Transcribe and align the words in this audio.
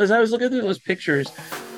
as 0.00 0.10
I 0.10 0.18
was 0.18 0.30
looking 0.30 0.48
through 0.48 0.62
those 0.62 0.78
pictures, 0.78 1.30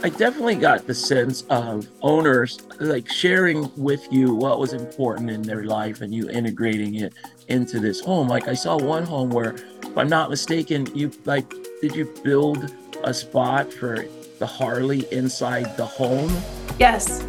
I 0.05 0.09
definitely 0.09 0.55
got 0.55 0.87
the 0.87 0.95
sense 0.95 1.43
of 1.51 1.89
owners 2.01 2.61
like 2.81 3.11
sharing 3.11 3.71
with 3.77 4.07
you 4.13 4.35
what 4.35 4.59
was 4.59 4.73
important 4.73 5.31
in 5.31 5.43
their 5.43 5.65
life 5.65 6.01
and 6.01 6.15
you 6.15 6.29
integrating 6.31 6.97
it 6.97 7.15
into 7.49 7.81
this 7.81 8.01
home. 8.01 8.29
Like 8.29 8.49
I 8.49 8.55
saw 8.55 8.77
one 8.77 9.05
home 9.05 9.31
where, 9.31 9.55
if 9.83 9.99
I'm 9.99 10.09
not 10.09 10.31
mistaken, 10.31 10.87
you 10.95 11.11
like, 11.25 11.49
did 11.81 11.95
you 11.95 12.13
build 12.23 12.75
a 13.05 13.13
spot 13.13 13.73
for 13.73 14.05
the 14.39 14.47
Harley 14.47 15.05
inside 15.13 15.77
the 15.77 15.87
home? 15.87 16.31
Yes. 16.79 17.25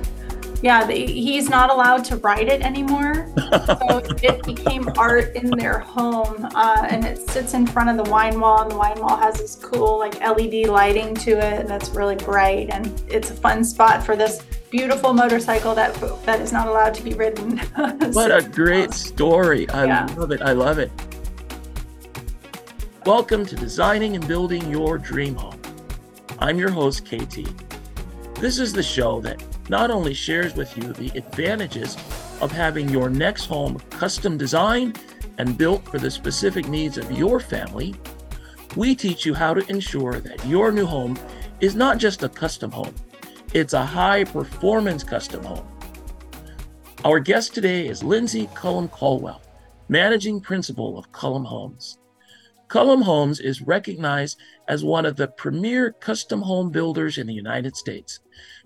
Yeah, 0.63 0.85
the, 0.85 0.93
he's 0.93 1.49
not 1.49 1.69
allowed 1.69 2.05
to 2.05 2.15
ride 2.15 2.47
it 2.47 2.61
anymore. 2.61 3.27
so 3.37 4.01
it 4.23 4.45
became 4.45 4.89
art 4.97 5.35
in 5.35 5.49
their 5.49 5.79
home, 5.79 6.47
uh, 6.55 6.87
and 6.89 7.03
it 7.03 7.29
sits 7.29 7.53
in 7.53 7.67
front 7.67 7.89
of 7.89 8.03
the 8.03 8.09
wine 8.09 8.39
wall. 8.39 8.61
And 8.61 8.71
the 8.71 8.77
wine 8.77 8.97
wall 8.97 9.17
has 9.17 9.35
this 9.35 9.57
cool 9.57 9.99
like 9.99 10.21
LED 10.21 10.69
lighting 10.69 11.15
to 11.15 11.31
it 11.31 11.59
and 11.59 11.67
that's 11.67 11.89
really 11.89 12.15
bright, 12.15 12.69
and 12.69 13.03
it's 13.09 13.29
a 13.29 13.33
fun 13.33 13.65
spot 13.65 14.05
for 14.05 14.15
this 14.15 14.41
beautiful 14.71 15.11
motorcycle 15.11 15.75
that 15.75 15.93
that 16.25 16.39
is 16.39 16.53
not 16.53 16.69
allowed 16.69 16.93
to 16.93 17.03
be 17.03 17.13
ridden. 17.13 17.57
what 18.13 18.31
a 18.31 18.47
great 18.47 18.93
story! 18.93 19.67
I 19.69 19.83
yeah. 19.83 20.15
love 20.15 20.31
it. 20.31 20.41
I 20.41 20.53
love 20.53 20.79
it. 20.79 20.91
Welcome 23.05 23.45
to 23.47 23.55
designing 23.57 24.15
and 24.15 24.25
building 24.29 24.71
your 24.71 24.97
dream 24.97 25.35
home. 25.35 25.59
I'm 26.39 26.57
your 26.57 26.71
host, 26.71 27.05
KT. 27.05 27.49
This 28.39 28.59
is 28.59 28.71
the 28.71 28.81
show 28.81 29.19
that 29.21 29.43
not 29.69 29.91
only 29.91 30.13
shares 30.13 30.55
with 30.55 30.75
you 30.77 30.93
the 30.93 31.17
advantages 31.17 31.95
of 32.41 32.51
having 32.51 32.89
your 32.89 33.09
next 33.09 33.45
home 33.45 33.79
custom 33.89 34.37
designed 34.37 34.99
and 35.37 35.57
built 35.57 35.87
for 35.87 35.97
the 35.97 36.11
specific 36.11 36.67
needs 36.67 36.97
of 36.97 37.11
your 37.11 37.39
family, 37.39 37.95
we 38.75 38.95
teach 38.95 39.25
you 39.25 39.33
how 39.33 39.53
to 39.53 39.67
ensure 39.69 40.19
that 40.19 40.45
your 40.45 40.71
new 40.71 40.85
home 40.85 41.17
is 41.61 41.75
not 41.75 41.97
just 41.97 42.23
a 42.23 42.29
custom 42.29 42.71
home, 42.71 42.93
it's 43.53 43.73
a 43.73 43.85
high 43.85 44.23
performance 44.23 45.03
custom 45.03 45.43
home. 45.43 45.67
Our 47.05 47.19
guest 47.19 47.53
today 47.53 47.87
is 47.87 48.03
Lindsay 48.03 48.49
Cullum 48.55 48.89
Colwell, 48.89 49.41
Managing 49.89 50.41
Principal 50.41 50.97
of 50.97 51.11
Cullum 51.11 51.45
Homes. 51.45 51.99
Cullum 52.67 53.01
Homes 53.01 53.39
is 53.39 53.61
recognized 53.61 54.39
as 54.67 54.83
one 54.83 55.05
of 55.05 55.15
the 55.15 55.27
premier 55.27 55.91
custom 55.91 56.41
home 56.41 56.71
builders 56.71 57.17
in 57.17 57.27
the 57.27 57.33
United 57.33 57.75
States 57.75 58.19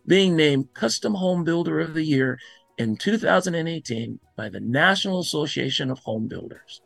being 0.08 0.36
named 0.36 0.74
Custom 0.74 1.14
Home 1.16 1.44
Builder 1.44 1.80
of 1.80 1.94
the 1.94 2.04
Year 2.04 2.40
in 2.78 2.96
2018 2.96 4.20
by 4.36 4.50
the 4.50 4.60
National 4.60 5.20
Association 5.20 5.92
of 5.92 6.00
Home 6.00 6.28
Builders. 6.28 6.82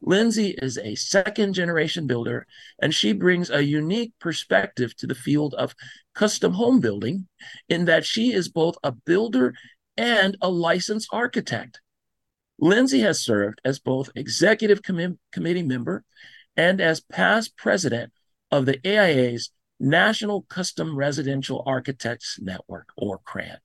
Lindsay 0.00 0.54
is 0.62 0.78
a 0.78 0.94
second 0.94 1.54
generation 1.54 2.06
builder, 2.06 2.46
and 2.80 2.94
she 2.94 3.12
brings 3.12 3.50
a 3.50 3.64
unique 3.64 4.12
perspective 4.20 4.96
to 4.96 5.06
the 5.06 5.14
field 5.14 5.54
of 5.54 5.74
custom 6.14 6.52
home 6.52 6.80
building 6.80 7.26
in 7.68 7.84
that 7.86 8.06
she 8.06 8.32
is 8.32 8.48
both 8.48 8.76
a 8.84 8.92
builder 8.92 9.54
and 9.96 10.36
a 10.40 10.48
licensed 10.48 11.08
architect. 11.12 11.80
Lindsay 12.60 13.00
has 13.00 13.20
served 13.20 13.60
as 13.64 13.78
both 13.78 14.10
executive 14.14 14.82
com- 14.82 15.18
committee 15.32 15.62
member 15.62 16.04
and 16.56 16.80
as 16.80 17.00
past 17.00 17.56
president 17.56 18.12
of 18.50 18.66
the 18.66 18.80
AIA's 18.86 19.50
National 19.80 20.42
Custom 20.42 20.96
Residential 20.96 21.62
Architects 21.66 22.38
Network, 22.40 22.88
or 22.96 23.18
CRAN. 23.18 23.58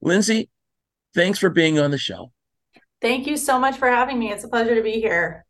Lindsay, 0.00 0.50
thanks 1.14 1.38
for 1.38 1.50
being 1.50 1.78
on 1.78 1.90
the 1.90 1.98
show. 1.98 2.32
Thank 3.00 3.26
you 3.26 3.36
so 3.36 3.58
much 3.58 3.76
for 3.76 3.88
having 3.88 4.18
me. 4.18 4.32
It's 4.32 4.44
a 4.44 4.48
pleasure 4.48 4.74
to 4.74 4.82
be 4.82 4.92
here. 4.92 5.44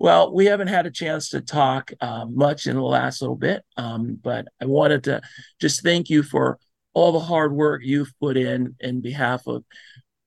Well, 0.00 0.32
we 0.32 0.46
haven't 0.46 0.68
had 0.68 0.86
a 0.86 0.92
chance 0.92 1.30
to 1.30 1.40
talk 1.40 1.92
uh, 2.00 2.24
much 2.26 2.66
in 2.68 2.76
the 2.76 2.82
last 2.82 3.20
little 3.20 3.36
bit, 3.36 3.64
um, 3.76 4.18
but 4.22 4.46
I 4.60 4.66
wanted 4.66 5.04
to 5.04 5.20
just 5.60 5.82
thank 5.82 6.08
you 6.08 6.22
for 6.22 6.58
all 6.94 7.12
the 7.12 7.18
hard 7.18 7.52
work 7.52 7.82
you've 7.84 8.12
put 8.20 8.36
in 8.36 8.76
in 8.78 9.00
behalf 9.00 9.46
of 9.46 9.64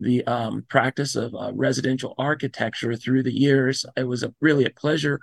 the 0.01 0.25
um, 0.25 0.65
practice 0.67 1.15
of 1.15 1.33
uh, 1.35 1.51
residential 1.53 2.15
architecture 2.17 2.95
through 2.95 3.23
the 3.23 3.33
years. 3.33 3.85
It 3.95 4.03
was 4.03 4.23
a, 4.23 4.33
really 4.41 4.65
a 4.65 4.71
pleasure 4.71 5.21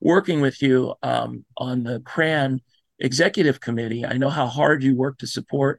working 0.00 0.40
with 0.40 0.62
you 0.62 0.94
um, 1.02 1.44
on 1.56 1.82
the 1.82 2.00
CRAN 2.00 2.60
executive 2.98 3.60
committee. 3.60 4.04
I 4.04 4.14
know 4.14 4.30
how 4.30 4.46
hard 4.46 4.82
you 4.82 4.96
work 4.96 5.18
to 5.18 5.26
support 5.26 5.78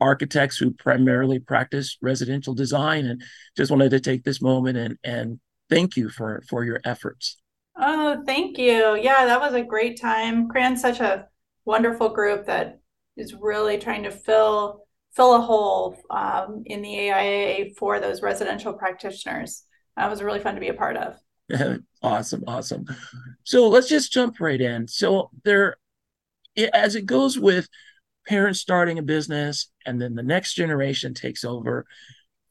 architects 0.00 0.58
who 0.58 0.72
primarily 0.72 1.38
practice 1.38 1.96
residential 2.02 2.54
design, 2.54 3.06
and 3.06 3.22
just 3.56 3.70
wanted 3.70 3.90
to 3.90 4.00
take 4.00 4.24
this 4.24 4.42
moment 4.42 4.76
and 4.76 4.98
and 5.04 5.40
thank 5.70 5.96
you 5.96 6.08
for 6.08 6.42
for 6.48 6.64
your 6.64 6.80
efforts. 6.84 7.38
Oh, 7.76 8.22
thank 8.26 8.58
you. 8.58 8.96
Yeah, 8.96 9.24
that 9.26 9.40
was 9.40 9.54
a 9.54 9.62
great 9.62 10.00
time. 10.00 10.48
CRAN's 10.48 10.80
such 10.80 11.00
a 11.00 11.26
wonderful 11.64 12.10
group 12.10 12.46
that 12.46 12.80
is 13.16 13.34
really 13.34 13.78
trying 13.78 14.02
to 14.02 14.10
fill 14.10 14.84
fill 15.14 15.34
a 15.34 15.40
hole 15.40 15.96
um, 16.10 16.62
in 16.66 16.82
the 16.82 17.10
AIA 17.10 17.70
for 17.76 18.00
those 18.00 18.22
residential 18.22 18.72
practitioners. 18.72 19.64
That 19.96 20.10
was 20.10 20.22
really 20.22 20.40
fun 20.40 20.54
to 20.54 20.60
be 20.60 20.68
a 20.68 20.74
part 20.74 20.96
of. 20.96 21.16
awesome, 22.02 22.44
awesome. 22.46 22.86
So 23.44 23.68
let's 23.68 23.88
just 23.88 24.12
jump 24.12 24.40
right 24.40 24.60
in. 24.60 24.88
So 24.88 25.30
there, 25.44 25.76
as 26.72 26.94
it 26.94 27.06
goes 27.06 27.38
with 27.38 27.68
parents 28.26 28.60
starting 28.60 28.98
a 28.98 29.02
business 29.02 29.70
and 29.84 30.00
then 30.00 30.14
the 30.14 30.22
next 30.22 30.54
generation 30.54 31.14
takes 31.14 31.44
over, 31.44 31.86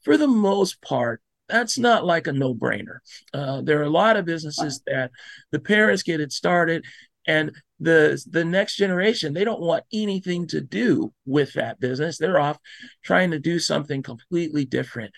for 0.02 0.16
the 0.16 0.28
most 0.28 0.82
part, 0.82 1.22
that's 1.48 1.78
not 1.78 2.04
like 2.04 2.26
a 2.26 2.32
no-brainer. 2.32 2.98
Uh, 3.34 3.60
there 3.62 3.80
are 3.80 3.84
a 3.84 3.90
lot 3.90 4.16
of 4.16 4.24
businesses 4.24 4.80
that 4.86 5.10
the 5.50 5.58
parents 5.58 6.02
get 6.02 6.20
it 6.20 6.32
started, 6.32 6.84
and 7.26 7.52
the 7.78 8.22
the 8.30 8.44
next 8.44 8.76
generation 8.76 9.32
they 9.32 9.44
don't 9.44 9.60
want 9.60 9.84
anything 9.92 10.46
to 10.46 10.60
do 10.60 11.12
with 11.26 11.52
that 11.52 11.78
business. 11.78 12.16
They're 12.16 12.40
off 12.40 12.58
trying 13.04 13.32
to 13.32 13.38
do 13.38 13.58
something 13.58 14.02
completely 14.02 14.64
different. 14.64 15.12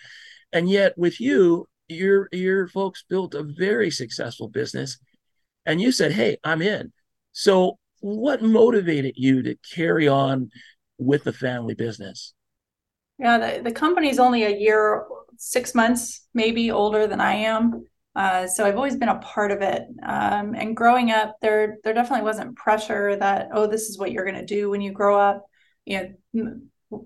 And 0.52 0.68
yet, 0.68 0.96
with 0.98 1.20
you, 1.20 1.68
your 1.88 2.28
your 2.32 2.68
folks 2.68 3.04
built 3.08 3.34
a 3.34 3.42
very 3.42 3.90
successful 3.90 4.48
business 4.48 4.98
and 5.66 5.80
you 5.80 5.92
said 5.92 6.12
hey 6.12 6.36
i'm 6.44 6.62
in. 6.62 6.92
So 7.32 7.78
what 8.00 8.42
motivated 8.42 9.14
you 9.16 9.42
to 9.42 9.56
carry 9.74 10.06
on 10.08 10.50
with 10.98 11.24
the 11.24 11.32
family 11.32 11.74
business? 11.74 12.34
Yeah 13.18 13.38
the, 13.38 13.62
the 13.62 13.72
company's 13.72 14.18
only 14.18 14.44
a 14.44 14.56
year 14.56 15.04
six 15.36 15.74
months 15.74 16.26
maybe 16.32 16.70
older 16.70 17.06
than 17.06 17.20
i 17.20 17.34
am. 17.34 17.84
Uh, 18.16 18.46
so 18.46 18.64
i've 18.64 18.76
always 18.76 18.96
been 18.96 19.08
a 19.08 19.18
part 19.18 19.50
of 19.50 19.60
it. 19.60 19.82
Um, 20.02 20.54
and 20.54 20.76
growing 20.76 21.10
up 21.10 21.36
there 21.42 21.78
there 21.84 21.94
definitely 21.94 22.24
wasn't 22.24 22.56
pressure 22.56 23.16
that 23.16 23.48
oh 23.52 23.66
this 23.66 23.88
is 23.88 23.98
what 23.98 24.12
you're 24.12 24.24
going 24.24 24.36
to 24.36 24.46
do 24.46 24.70
when 24.70 24.80
you 24.80 24.92
grow 24.92 25.18
up. 25.18 25.44
You 25.84 26.14
know 26.32 26.60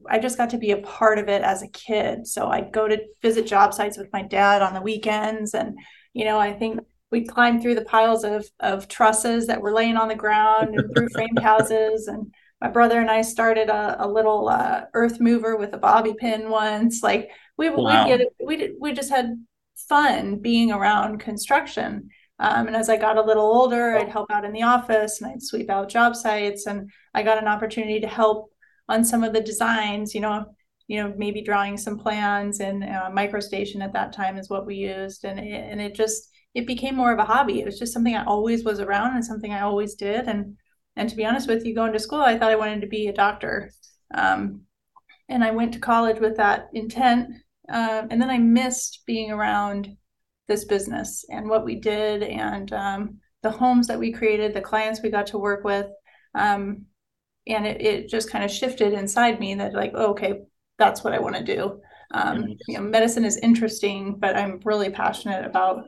I 0.08 0.18
just 0.18 0.36
got 0.36 0.50
to 0.50 0.58
be 0.58 0.72
a 0.72 0.78
part 0.78 1.18
of 1.18 1.28
it 1.28 1.42
as 1.42 1.62
a 1.62 1.68
kid. 1.68 2.26
So 2.26 2.48
I'd 2.48 2.72
go 2.72 2.88
to 2.88 2.98
visit 3.22 3.46
job 3.46 3.74
sites 3.74 3.98
with 3.98 4.12
my 4.12 4.22
dad 4.22 4.62
on 4.62 4.74
the 4.74 4.80
weekends. 4.80 5.54
And, 5.54 5.78
you 6.12 6.24
know, 6.24 6.38
I 6.38 6.52
think 6.52 6.80
we'd 7.10 7.28
climb 7.28 7.60
through 7.60 7.74
the 7.74 7.84
piles 7.84 8.24
of, 8.24 8.46
of 8.60 8.88
trusses 8.88 9.46
that 9.46 9.60
were 9.60 9.72
laying 9.72 9.96
on 9.96 10.08
the 10.08 10.14
ground 10.14 10.74
and 10.74 10.94
through 10.94 11.08
framed 11.10 11.38
houses. 11.38 12.06
And 12.06 12.32
my 12.60 12.68
brother 12.68 13.00
and 13.00 13.10
I 13.10 13.22
started 13.22 13.68
a, 13.68 14.04
a 14.04 14.08
little 14.08 14.48
uh, 14.48 14.82
earth 14.94 15.20
mover 15.20 15.56
with 15.56 15.72
a 15.74 15.78
bobby 15.78 16.14
pin 16.18 16.50
once. 16.50 17.02
Like 17.02 17.30
we, 17.56 17.70
wow. 17.70 18.04
we, 18.04 18.16
get, 18.16 18.26
we, 18.44 18.56
did, 18.56 18.70
we 18.80 18.92
just 18.92 19.10
had 19.10 19.44
fun 19.88 20.38
being 20.38 20.72
around 20.72 21.20
construction. 21.20 22.10
Um, 22.40 22.68
and 22.68 22.76
as 22.76 22.88
I 22.88 22.96
got 22.96 23.16
a 23.16 23.22
little 23.22 23.44
older, 23.44 23.96
I'd 23.96 24.08
help 24.08 24.30
out 24.30 24.44
in 24.44 24.52
the 24.52 24.62
office 24.62 25.20
and 25.20 25.30
I'd 25.30 25.42
sweep 25.42 25.70
out 25.70 25.88
job 25.88 26.14
sites. 26.14 26.66
And 26.66 26.90
I 27.14 27.22
got 27.22 27.38
an 27.38 27.48
opportunity 27.48 28.00
to 28.00 28.06
help 28.06 28.52
on 28.88 29.04
some 29.04 29.24
of 29.24 29.32
the 29.32 29.40
designs, 29.40 30.14
you 30.14 30.20
know, 30.20 30.46
you 30.86 31.02
know, 31.02 31.12
maybe 31.16 31.42
drawing 31.42 31.76
some 31.76 31.98
plans 31.98 32.60
and 32.60 32.82
uh, 32.82 33.10
MicroStation 33.12 33.82
at 33.82 33.92
that 33.92 34.12
time 34.12 34.38
is 34.38 34.48
what 34.48 34.66
we 34.66 34.76
used. 34.76 35.24
And 35.24 35.38
it, 35.38 35.64
and 35.70 35.80
it 35.80 35.94
just, 35.94 36.30
it 36.54 36.66
became 36.66 36.96
more 36.96 37.12
of 37.12 37.18
a 37.18 37.24
hobby. 37.24 37.60
It 37.60 37.66
was 37.66 37.78
just 37.78 37.92
something 37.92 38.16
I 38.16 38.24
always 38.24 38.64
was 38.64 38.80
around 38.80 39.14
and 39.14 39.24
something 39.24 39.52
I 39.52 39.60
always 39.60 39.94
did. 39.94 40.26
And, 40.26 40.56
and 40.96 41.08
to 41.10 41.16
be 41.16 41.26
honest 41.26 41.46
with 41.46 41.66
you, 41.66 41.74
going 41.74 41.92
to 41.92 41.98
school, 41.98 42.22
I 42.22 42.38
thought 42.38 42.50
I 42.50 42.56
wanted 42.56 42.80
to 42.80 42.86
be 42.86 43.08
a 43.08 43.12
doctor. 43.12 43.70
Um, 44.14 44.62
and 45.28 45.44
I 45.44 45.50
went 45.50 45.74
to 45.74 45.78
college 45.78 46.20
with 46.20 46.38
that 46.38 46.68
intent. 46.72 47.34
Uh, 47.68 48.04
and 48.10 48.20
then 48.20 48.30
I 48.30 48.38
missed 48.38 49.02
being 49.06 49.30
around 49.30 49.94
this 50.46 50.64
business 50.64 51.26
and 51.28 51.50
what 51.50 51.66
we 51.66 51.76
did 51.76 52.22
and 52.22 52.72
um, 52.72 53.18
the 53.42 53.50
homes 53.50 53.86
that 53.88 53.98
we 53.98 54.10
created, 54.10 54.54
the 54.54 54.62
clients 54.62 55.02
we 55.02 55.10
got 55.10 55.26
to 55.28 55.38
work 55.38 55.64
with. 55.64 55.86
Um, 56.34 56.86
and 57.48 57.66
it, 57.66 57.80
it 57.80 58.08
just 58.08 58.30
kind 58.30 58.44
of 58.44 58.50
shifted 58.50 58.92
inside 58.92 59.40
me 59.40 59.54
that 59.54 59.74
like 59.74 59.92
oh, 59.94 60.10
okay 60.10 60.40
that's 60.78 61.02
what 61.02 61.12
i 61.12 61.18
want 61.18 61.34
to 61.36 61.44
do. 61.44 61.80
Um, 62.12 62.46
you 62.66 62.78
know 62.78 62.80
medicine 62.80 63.24
is 63.24 63.36
interesting 63.36 64.16
but 64.18 64.34
i'm 64.36 64.60
really 64.64 64.90
passionate 64.90 65.44
about 65.44 65.84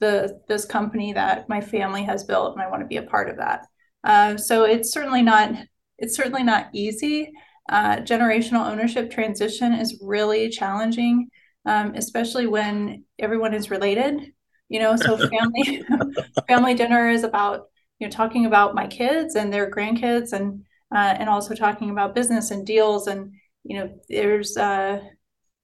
the 0.00 0.40
this 0.48 0.64
company 0.64 1.12
that 1.14 1.48
my 1.48 1.60
family 1.60 2.02
has 2.02 2.24
built 2.24 2.52
and 2.52 2.62
i 2.62 2.68
want 2.68 2.82
to 2.82 2.86
be 2.86 2.96
a 2.96 3.02
part 3.02 3.30
of 3.30 3.36
that. 3.38 3.66
Uh, 4.04 4.36
so 4.36 4.64
it's 4.64 4.92
certainly 4.92 5.22
not 5.22 5.52
it's 5.98 6.16
certainly 6.16 6.42
not 6.42 6.68
easy. 6.72 7.32
Uh, 7.68 7.98
generational 7.98 8.68
ownership 8.68 9.10
transition 9.10 9.72
is 9.72 10.00
really 10.02 10.48
challenging 10.48 11.28
um, 11.64 11.94
especially 11.94 12.48
when 12.48 13.04
everyone 13.20 13.54
is 13.54 13.70
related 13.70 14.32
you 14.72 14.80
know? 14.80 14.96
So 14.96 15.16
family 15.28 15.84
family 16.48 16.74
dinner 16.74 17.08
is 17.08 17.22
about 17.22 17.68
you 18.00 18.06
know 18.06 18.10
talking 18.10 18.46
about 18.46 18.74
my 18.74 18.88
kids 18.88 19.36
and 19.36 19.52
their 19.52 19.70
grandkids 19.70 20.32
and 20.32 20.64
uh, 20.94 21.14
and 21.18 21.28
also 21.28 21.54
talking 21.54 21.90
about 21.90 22.14
business 22.14 22.50
and 22.50 22.66
deals 22.66 23.06
and 23.06 23.32
you 23.64 23.78
know 23.78 23.92
there's 24.08 24.56
uh 24.56 25.00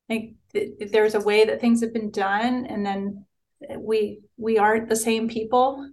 like 0.09 0.35
there's 0.53 1.15
a 1.15 1.21
way 1.21 1.45
that 1.45 1.61
things 1.61 1.81
have 1.81 1.93
been 1.93 2.11
done 2.11 2.67
and 2.67 2.85
then 2.85 3.25
we 3.77 4.21
we 4.37 4.59
aren't 4.59 4.89
the 4.89 4.97
same 4.97 5.29
people 5.29 5.91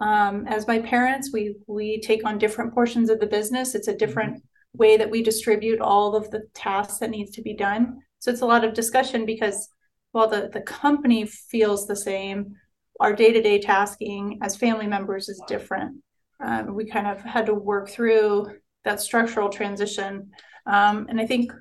um, 0.00 0.46
as 0.46 0.66
my 0.66 0.78
parents. 0.78 1.30
We 1.32 1.56
we 1.66 2.00
take 2.00 2.24
on 2.24 2.38
different 2.38 2.74
portions 2.74 3.10
of 3.10 3.20
the 3.20 3.26
business. 3.26 3.74
It's 3.74 3.88
a 3.88 3.96
different 3.96 4.34
mm-hmm. 4.34 4.78
way 4.78 4.96
that 4.96 5.10
we 5.10 5.22
distribute 5.22 5.80
all 5.80 6.14
of 6.14 6.30
the 6.30 6.46
tasks 6.54 6.98
that 6.98 7.10
needs 7.10 7.32
to 7.32 7.42
be 7.42 7.54
done. 7.54 8.00
So 8.18 8.30
it's 8.30 8.42
a 8.42 8.46
lot 8.46 8.64
of 8.64 8.74
discussion 8.74 9.26
because 9.26 9.68
while 10.12 10.28
the 10.28 10.50
the 10.52 10.60
company 10.60 11.26
feels 11.26 11.86
the 11.86 11.96
same 11.96 12.54
our 13.00 13.12
day-to-day 13.12 13.60
tasking 13.60 14.40
as 14.42 14.56
family 14.56 14.88
members 14.88 15.28
is 15.28 15.40
different. 15.46 16.02
Um, 16.44 16.74
we 16.74 16.84
kind 16.84 17.06
of 17.06 17.22
had 17.22 17.46
to 17.46 17.54
work 17.54 17.88
through 17.88 18.48
that 18.84 19.00
structural 19.00 19.48
transition. 19.48 20.30
Um, 20.66 21.06
and 21.08 21.20
i 21.20 21.26
think 21.26 21.52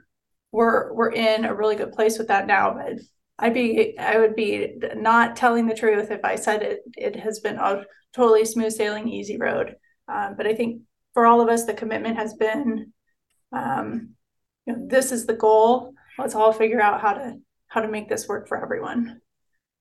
we're 0.51 0.93
we're 0.93 1.11
in 1.11 1.45
a 1.45 1.55
really 1.55 1.75
good 1.75 1.91
place 1.91 2.17
with 2.17 2.27
that 2.27 2.47
now. 2.47 2.73
But 2.73 2.99
i'd 3.39 3.53
be 3.53 3.97
i 3.99 4.17
would 4.17 4.35
be 4.35 4.73
not 4.95 5.35
telling 5.35 5.67
the 5.67 5.75
truth 5.75 6.09
if 6.09 6.25
i 6.25 6.35
said 6.35 6.63
it 6.63 6.79
it 6.97 7.15
has 7.15 7.39
been 7.39 7.57
a 7.57 7.83
totally 8.13 8.45
smooth 8.45 8.73
sailing 8.73 9.07
easy 9.07 9.37
road. 9.37 9.75
Um, 10.07 10.35
but 10.35 10.47
i 10.47 10.53
think 10.53 10.81
for 11.13 11.25
all 11.25 11.41
of 11.41 11.49
us 11.49 11.65
the 11.65 11.73
commitment 11.73 12.17
has 12.17 12.33
been 12.33 12.93
um, 13.51 14.09
you 14.65 14.73
know, 14.73 14.87
this 14.87 15.11
is 15.11 15.25
the 15.25 15.33
goal. 15.33 15.93
Let's 16.19 16.35
all 16.35 16.51
figure 16.51 16.81
out 16.81 17.01
how 17.01 17.13
to 17.13 17.35
how 17.67 17.81
to 17.81 17.87
make 17.87 18.09
this 18.09 18.27
work 18.27 18.47
for 18.47 18.61
everyone. 18.61 19.21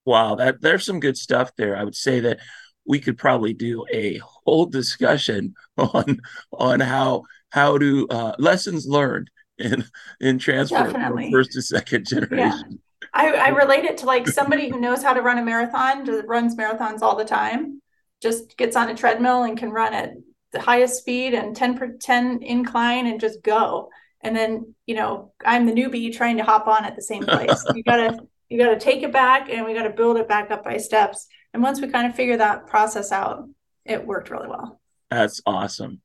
Wow 0.04 0.36
that 0.36 0.60
there's 0.60 0.84
some 0.84 1.00
good 1.00 1.16
stuff 1.16 1.50
there. 1.56 1.76
I 1.76 1.84
would 1.84 1.96
say 1.96 2.20
that 2.20 2.38
we 2.86 3.00
could 3.00 3.18
probably 3.18 3.52
do 3.52 3.84
a 3.92 4.18
whole 4.18 4.66
discussion 4.66 5.54
on 5.78 6.20
on 6.52 6.80
how 6.80 7.24
how 7.50 7.78
to 7.78 8.06
uh, 8.08 8.34
lessons 8.38 8.86
learned 8.86 9.30
in 9.58 9.84
in 10.20 10.38
transfer 10.38 10.76
Definitely. 10.76 11.24
from 11.24 11.32
first 11.32 11.52
to 11.52 11.62
second 11.62 12.06
generation. 12.06 12.64
Yeah. 12.70 12.76
I, 13.12 13.32
I 13.32 13.48
relate 13.48 13.84
it 13.84 13.98
to 13.98 14.06
like 14.06 14.28
somebody 14.28 14.68
who 14.68 14.78
knows 14.78 15.02
how 15.02 15.14
to 15.14 15.22
run 15.22 15.38
a 15.38 15.44
marathon, 15.44 16.04
runs 16.26 16.54
marathons 16.54 17.00
all 17.00 17.16
the 17.16 17.24
time, 17.24 17.80
just 18.20 18.56
gets 18.58 18.76
on 18.76 18.90
a 18.90 18.94
treadmill 18.94 19.44
and 19.44 19.56
can 19.56 19.70
run 19.70 19.94
at 19.94 20.14
the 20.52 20.60
highest 20.60 20.98
speed 20.98 21.34
and 21.34 21.56
10 21.56 21.78
per 21.78 21.96
10 21.98 22.42
incline 22.42 23.06
and 23.06 23.20
just 23.20 23.42
go. 23.42 23.90
And 24.22 24.36
then, 24.36 24.74
you 24.86 24.94
know, 24.94 25.32
I'm 25.44 25.66
the 25.66 25.72
newbie 25.72 26.14
trying 26.14 26.36
to 26.38 26.44
hop 26.44 26.66
on 26.66 26.84
at 26.84 26.96
the 26.96 27.02
same 27.02 27.22
place. 27.26 27.64
you 27.74 27.82
gotta 27.82 28.18
you 28.48 28.58
gotta 28.58 28.78
take 28.78 29.02
it 29.02 29.12
back 29.12 29.48
and 29.50 29.64
we 29.64 29.74
gotta 29.74 29.90
build 29.90 30.18
it 30.18 30.28
back 30.28 30.50
up 30.50 30.64
by 30.64 30.76
steps. 30.76 31.26
And 31.54 31.62
once 31.62 31.80
we 31.80 31.88
kind 31.88 32.06
of 32.06 32.14
figure 32.14 32.36
that 32.36 32.66
process 32.66 33.12
out, 33.12 33.48
it 33.84 34.06
worked 34.06 34.30
really 34.30 34.48
well. 34.48 34.80
That's 35.10 35.40
awesome. 35.46 36.00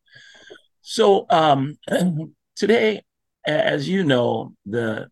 So 0.82 1.26
um 1.30 1.78
today 2.56 3.02
as 3.46 3.90
you 3.90 4.04
know, 4.04 4.54
the 4.66 5.10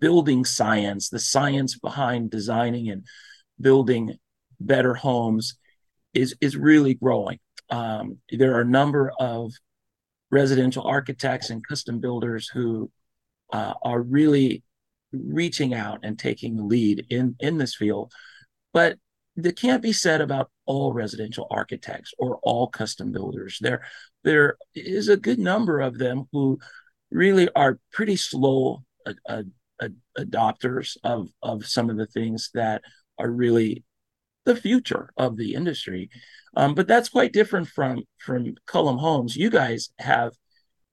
building 0.00 0.44
science, 0.44 1.08
the 1.08 1.18
science 1.18 1.78
behind 1.78 2.30
designing 2.30 2.90
and 2.90 3.06
building 3.60 4.16
better 4.60 4.94
homes 4.94 5.56
is 6.12 6.34
is 6.40 6.56
really 6.56 6.94
growing. 6.94 7.38
Um, 7.70 8.18
there 8.30 8.54
are 8.54 8.60
a 8.60 8.66
number 8.66 9.12
of 9.18 9.52
residential 10.30 10.84
architects 10.84 11.50
and 11.50 11.66
custom 11.66 12.00
builders 12.00 12.48
who 12.48 12.90
uh, 13.52 13.74
are 13.82 14.00
really 14.00 14.62
reaching 15.12 15.74
out 15.74 16.00
and 16.02 16.18
taking 16.18 16.56
the 16.56 16.64
lead 16.64 17.06
in 17.10 17.36
in 17.40 17.58
this 17.58 17.74
field, 17.74 18.12
but 18.72 18.98
that 19.36 19.56
can't 19.56 19.82
be 19.82 19.92
said 19.92 20.20
about 20.20 20.50
all 20.66 20.92
residential 20.92 21.46
architects 21.50 22.12
or 22.18 22.38
all 22.42 22.68
custom 22.68 23.12
builders. 23.12 23.58
There 23.60 23.82
there 24.22 24.56
is 24.74 25.08
a 25.08 25.16
good 25.16 25.38
number 25.38 25.80
of 25.80 25.98
them 25.98 26.28
who 26.32 26.58
really 27.10 27.48
are 27.54 27.78
pretty 27.92 28.16
slow 28.16 28.84
adopters 30.18 30.96
of 31.04 31.28
of 31.42 31.66
some 31.66 31.90
of 31.90 31.96
the 31.96 32.06
things 32.06 32.50
that 32.54 32.82
are 33.18 33.30
really 33.30 33.84
the 34.44 34.56
future 34.56 35.10
of 35.16 35.36
the 35.36 35.54
industry. 35.54 36.10
Um, 36.56 36.74
but 36.74 36.86
that's 36.86 37.08
quite 37.08 37.32
different 37.32 37.68
from 37.68 38.04
from 38.18 38.54
Cullum 38.66 38.98
Homes. 38.98 39.36
You 39.36 39.50
guys 39.50 39.90
have 39.98 40.32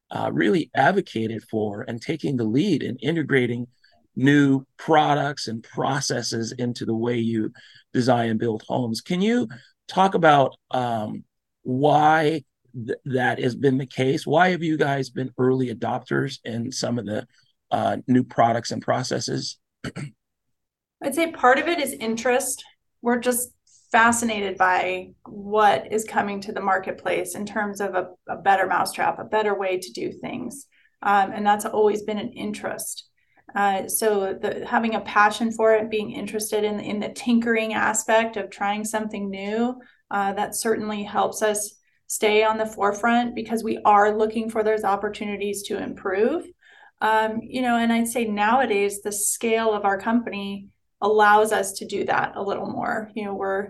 uh, 0.10 0.30
really 0.34 0.70
advocated 0.76 1.44
for 1.50 1.86
and 1.88 2.02
taking 2.02 2.38
the 2.38 2.44
lead 2.44 2.84
in 2.84 2.98
integrating 2.98 3.68
new 4.16 4.66
products 4.78 5.48
and 5.48 5.64
processes 5.64 6.52
into 6.52 6.86
the 6.86 6.96
way 6.96 7.18
you 7.18 7.52
design 7.94 8.30
and 8.30 8.40
build 8.40 8.64
homes. 8.68 9.02
Can 9.02 9.22
you 9.22 9.48
talk 9.88 10.16
about 10.16 10.56
um, 10.72 11.24
why 11.64 12.44
th- 12.74 13.00
that 13.06 13.40
has 13.40 13.56
been 13.56 13.78
the 13.78 13.86
case? 13.86 14.26
Why 14.26 14.50
have 14.50 14.64
you 14.64 14.78
guys 14.78 15.10
been 15.10 15.32
early 15.38 15.74
adopters 15.74 16.40
in 16.44 16.72
some 16.72 16.98
of 16.98 17.06
the 17.06 17.28
uh, 17.72 17.98
new 18.08 18.24
products 18.24 18.72
and 18.72 18.82
processes? 18.82 19.58
I'd 21.04 21.16
say 21.16 21.32
part 21.32 21.58
of 21.58 21.68
it 21.68 21.80
is 21.80 21.94
interest. 21.94 22.64
We're 23.02 23.20
just 23.20 23.52
fascinated 23.92 24.58
by 24.58 25.10
what 25.26 25.92
is 25.92 26.06
coming 26.06 26.40
to 26.42 26.52
the 26.52 26.62
marketplace 26.62 27.36
in 27.36 27.46
terms 27.46 27.82
of 27.82 27.96
a, 27.96 28.10
a 28.30 28.38
better 28.38 28.68
mousetrap, 28.68 29.20
a 29.20 29.26
better 29.26 29.58
way 29.58 29.78
to 29.78 29.92
do 29.92 30.12
things. 30.12 30.68
Um, 31.02 31.32
and 31.32 31.46
that's 31.46 31.66
always 31.66 32.04
been 32.04 32.20
an 32.20 32.32
interest. 32.34 33.06
Uh, 33.56 33.88
so 33.88 34.38
the, 34.40 34.66
having 34.66 34.96
a 34.96 35.02
passion 35.02 35.52
for 35.52 35.74
it, 35.74 35.90
being 35.90 36.12
interested 36.12 36.64
in, 36.64 36.80
in 36.80 37.00
the 37.00 37.10
tinkering 37.10 37.74
aspect 37.74 38.38
of 38.38 38.50
trying 38.50 38.86
something 38.86 39.30
new, 39.30 39.80
uh, 40.10 40.34
that 40.34 40.56
certainly 40.56 41.04
helps 41.04 41.42
us 41.42 41.76
stay 42.08 42.44
on 42.44 42.58
the 42.58 42.66
forefront 42.66 43.36
because 43.36 43.64
we 43.64 43.80
are 43.86 44.18
looking 44.18 44.50
for 44.50 44.64
those 44.64 44.84
opportunities 44.84 45.64
to 45.64 45.82
improve. 45.82 46.46
Um, 47.00 47.40
you 47.42 47.62
know, 47.62 47.78
and 47.78 47.92
I'd 47.92 48.08
say 48.08 48.26
nowadays 48.26 49.02
the 49.02 49.12
scale 49.12 49.74
of 49.74 49.86
our 49.86 49.98
company 49.98 50.68
allows 51.00 51.52
us 51.52 51.74
to 51.74 51.86
do 51.86 52.04
that 52.06 52.34
a 52.36 52.44
little 52.44 52.68
more. 52.68 53.10
You 53.16 53.26
know, 53.26 53.34
we're 53.34 53.70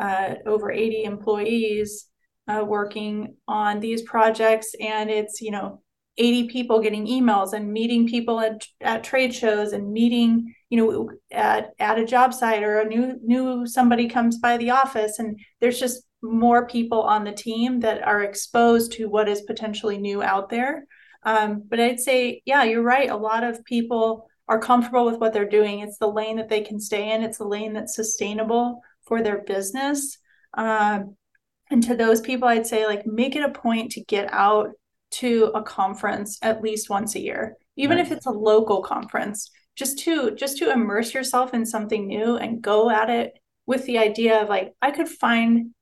uh, 0.00 0.36
over 0.46 0.72
80 0.72 1.04
employees 1.04 2.08
uh, 2.48 2.64
working 2.66 3.36
on 3.46 3.80
these 3.80 4.02
projects, 4.02 4.74
and 4.80 5.10
it's 5.10 5.40
you 5.40 5.50
know 5.50 5.81
80 6.18 6.48
people 6.48 6.80
getting 6.80 7.06
emails 7.06 7.52
and 7.52 7.72
meeting 7.72 8.06
people 8.06 8.38
at, 8.40 8.66
at 8.80 9.04
trade 9.04 9.34
shows 9.34 9.72
and 9.72 9.92
meeting 9.92 10.54
you 10.68 10.76
know 10.76 11.10
at, 11.30 11.70
at 11.78 11.98
a 11.98 12.04
job 12.04 12.34
site 12.34 12.62
or 12.62 12.80
a 12.80 12.88
new 12.88 13.18
new 13.22 13.66
somebody 13.66 14.08
comes 14.08 14.38
by 14.38 14.56
the 14.56 14.70
office 14.70 15.18
and 15.18 15.40
there's 15.60 15.80
just 15.80 16.02
more 16.22 16.66
people 16.66 17.02
on 17.02 17.24
the 17.24 17.32
team 17.32 17.80
that 17.80 18.02
are 18.02 18.22
exposed 18.22 18.92
to 18.92 19.08
what 19.08 19.28
is 19.28 19.42
potentially 19.42 19.98
new 19.98 20.22
out 20.22 20.48
there. 20.48 20.86
Um, 21.24 21.64
but 21.68 21.80
I'd 21.80 22.00
say, 22.00 22.42
yeah, 22.44 22.62
you're 22.62 22.82
right. 22.82 23.10
A 23.10 23.16
lot 23.16 23.44
of 23.44 23.64
people 23.64 24.28
are 24.48 24.60
comfortable 24.60 25.04
with 25.04 25.18
what 25.18 25.32
they're 25.32 25.48
doing. 25.48 25.80
It's 25.80 25.98
the 25.98 26.10
lane 26.10 26.36
that 26.36 26.48
they 26.48 26.62
can 26.62 26.80
stay 26.80 27.12
in, 27.12 27.22
it's 27.22 27.38
the 27.38 27.46
lane 27.46 27.72
that's 27.72 27.96
sustainable 27.96 28.80
for 29.06 29.22
their 29.22 29.38
business. 29.38 30.18
Um, 30.54 31.16
and 31.70 31.82
to 31.84 31.96
those 31.96 32.20
people, 32.20 32.48
I'd 32.48 32.66
say, 32.66 32.86
like, 32.86 33.06
make 33.06 33.34
it 33.34 33.42
a 33.42 33.48
point 33.48 33.92
to 33.92 34.04
get 34.04 34.32
out 34.32 34.70
to 35.12 35.50
a 35.54 35.62
conference 35.62 36.38
at 36.42 36.62
least 36.62 36.90
once 36.90 37.14
a 37.14 37.20
year, 37.20 37.56
even 37.76 37.98
right. 37.98 38.06
if 38.06 38.12
it's 38.12 38.26
a 38.26 38.30
local 38.30 38.82
conference, 38.82 39.50
just 39.76 39.98
to 40.00 40.34
just 40.34 40.58
to 40.58 40.70
immerse 40.70 41.14
yourself 41.14 41.54
in 41.54 41.64
something 41.64 42.06
new 42.06 42.36
and 42.36 42.62
go 42.62 42.90
at 42.90 43.10
it 43.10 43.38
with 43.66 43.86
the 43.86 43.98
idea 43.98 44.42
of 44.42 44.48
like, 44.48 44.74
I 44.82 44.90
could 44.90 45.08
find 45.08 45.72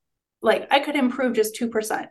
like 0.42 0.68
I 0.70 0.80
could 0.80 0.96
improve 0.96 1.34
just 1.34 1.58
2%. 1.58 2.06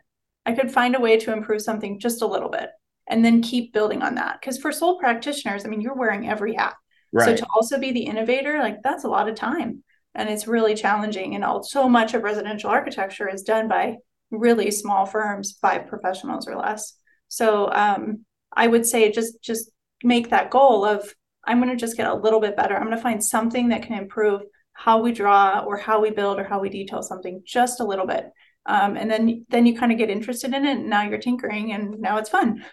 I 0.46 0.52
could 0.52 0.72
find 0.72 0.94
a 0.96 1.00
way 1.00 1.18
to 1.18 1.32
improve 1.32 1.62
something 1.62 1.98
just 1.98 2.22
a 2.22 2.26
little 2.26 2.48
bit 2.48 2.70
and 3.08 3.24
then 3.24 3.42
keep 3.42 3.72
building 3.72 4.02
on 4.02 4.14
that. 4.14 4.40
Because 4.40 4.58
for 4.58 4.72
sole 4.72 4.98
practitioners, 4.98 5.64
I 5.64 5.68
mean, 5.68 5.80
you're 5.80 5.96
wearing 5.96 6.28
every 6.28 6.54
hat. 6.54 6.74
Right. 7.12 7.38
So 7.38 7.44
to 7.44 7.50
also 7.54 7.78
be 7.78 7.92
the 7.92 8.04
innovator, 8.04 8.58
like 8.58 8.82
that's 8.82 9.04
a 9.04 9.08
lot 9.08 9.28
of 9.28 9.34
time 9.34 9.82
and 10.14 10.28
it's 10.28 10.46
really 10.46 10.74
challenging. 10.74 11.34
And 11.34 11.44
all, 11.44 11.62
so 11.62 11.88
much 11.88 12.14
of 12.14 12.22
residential 12.22 12.70
architecture 12.70 13.28
is 13.28 13.42
done 13.42 13.68
by 13.68 13.96
really 14.30 14.70
small 14.70 15.06
firms, 15.06 15.58
five 15.60 15.86
professionals 15.88 16.46
or 16.46 16.56
less. 16.56 16.94
So 17.30 17.70
um, 17.72 18.24
I 18.52 18.66
would 18.66 18.84
say 18.84 19.10
just 19.10 19.40
just 19.40 19.70
make 20.02 20.30
that 20.30 20.50
goal 20.50 20.84
of 20.84 21.14
I'm 21.44 21.58
going 21.58 21.70
to 21.70 21.76
just 21.76 21.96
get 21.96 22.08
a 22.08 22.14
little 22.14 22.40
bit 22.40 22.56
better. 22.56 22.76
I'm 22.76 22.84
going 22.84 22.96
to 22.96 23.02
find 23.02 23.24
something 23.24 23.68
that 23.68 23.82
can 23.82 23.96
improve 23.96 24.42
how 24.72 25.00
we 25.00 25.12
draw 25.12 25.60
or 25.60 25.76
how 25.76 26.00
we 26.00 26.10
build 26.10 26.38
or 26.38 26.44
how 26.44 26.60
we 26.60 26.68
detail 26.68 27.02
something 27.02 27.42
just 27.46 27.80
a 27.80 27.84
little 27.84 28.06
bit. 28.06 28.26
Um, 28.66 28.96
and 28.96 29.10
then 29.10 29.46
then 29.48 29.64
you 29.64 29.78
kind 29.78 29.92
of 29.92 29.98
get 29.98 30.10
interested 30.10 30.52
in 30.52 30.66
it 30.66 30.78
and 30.78 30.90
now 30.90 31.02
you're 31.02 31.18
tinkering 31.18 31.72
and 31.72 32.00
now 32.00 32.18
it's 32.18 32.28
fun. 32.28 32.64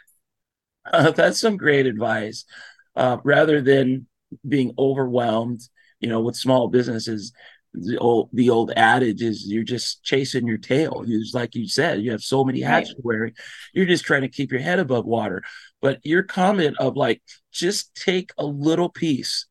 Uh, 0.92 1.12
that's 1.16 1.40
some 1.40 1.56
great 1.56 1.86
advice. 1.86 2.46
Uh, 2.96 3.18
rather 3.24 3.62
than 3.62 4.08
being 4.48 4.74
overwhelmed 4.78 5.62
you 6.00 6.10
know 6.10 6.22
with 6.22 6.36
small 6.36 6.68
businesses 6.68 7.34
the 7.74 7.98
old 7.98 8.30
the 8.34 8.50
old 8.50 8.72
adage 8.76 9.22
is 9.22 9.46
you're 9.48 9.64
just 9.64 10.04
chasing 10.04 10.48
your 10.48 10.58
tail. 10.58 11.04
You 11.06 11.24
like 11.34 11.56
you 11.56 11.68
said, 11.68 12.02
you 12.02 12.12
have 12.12 12.22
so 12.22 12.44
many 12.44 12.62
hats 12.62 12.90
right. 12.90 12.96
you're 12.98 13.04
wearing. 13.04 13.34
You're 13.74 13.86
just 13.86 14.06
trying 14.06 14.22
to 14.22 14.30
keep 14.30 14.52
your 14.52 14.62
head 14.62 14.80
above 14.80 15.06
water. 15.06 15.44
But 15.82 16.00
your 16.04 16.24
comment 16.24 16.78
of 16.80 16.96
like 16.96 17.22
just 17.52 17.94
take 17.96 18.32
a 18.38 18.46
little 18.46 18.90
piece, 18.90 19.46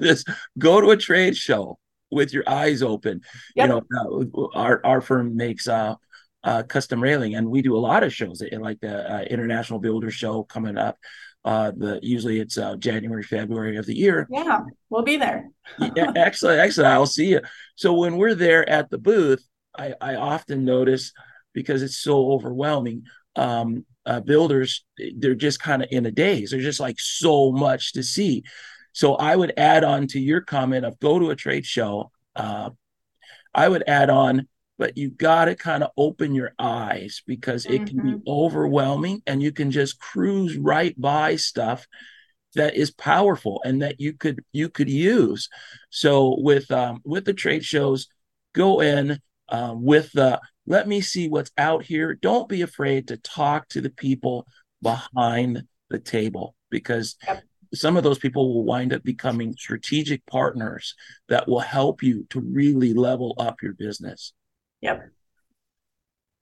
just 0.00 0.28
go 0.58 0.80
to 0.80 0.90
a 0.90 0.96
trade 0.96 1.36
show, 1.36 1.78
with 2.10 2.32
your 2.32 2.48
eyes 2.48 2.82
open. 2.82 3.22
Yep. 3.56 3.68
You 3.68 3.86
know, 4.32 4.50
our 4.54 4.84
our 4.84 5.00
firm 5.00 5.36
makes 5.36 5.68
uh 5.68 5.94
uh, 6.42 6.62
custom 6.62 7.02
railing, 7.02 7.34
and 7.34 7.50
we 7.50 7.60
do 7.60 7.76
a 7.76 7.78
lot 7.78 8.02
of 8.02 8.14
shows, 8.14 8.42
like 8.50 8.80
the 8.80 9.14
uh, 9.14 9.22
International 9.24 9.78
Builder 9.78 10.10
Show 10.10 10.42
coming 10.44 10.78
up. 10.78 10.96
Uh, 11.44 11.72
the 11.74 11.98
usually 12.02 12.38
it's 12.38 12.58
uh, 12.58 12.76
January, 12.76 13.22
February 13.22 13.76
of 13.76 13.86
the 13.86 13.96
year. 13.96 14.28
Yeah, 14.30 14.60
we'll 14.90 15.02
be 15.02 15.16
there. 15.16 15.50
yeah, 15.96 16.12
excellent, 16.14 16.60
excellent. 16.60 16.92
I'll 16.92 17.06
see 17.06 17.30
you. 17.30 17.40
So 17.76 17.94
when 17.94 18.16
we're 18.16 18.34
there 18.34 18.68
at 18.68 18.90
the 18.90 18.98
booth, 18.98 19.42
I, 19.76 19.94
I 20.00 20.16
often 20.16 20.64
notice 20.64 21.12
because 21.54 21.82
it's 21.82 21.96
so 21.96 22.32
overwhelming. 22.32 23.04
Um, 23.36 23.86
uh, 24.06 24.20
builders, 24.20 24.84
they're 25.16 25.34
just 25.34 25.60
kind 25.60 25.82
of 25.82 25.88
in 25.90 26.06
a 26.06 26.10
daze. 26.10 26.50
There's 26.50 26.64
just 26.64 26.80
like 26.80 26.98
so 26.98 27.52
much 27.52 27.92
to 27.94 28.02
see. 28.02 28.44
So 28.92 29.14
I 29.14 29.36
would 29.36 29.52
add 29.56 29.84
on 29.84 30.06
to 30.08 30.20
your 30.20 30.40
comment 30.40 30.84
of 30.84 30.98
go 30.98 31.18
to 31.18 31.30
a 31.30 31.36
trade 31.36 31.64
show. 31.64 32.10
Uh, 32.34 32.70
I 33.54 33.68
would 33.68 33.84
add 33.86 34.10
on, 34.10 34.48
but 34.80 34.96
you 34.96 35.10
got 35.10 35.44
to 35.44 35.54
kind 35.54 35.84
of 35.84 35.90
open 35.98 36.34
your 36.34 36.54
eyes 36.58 37.22
because 37.26 37.66
it 37.66 37.72
mm-hmm. 37.72 37.84
can 37.84 37.96
be 37.98 38.12
mm-hmm. 38.12 38.28
overwhelming 38.30 39.22
and 39.26 39.42
you 39.42 39.52
can 39.52 39.70
just 39.70 40.00
cruise 40.00 40.56
right 40.56 40.98
by 40.98 41.36
stuff 41.36 41.86
that 42.54 42.74
is 42.74 42.90
powerful 42.90 43.60
and 43.62 43.82
that 43.82 44.00
you 44.00 44.14
could 44.14 44.42
you 44.52 44.70
could 44.70 44.88
use. 44.88 45.50
So 45.90 46.34
with 46.40 46.70
um, 46.70 47.02
with 47.04 47.26
the 47.26 47.34
trade 47.34 47.62
shows, 47.62 48.08
go 48.54 48.80
in 48.80 49.20
uh, 49.50 49.74
with 49.76 50.12
the 50.12 50.40
let 50.66 50.88
me 50.88 51.02
see 51.02 51.28
what's 51.28 51.52
out 51.58 51.84
here. 51.84 52.14
Don't 52.14 52.48
be 52.48 52.62
afraid 52.62 53.08
to 53.08 53.18
talk 53.18 53.68
to 53.68 53.82
the 53.82 53.90
people 53.90 54.46
behind 54.80 55.64
the 55.90 55.98
table 55.98 56.54
because 56.70 57.16
yep. 57.26 57.42
some 57.74 57.98
of 57.98 58.02
those 58.02 58.18
people 58.18 58.54
will 58.54 58.64
wind 58.64 58.94
up 58.94 59.02
becoming 59.02 59.52
strategic 59.58 60.24
partners 60.24 60.94
that 61.28 61.46
will 61.46 61.60
help 61.60 62.02
you 62.02 62.26
to 62.30 62.40
really 62.40 62.94
level 62.94 63.34
up 63.36 63.56
your 63.62 63.74
business. 63.74 64.32
Yep. 64.80 65.10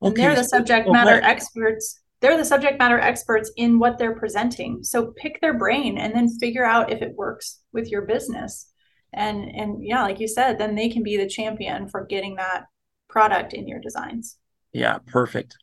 Okay. 0.00 0.23
they're 0.23 0.37
the 0.37 0.45
subject 0.45 0.88
matter 0.88 1.21
experts. 1.23 2.00
They're 2.21 2.37
the 2.37 2.45
subject 2.45 2.78
matter 2.78 2.99
experts 2.99 3.50
in 3.57 3.78
what 3.78 3.99
they're 3.99 4.14
presenting. 4.14 4.83
So 4.83 5.12
pick 5.16 5.40
their 5.40 5.54
brain 5.54 5.99
and 5.99 6.14
then 6.14 6.28
figure 6.38 6.64
out 6.64 6.92
if 6.92 7.02
it 7.02 7.16
works 7.16 7.61
with 7.73 7.90
your 7.90 8.02
business. 8.02 8.71
And 9.12 9.45
and 9.54 9.85
yeah, 9.85 10.02
like 10.02 10.21
you 10.21 10.28
said, 10.28 10.59
then 10.59 10.75
they 10.75 10.88
can 10.88 11.02
be 11.02 11.16
the 11.16 11.28
champion 11.28 11.88
for 11.88 12.04
getting 12.04 12.37
that 12.37 12.64
product 13.09 13.54
in 13.54 13.66
your 13.66 13.80
designs. 13.80 14.37
Yeah, 14.73 14.99
perfect. 15.07 15.57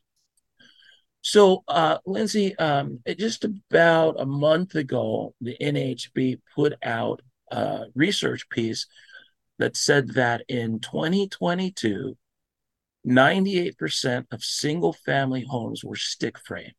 So, 1.22 1.64
uh, 1.66 1.98
Lindsay, 2.06 2.56
um, 2.56 3.00
just 3.18 3.44
about 3.44 4.20
a 4.20 4.26
month 4.26 4.76
ago, 4.76 5.34
the 5.40 5.56
NAHB 5.60 6.40
put 6.54 6.74
out 6.84 7.20
a 7.50 7.86
research 7.94 8.48
piece 8.48 8.86
that 9.58 9.76
said 9.76 10.14
that 10.14 10.44
in 10.48 10.78
2022, 10.80 12.16
98% 13.06 14.26
of 14.32 14.42
single 14.42 14.92
family 14.92 15.44
homes 15.48 15.84
were 15.84 15.96
stick 15.96 16.38
framed. 16.38 16.72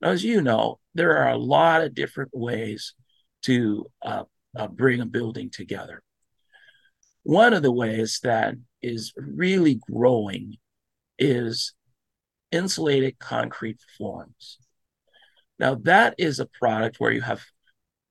Now, 0.00 0.10
as 0.10 0.24
you 0.24 0.40
know, 0.40 0.78
there 0.94 1.18
are 1.18 1.30
a 1.30 1.38
lot 1.38 1.82
of 1.82 1.94
different 1.94 2.30
ways 2.32 2.94
to 3.42 3.86
uh, 4.02 4.24
uh, 4.56 4.68
bring 4.68 5.00
a 5.00 5.06
building 5.06 5.50
together. 5.50 6.02
One 7.22 7.52
of 7.52 7.62
the 7.62 7.72
ways 7.72 8.20
that 8.22 8.54
is 8.82 9.12
really 9.16 9.80
growing 9.90 10.56
is 11.18 11.74
insulated 12.50 13.18
concrete 13.18 13.78
forms. 13.98 14.58
Now, 15.58 15.76
that 15.82 16.14
is 16.18 16.40
a 16.40 16.46
product 16.46 16.98
where 16.98 17.12
you 17.12 17.20
have 17.20 17.44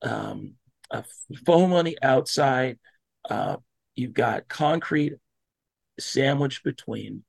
um, 0.03 0.53
a 0.91 1.03
foam 1.45 1.73
on 1.73 1.85
the 1.85 1.97
outside, 2.01 2.77
uh, 3.29 3.57
you've 3.95 4.13
got 4.13 4.47
concrete 4.47 5.13
sandwiched 5.99 6.63
between, 6.63 7.23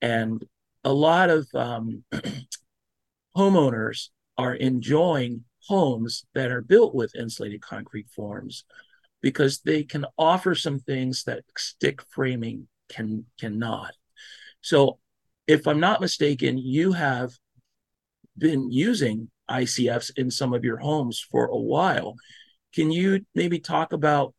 and 0.00 0.44
a 0.84 0.92
lot 0.92 1.30
of 1.30 1.48
um, 1.54 2.04
homeowners 3.36 4.08
are 4.38 4.54
enjoying 4.54 5.44
homes 5.66 6.24
that 6.34 6.50
are 6.50 6.62
built 6.62 6.94
with 6.94 7.14
insulated 7.14 7.60
concrete 7.60 8.08
forms 8.08 8.64
because 9.20 9.60
they 9.60 9.82
can 9.82 10.06
offer 10.16 10.54
some 10.54 10.78
things 10.78 11.24
that 11.24 11.44
stick 11.56 12.00
framing 12.10 12.66
can 12.88 13.26
cannot. 13.38 13.92
So 14.62 14.98
if 15.46 15.66
I'm 15.66 15.80
not 15.80 16.00
mistaken, 16.00 16.58
you 16.58 16.92
have 16.92 17.32
been 18.36 18.70
using 18.70 19.30
ICFs 19.50 20.12
in 20.16 20.30
some 20.30 20.54
of 20.54 20.64
your 20.64 20.78
homes 20.78 21.24
for 21.30 21.46
a 21.46 21.56
while. 21.56 22.14
Can 22.74 22.90
you 22.90 23.24
maybe 23.34 23.58
talk 23.58 23.92
about 23.92 24.34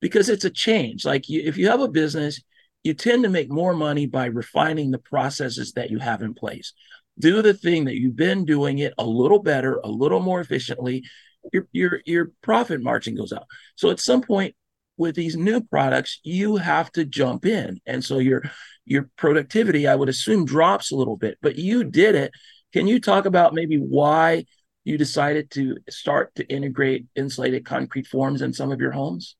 because 0.00 0.28
it's 0.28 0.44
a 0.44 0.50
change? 0.50 1.04
Like 1.04 1.28
you, 1.28 1.42
if 1.44 1.56
you 1.56 1.68
have 1.68 1.80
a 1.80 1.88
business, 1.88 2.42
you 2.88 2.94
tend 2.94 3.22
to 3.22 3.28
make 3.28 3.50
more 3.50 3.74
money 3.74 4.06
by 4.06 4.24
refining 4.26 4.90
the 4.90 4.98
processes 4.98 5.72
that 5.72 5.90
you 5.90 5.98
have 5.98 6.22
in 6.22 6.32
place. 6.32 6.72
Do 7.18 7.42
the 7.42 7.52
thing 7.52 7.84
that 7.84 7.96
you've 7.96 8.16
been 8.16 8.46
doing 8.46 8.78
it 8.78 8.94
a 8.96 9.04
little 9.04 9.40
better, 9.40 9.78
a 9.84 9.88
little 9.88 10.20
more 10.20 10.40
efficiently, 10.40 11.04
your 11.52 11.68
your 11.72 12.00
your 12.06 12.32
profit 12.42 12.82
margin 12.82 13.14
goes 13.14 13.32
up. 13.32 13.46
So 13.76 13.90
at 13.90 14.00
some 14.00 14.22
point 14.22 14.54
with 14.96 15.14
these 15.14 15.36
new 15.36 15.60
products, 15.60 16.18
you 16.24 16.56
have 16.56 16.90
to 16.92 17.04
jump 17.04 17.44
in, 17.44 17.80
and 17.86 18.02
so 18.02 18.18
your 18.18 18.42
your 18.86 19.10
productivity, 19.16 19.86
I 19.86 19.94
would 19.94 20.08
assume, 20.08 20.46
drops 20.46 20.90
a 20.90 20.96
little 20.96 21.16
bit. 21.16 21.38
But 21.42 21.56
you 21.56 21.84
did 21.84 22.14
it. 22.14 22.32
Can 22.72 22.86
you 22.86 23.00
talk 23.00 23.26
about 23.26 23.54
maybe 23.54 23.76
why 23.76 24.46
you 24.84 24.96
decided 24.96 25.50
to 25.52 25.76
start 25.90 26.34
to 26.36 26.46
integrate 26.46 27.06
insulated 27.14 27.66
concrete 27.66 28.06
forms 28.06 28.40
in 28.40 28.54
some 28.54 28.72
of 28.72 28.80
your 28.80 28.92
homes? 28.92 29.36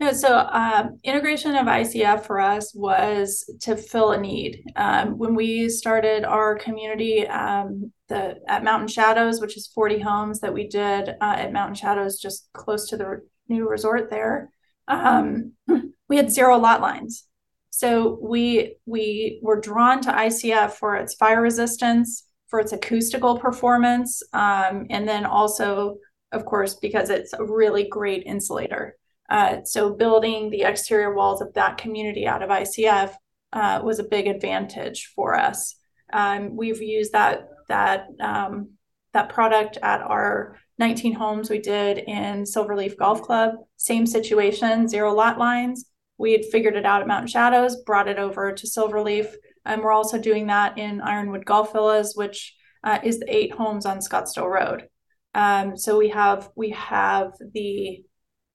Yeah, 0.00 0.12
so 0.12 0.38
um, 0.38 0.98
integration 1.04 1.54
of 1.56 1.66
ICF 1.66 2.24
for 2.24 2.40
us 2.40 2.74
was 2.74 3.44
to 3.60 3.76
fill 3.76 4.12
a 4.12 4.18
need. 4.20 4.64
Um, 4.74 5.18
when 5.18 5.34
we 5.34 5.68
started 5.68 6.24
our 6.24 6.56
community, 6.56 7.26
um, 7.28 7.92
the 8.08 8.40
at 8.48 8.64
Mountain 8.64 8.88
Shadows, 8.88 9.42
which 9.42 9.58
is 9.58 9.66
40 9.66 9.98
homes 9.98 10.40
that 10.40 10.54
we 10.54 10.68
did 10.68 11.10
uh, 11.10 11.34
at 11.36 11.52
Mountain 11.52 11.74
Shadows, 11.74 12.18
just 12.18 12.48
close 12.54 12.88
to 12.88 12.96
the 12.96 13.20
new 13.48 13.68
resort 13.68 14.08
there, 14.08 14.48
um, 14.88 15.52
we 16.08 16.16
had 16.16 16.32
zero 16.32 16.56
lot 16.56 16.80
lines. 16.80 17.26
So 17.68 18.18
we 18.22 18.76
we 18.86 19.38
were 19.42 19.60
drawn 19.60 20.00
to 20.02 20.12
ICF 20.12 20.72
for 20.72 20.96
its 20.96 21.12
fire 21.14 21.42
resistance, 21.42 22.24
for 22.48 22.58
its 22.58 22.72
acoustical 22.72 23.38
performance, 23.38 24.22
um, 24.32 24.86
and 24.88 25.06
then 25.06 25.26
also, 25.26 25.96
of 26.32 26.46
course, 26.46 26.76
because 26.76 27.10
it's 27.10 27.34
a 27.34 27.44
really 27.44 27.86
great 27.86 28.22
insulator. 28.24 28.96
Uh, 29.30 29.62
so 29.64 29.94
building 29.94 30.50
the 30.50 30.62
exterior 30.62 31.14
walls 31.14 31.40
of 31.40 31.54
that 31.54 31.78
community 31.78 32.26
out 32.26 32.42
of 32.42 32.50
ICF 32.50 33.14
uh, 33.52 33.80
was 33.82 33.98
a 33.98 34.04
big 34.04 34.26
advantage 34.26 35.12
for 35.14 35.38
us. 35.38 35.76
Um, 36.12 36.56
we've 36.56 36.82
used 36.82 37.12
that 37.12 37.48
that 37.68 38.08
um, 38.20 38.70
that 39.12 39.28
product 39.28 39.78
at 39.82 40.00
our 40.00 40.56
19 40.78 41.12
homes 41.12 41.50
we 41.50 41.58
did 41.58 41.98
in 41.98 42.44
Silverleaf 42.44 42.96
Golf 42.96 43.22
Club. 43.22 43.54
Same 43.76 44.06
situation, 44.06 44.88
zero 44.88 45.12
lot 45.14 45.38
lines. 45.38 45.86
We 46.18 46.32
had 46.32 46.44
figured 46.46 46.76
it 46.76 46.84
out 46.84 47.00
at 47.00 47.08
Mountain 47.08 47.28
Shadows, 47.28 47.82
brought 47.82 48.08
it 48.08 48.18
over 48.18 48.52
to 48.52 48.66
Silverleaf, 48.66 49.32
and 49.64 49.82
we're 49.82 49.92
also 49.92 50.18
doing 50.18 50.48
that 50.48 50.78
in 50.78 51.00
Ironwood 51.00 51.44
Golf 51.44 51.72
Villas, 51.72 52.14
which 52.14 52.54
uh, 52.82 52.98
is 53.02 53.20
the 53.20 53.34
eight 53.34 53.52
homes 53.52 53.86
on 53.86 53.98
Scottsdale 53.98 54.50
Road. 54.50 54.88
Um, 55.34 55.76
so 55.76 55.96
we 55.96 56.08
have 56.08 56.50
we 56.56 56.70
have 56.70 57.32
the 57.54 58.02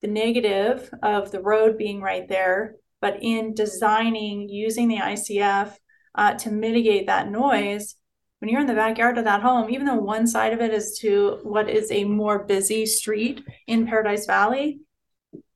the 0.01 0.07
negative 0.07 0.89
of 1.01 1.31
the 1.31 1.41
road 1.41 1.77
being 1.77 2.01
right 2.01 2.27
there, 2.27 2.75
but 3.01 3.17
in 3.21 3.53
designing 3.53 4.49
using 4.49 4.87
the 4.87 4.97
ICF 4.97 5.75
uh, 6.15 6.33
to 6.35 6.51
mitigate 6.51 7.07
that 7.07 7.29
noise, 7.29 7.95
when 8.39 8.49
you're 8.49 8.61
in 8.61 8.67
the 8.67 8.73
backyard 8.73 9.17
of 9.17 9.23
that 9.23 9.41
home, 9.41 9.69
even 9.69 9.85
though 9.85 9.95
one 9.95 10.27
side 10.27 10.53
of 10.53 10.61
it 10.61 10.73
is 10.73 10.97
to 10.99 11.39
what 11.43 11.69
is 11.69 11.91
a 11.91 12.03
more 12.03 12.43
busy 12.43 12.85
street 12.85 13.41
in 13.67 13.87
Paradise 13.87 14.25
Valley, 14.25 14.81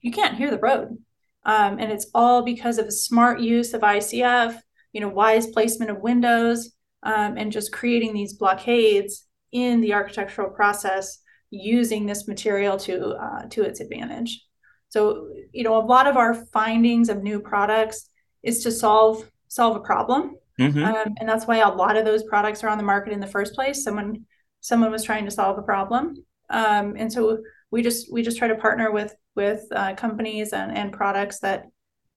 you 0.01 0.12
can't 0.12 0.38
hear 0.38 0.50
the 0.50 0.60
road. 0.60 0.98
Um, 1.43 1.79
and 1.79 1.91
it's 1.91 2.08
all 2.13 2.41
because 2.41 2.77
of 2.77 2.88
a 2.88 2.91
smart 2.91 3.39
use 3.39 3.74
of 3.74 3.81
ICF, 3.81 4.60
you 4.93 5.01
know, 5.01 5.10
wise 5.10 5.48
placement 5.48 5.91
of 5.91 6.01
windows, 6.01 6.72
um, 7.03 7.38
and 7.38 7.51
just 7.51 7.72
creating 7.72 8.13
these 8.13 8.34
blockades 8.34 9.25
in 9.51 9.81
the 9.81 9.93
architectural 9.93 10.50
process 10.50 11.19
using 11.51 12.06
this 12.06 12.27
material 12.27 12.77
to 12.77 13.10
uh, 13.15 13.48
to 13.50 13.63
its 13.63 13.79
advantage. 13.79 14.46
So, 14.89 15.29
you 15.51 15.63
know, 15.63 15.77
a 15.77 15.86
lot 15.86 16.08
of 16.08 16.18
our 16.18 16.34
findings 16.34 17.10
of 17.10 17.22
new 17.22 17.39
products 17.39 18.10
is 18.44 18.63
to 18.63 18.72
solve 18.72 19.29
solve 19.48 19.75
a 19.75 19.82
problem, 19.82 20.36
mm-hmm. 20.60 20.84
um, 20.84 21.13
and 21.20 21.29
that's 21.29 21.46
why 21.46 21.58
a 21.58 21.70
lot 21.70 21.98
of 21.98 22.06
those 22.06 22.24
products 22.24 22.63
are 22.63 22.70
on 22.70 22.77
the 22.77 22.84
market 22.84 23.13
in 23.13 23.20
the 23.20 23.27
first 23.27 23.53
place. 23.53 23.84
Someone 23.84 24.25
someone 24.62 24.91
was 24.91 25.03
trying 25.03 25.25
to 25.25 25.32
solve 25.32 25.58
a 25.58 25.63
problem, 25.63 26.15
um, 26.50 26.96
and 26.98 27.12
so 27.12 27.39
we 27.72 27.82
just 27.82 28.12
we 28.12 28.22
just 28.22 28.38
try 28.38 28.48
to 28.48 28.56
partner 28.56 28.91
with 28.91 29.15
with 29.36 29.65
uh, 29.72 29.96
companies 29.96 30.53
and, 30.53 30.75
and 30.75 30.91
products 30.91 31.39
that 31.39 31.65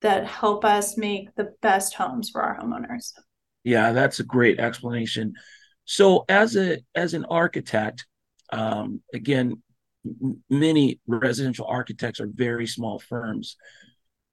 that 0.00 0.26
help 0.26 0.64
us 0.64 0.96
make 0.96 1.34
the 1.36 1.54
best 1.62 1.94
homes 1.94 2.30
for 2.30 2.42
our 2.42 2.58
homeowners. 2.58 3.12
Yeah, 3.64 3.92
that's 3.92 4.18
a 4.18 4.24
great 4.24 4.58
explanation. 4.58 5.34
So, 5.84 6.24
as 6.28 6.56
a 6.56 6.78
as 6.94 7.14
an 7.14 7.24
architect, 7.26 8.06
um, 8.52 9.00
again, 9.12 9.62
many 10.48 11.00
residential 11.06 11.66
architects 11.66 12.20
are 12.20 12.28
very 12.32 12.66
small 12.66 12.98
firms. 12.98 13.56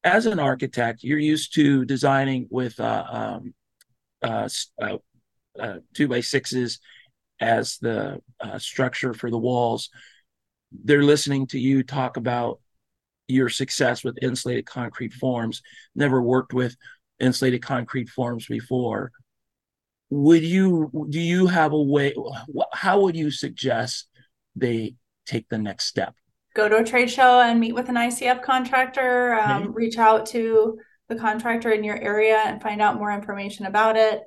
As 0.04 0.26
an 0.26 0.40
architect, 0.40 1.04
you're 1.04 1.20
used 1.20 1.54
to 1.56 1.86
designing 1.86 2.48
with 2.50 2.80
uh, 2.80 3.06
um, 3.10 3.54
uh, 4.22 4.50
uh, 4.82 4.98
uh, 5.60 5.76
two 5.94 6.08
by 6.08 6.22
sixes 6.22 6.80
as 7.40 7.78
the 7.78 8.22
uh, 8.40 8.60
structure 8.60 9.14
for 9.14 9.30
the 9.30 9.38
walls. 9.38 9.90
They're 10.72 11.04
listening 11.04 11.48
to 11.48 11.60
you 11.60 11.84
talk 11.84 12.18
about 12.18 12.60
your 13.28 13.50
success 13.50 14.04
with 14.04 14.18
insulated 14.22 14.66
concrete 14.66 15.14
forms. 15.14 15.62
Never 15.96 16.22
worked 16.22 16.54
with 16.54 16.76
insulated 17.20 17.62
concrete 17.62 18.10
forms 18.10 18.48
before. 18.48 19.12
Would 20.10 20.44
you 20.44 21.08
do 21.10 21.20
you 21.20 21.48
have 21.48 21.72
a 21.72 21.82
way? 21.82 22.16
How 22.74 23.02
would 23.02 23.16
you 23.16 23.30
suggest 23.30 24.09
they 24.60 24.96
take 25.26 25.50
the 25.50 25.58
next 25.58 25.86
step? 25.86 26.16
Go 26.56 26.68
to 26.68 26.78
a 26.78 26.84
trade 26.84 27.10
show 27.10 27.40
and 27.40 27.60
meet 27.60 27.74
with 27.76 27.90
an 27.90 27.96
ICF 27.96 28.42
contractor. 28.42 29.34
Um. 29.34 29.74
Reach 29.74 29.98
out 29.98 30.26
to 30.28 30.78
the 31.10 31.16
contractor 31.16 31.72
in 31.72 31.84
your 31.84 31.98
area 31.98 32.42
and 32.46 32.62
find 32.62 32.82
out 32.82 32.98
more 32.98 33.12
information 33.12 33.66
about 33.66 33.98
it. 33.98 34.22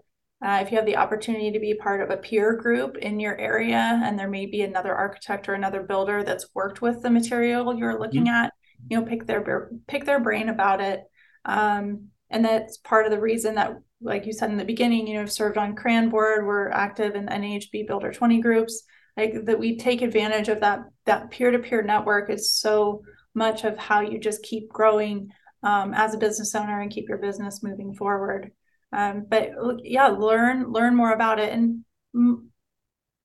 Uh, 0.45 0.59
if 0.61 0.73
you 0.73 0.77
have 0.77 0.87
the 0.87 0.97
opportunity 0.97 1.53
to 1.53 1.61
be 1.61 1.75
part 1.75 2.01
of 2.01 2.11
a 2.11 2.17
peer 2.17 2.57
group 2.57 2.97
in 2.97 3.21
your 3.21 3.39
area 3.39 4.01
and 4.03 4.19
there 4.19 4.29
may 4.29 4.45
be 4.45 4.63
another 4.63 4.93
architect 4.93 5.49
or 5.49 5.55
another 5.55 5.85
builder 5.85 6.25
that's 6.25 6.49
worked 6.53 6.83
with 6.83 7.01
the 7.01 7.11
material 7.11 7.77
you're 7.77 8.01
looking 8.01 8.25
mm-hmm. 8.25 8.47
at, 8.47 8.53
you 8.91 8.99
know, 8.99 9.07
pick 9.07 9.25
their 9.25 9.71
pick 9.87 10.05
their 10.05 10.19
brain 10.19 10.49
about 10.49 10.81
it. 10.81 11.05
Um, 11.45 12.09
and 12.29 12.45
that's 12.45 12.79
part 12.79 13.07
of 13.07 13.13
the 13.13 13.21
reason 13.21 13.55
that, 13.55 13.77
like 14.01 14.27
you 14.27 14.33
said 14.33 14.51
in 14.51 14.57
the 14.57 14.65
beginning, 14.65 15.07
you 15.07 15.15
know, 15.15 15.27
served 15.27 15.59
on 15.59 15.77
CRAN 15.77 16.09
board, 16.09 16.45
we're 16.45 16.71
active 16.71 17.15
in 17.15 17.27
NAHB 17.27 17.87
Builder 17.87 18.11
20 18.11 18.41
groups, 18.41 18.83
like 19.17 19.45
that 19.45 19.59
we 19.59 19.77
take 19.77 20.03
advantage 20.03 20.49
of 20.49 20.61
that 20.61 20.85
that 21.07 21.31
peer-to-peer 21.31 21.83
network 21.83 22.31
is 22.31 22.53
so 22.53 23.03
much 23.35 23.65
of 23.65 23.77
how 23.77 24.01
you 24.01 24.19
just 24.19 24.43
keep 24.43 24.69
growing 24.69 25.31
um, 25.63 25.95
as 25.95 26.15
a 26.15 26.19
business 26.19 26.55
owner 26.55 26.81
and 26.81 26.91
keep 26.91 27.09
your 27.09 27.19
business 27.19 27.63
moving 27.63 27.95
forward. 27.95 28.51
Um, 28.93 29.27
but 29.29 29.53
yeah, 29.85 30.09
learn 30.09 30.71
learn 30.71 30.95
more 30.95 31.13
about 31.13 31.39
it. 31.39 31.53
And 31.53 31.85
m- 32.15 32.51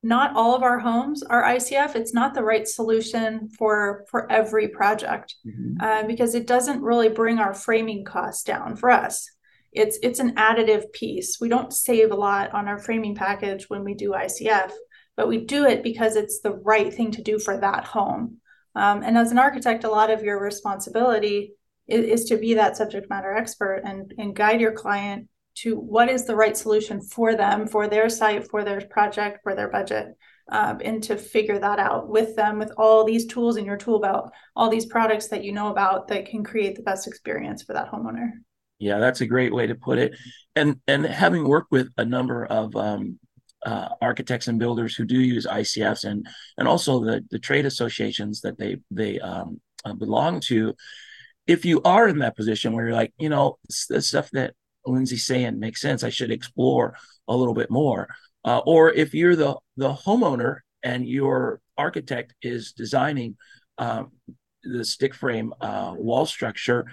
not 0.03 0.35
all 0.35 0.55
of 0.55 0.63
our 0.63 0.79
homes 0.79 1.23
are 1.23 1.43
ICF. 1.43 1.95
It's 1.95 2.13
not 2.13 2.33
the 2.33 2.43
right 2.43 2.67
solution 2.67 3.49
for 3.57 4.05
for 4.09 4.31
every 4.31 4.69
project 4.69 5.35
mm-hmm. 5.45 5.81
uh, 5.81 6.03
because 6.03 6.35
it 6.35 6.47
doesn't 6.47 6.81
really 6.81 7.09
bring 7.09 7.39
our 7.39 7.53
framing 7.53 8.05
costs 8.05 8.43
down 8.43 8.75
for 8.75 8.89
us. 8.89 9.29
It's 9.73 9.99
it's 10.01 10.19
an 10.19 10.35
additive 10.35 10.91
piece. 10.93 11.37
We 11.41 11.49
don't 11.49 11.73
save 11.73 12.11
a 12.11 12.15
lot 12.15 12.53
on 12.53 12.67
our 12.67 12.77
framing 12.77 13.15
package 13.15 13.65
when 13.67 13.83
we 13.83 13.95
do 13.95 14.11
ICF, 14.11 14.71
but 15.17 15.27
we 15.27 15.39
do 15.39 15.65
it 15.65 15.83
because 15.83 16.15
it's 16.15 16.39
the 16.39 16.53
right 16.53 16.93
thing 16.93 17.11
to 17.11 17.23
do 17.23 17.39
for 17.39 17.57
that 17.57 17.83
home. 17.83 18.37
Um, 18.75 19.01
and 19.03 19.17
as 19.17 19.31
an 19.31 19.39
architect, 19.39 19.83
a 19.83 19.89
lot 19.89 20.11
of 20.11 20.23
your 20.23 20.39
responsibility 20.39 21.53
is, 21.87 22.21
is 22.21 22.25
to 22.25 22.37
be 22.37 22.53
that 22.53 22.77
subject 22.77 23.09
matter 23.09 23.35
expert 23.35 23.81
and, 23.83 24.13
and 24.19 24.35
guide 24.35 24.61
your 24.61 24.71
client 24.71 25.27
to 25.55 25.75
what 25.75 26.07
is 26.07 26.25
the 26.25 26.35
right 26.35 26.55
solution 26.55 27.01
for 27.01 27.35
them, 27.35 27.67
for 27.67 27.87
their 27.87 28.09
site, 28.09 28.47
for 28.47 28.63
their 28.63 28.79
project, 28.81 29.39
for 29.41 29.55
their 29.55 29.69
budget, 29.69 30.09
um, 30.51 30.79
and 30.83 31.03
to 31.03 31.17
figure 31.17 31.57
that 31.57 31.79
out 31.79 32.07
with 32.07 32.35
them 32.35 32.59
with 32.59 32.71
all 32.77 33.03
these 33.03 33.25
tools 33.25 33.57
in 33.57 33.65
your 33.65 33.77
tool 33.77 33.99
belt, 33.99 34.29
all 34.55 34.69
these 34.69 34.85
products 34.85 35.29
that 35.29 35.43
you 35.43 35.51
know 35.51 35.69
about 35.69 36.07
that 36.09 36.27
can 36.27 36.43
create 36.43 36.75
the 36.75 36.83
best 36.83 37.07
experience 37.07 37.63
for 37.63 37.73
that 37.73 37.91
homeowner. 37.91 38.29
Yeah, 38.77 38.99
that's 38.99 39.21
a 39.21 39.25
great 39.25 39.51
way 39.51 39.65
to 39.65 39.73
put 39.73 39.97
it. 39.97 40.15
And 40.55 40.79
and 40.87 41.03
having 41.03 41.47
worked 41.47 41.71
with 41.71 41.89
a 41.97 42.05
number 42.05 42.45
of 42.45 42.75
um, 42.75 43.17
uh, 43.67 43.89
architects 44.01 44.47
and 44.47 44.59
builders 44.59 44.95
who 44.95 45.03
do 45.03 45.19
use 45.19 45.45
ICFs 45.45 46.05
and 46.05 46.25
and 46.57 46.67
also 46.67 47.03
the 47.03 47.23
the 47.31 47.39
trade 47.39 47.65
associations 47.65 48.39
that 48.41 48.57
they 48.57 48.77
they 48.89 49.19
um, 49.19 49.59
uh, 49.83 49.93
belong 49.93 50.39
to, 50.39 50.73
if 51.47 51.65
you 51.65 51.81
are 51.83 52.07
in 52.07 52.19
that 52.19 52.37
position 52.37 52.71
where 52.71 52.85
you're 52.85 52.95
like, 52.95 53.13
you 53.19 53.27
know, 53.27 53.57
the 53.89 54.01
stuff 54.01 54.29
that 54.31 54.53
Lindsay's 54.85 55.25
saying 55.25 55.59
makes 55.59 55.81
sense. 55.81 56.01
I 56.01 56.09
should 56.09 56.31
explore 56.31 56.95
a 57.27 57.35
little 57.35 57.53
bit 57.53 57.69
more. 57.69 58.07
Uh, 58.45 58.59
or 58.65 58.93
if 58.93 59.13
you're 59.13 59.35
the 59.35 59.57
the 59.75 59.93
homeowner 59.93 60.59
and 60.81 61.05
your 61.05 61.59
architect 61.77 62.35
is 62.41 62.71
designing 62.71 63.35
um, 63.77 64.13
the 64.63 64.85
stick 64.85 65.13
frame 65.13 65.53
uh, 65.59 65.93
wall 65.97 66.25
structure, 66.25 66.85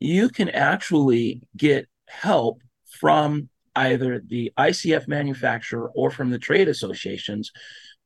you 0.00 0.30
can 0.30 0.48
actually 0.48 1.42
get 1.54 1.86
help 2.08 2.62
from 2.98 3.50
either 3.78 4.20
the 4.26 4.52
ICF 4.58 5.08
manufacturer 5.08 5.90
or 5.94 6.10
from 6.10 6.30
the 6.30 6.38
trade 6.38 6.68
associations 6.68 7.52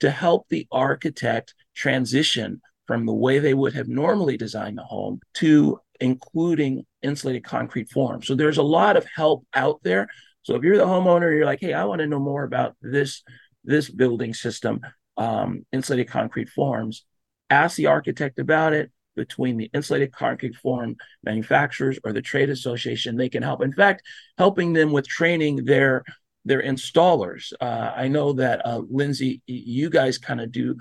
to 0.00 0.10
help 0.10 0.48
the 0.48 0.66
architect 0.70 1.54
transition 1.74 2.60
from 2.86 3.06
the 3.06 3.12
way 3.12 3.38
they 3.38 3.54
would 3.54 3.72
have 3.74 3.88
normally 3.88 4.36
designed 4.36 4.76
the 4.76 4.82
home 4.82 5.20
to 5.34 5.80
including 6.00 6.84
insulated 7.02 7.44
concrete 7.44 7.88
forms. 7.88 8.26
So 8.26 8.34
there's 8.34 8.58
a 8.58 8.62
lot 8.62 8.96
of 8.96 9.06
help 9.14 9.46
out 9.54 9.80
there. 9.82 10.08
So 10.42 10.56
if 10.56 10.62
you're 10.62 10.76
the 10.76 10.84
homeowner, 10.84 11.32
you're 11.32 11.46
like, 11.46 11.60
hey, 11.60 11.72
I 11.72 11.84
want 11.84 12.00
to 12.00 12.06
know 12.06 12.18
more 12.18 12.42
about 12.42 12.76
this 12.82 13.22
this 13.64 13.88
building 13.88 14.34
system, 14.34 14.80
um, 15.16 15.64
insulated 15.72 16.08
concrete 16.08 16.48
forms. 16.48 17.04
Ask 17.48 17.76
the 17.76 17.86
architect 17.86 18.40
about 18.40 18.72
it. 18.72 18.90
Between 19.14 19.58
the 19.58 19.70
insulated 19.74 20.12
concrete 20.12 20.56
form 20.56 20.96
manufacturers 21.22 21.98
or 22.02 22.12
the 22.12 22.22
trade 22.22 22.48
association, 22.48 23.16
they 23.16 23.28
can 23.28 23.42
help. 23.42 23.62
In 23.62 23.72
fact, 23.72 24.02
helping 24.38 24.72
them 24.72 24.90
with 24.90 25.06
training 25.06 25.64
their 25.64 26.02
their 26.44 26.62
installers. 26.62 27.52
Uh, 27.60 27.92
I 27.94 28.08
know 28.08 28.32
that 28.32 28.66
uh, 28.66 28.82
Lindsay, 28.90 29.42
you 29.46 29.90
guys 29.90 30.18
kind 30.18 30.40
of 30.40 30.50
do 30.50 30.76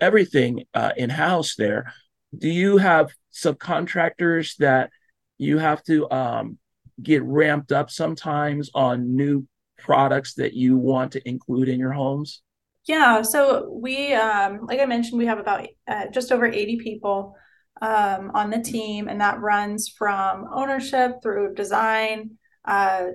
everything 0.00 0.64
uh, 0.74 0.92
in 0.96 1.10
house 1.10 1.54
there. 1.56 1.92
Do 2.36 2.48
you 2.48 2.78
have 2.78 3.12
subcontractors 3.32 4.56
that 4.56 4.90
you 5.38 5.58
have 5.58 5.82
to 5.84 6.10
um, 6.10 6.58
get 7.02 7.22
ramped 7.22 7.72
up 7.72 7.90
sometimes 7.90 8.70
on 8.74 9.14
new 9.14 9.46
products 9.78 10.34
that 10.34 10.54
you 10.54 10.76
want 10.76 11.12
to 11.12 11.28
include 11.28 11.68
in 11.68 11.78
your 11.78 11.92
homes? 11.92 12.42
Yeah, 12.86 13.22
so 13.22 13.70
we, 13.72 14.12
um, 14.12 14.66
like 14.66 14.80
I 14.80 14.86
mentioned, 14.86 15.18
we 15.18 15.26
have 15.26 15.38
about 15.38 15.66
uh, 15.88 16.06
just 16.08 16.30
over 16.32 16.46
80 16.46 16.78
people 16.78 17.34
um, 17.82 18.30
on 18.34 18.50
the 18.50 18.60
team, 18.60 19.08
and 19.08 19.20
that 19.20 19.40
runs 19.40 19.88
from 19.88 20.48
ownership 20.52 21.22
through 21.22 21.54
design. 21.54 22.32
Uh, 22.64 23.06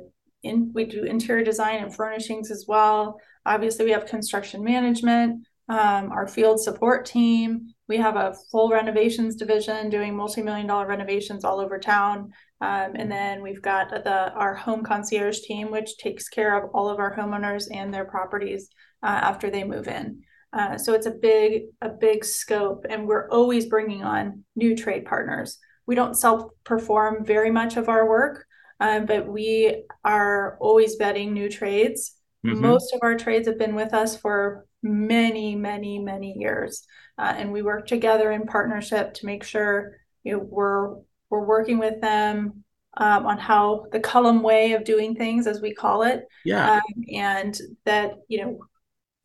in, 0.43 0.71
we 0.73 0.85
do 0.85 1.03
interior 1.03 1.43
design 1.43 1.83
and 1.83 1.95
furnishings 1.95 2.51
as 2.51 2.65
well. 2.67 3.19
Obviously, 3.45 3.85
we 3.85 3.91
have 3.91 4.05
construction 4.05 4.63
management, 4.63 5.45
um, 5.67 6.11
our 6.11 6.27
field 6.27 6.59
support 6.59 7.05
team, 7.05 7.73
we 7.89 7.97
have 7.97 8.15
a 8.15 8.35
full 8.51 8.69
renovations 8.69 9.35
division 9.35 9.89
doing 9.89 10.15
multi-million 10.15 10.67
dollar 10.67 10.87
renovations 10.87 11.43
all 11.43 11.59
over 11.59 11.79
town. 11.79 12.31
Um, 12.61 12.91
and 12.95 13.11
then 13.11 13.41
we've 13.41 13.63
got 13.63 13.89
the 13.89 14.31
our 14.33 14.53
home 14.53 14.83
concierge 14.83 15.39
team, 15.39 15.71
which 15.71 15.97
takes 15.97 16.29
care 16.29 16.55
of 16.55 16.69
all 16.73 16.87
of 16.87 16.99
our 16.99 17.15
homeowners 17.15 17.67
and 17.71 17.91
their 17.91 18.05
properties 18.05 18.69
uh, 19.01 19.07
after 19.07 19.49
they 19.49 19.63
move 19.63 19.87
in. 19.87 20.21
Uh, 20.51 20.77
so 20.77 20.93
it's 20.93 21.05
a 21.05 21.11
big 21.11 21.63
a 21.81 21.89
big 21.89 22.25
scope, 22.25 22.85
and 22.89 23.07
we're 23.07 23.29
always 23.29 23.67
bringing 23.67 24.03
on 24.03 24.43
new 24.55 24.75
trade 24.75 25.05
partners. 25.05 25.57
We 25.85 25.95
don't 25.95 26.15
self 26.15 26.51
perform 26.63 27.25
very 27.25 27.51
much 27.51 27.77
of 27.77 27.89
our 27.89 28.07
work, 28.07 28.45
um, 28.79 29.05
but 29.05 29.27
we 29.27 29.83
are 30.03 30.57
always 30.59 30.97
vetting 30.97 31.31
new 31.31 31.49
trades. 31.49 32.15
Mm-hmm. 32.45 32.61
Most 32.61 32.93
of 32.93 32.99
our 33.03 33.15
trades 33.15 33.47
have 33.47 33.59
been 33.59 33.75
with 33.75 33.93
us 33.93 34.15
for 34.15 34.65
many, 34.81 35.55
many, 35.55 35.99
many 35.99 36.35
years. 36.37 36.85
Uh, 37.17 37.33
and 37.35 37.51
we 37.51 37.61
work 37.61 37.85
together 37.85 38.31
in 38.31 38.45
partnership 38.45 39.13
to 39.13 39.25
make 39.25 39.43
sure 39.43 39.97
you 40.23 40.33
know 40.33 40.39
we're 40.39 40.95
we're 41.29 41.45
working 41.45 41.77
with 41.77 42.01
them 42.01 42.63
um, 42.97 43.25
on 43.25 43.37
how 43.37 43.85
the 43.91 43.99
Cullum 43.99 44.41
way 44.41 44.73
of 44.73 44.83
doing 44.83 45.15
things, 45.15 45.47
as 45.47 45.61
we 45.61 45.73
call 45.73 46.03
it. 46.03 46.25
Yeah. 46.43 46.73
Um, 46.73 47.03
and 47.11 47.59
that 47.85 48.13
you 48.27 48.41
know 48.41 48.59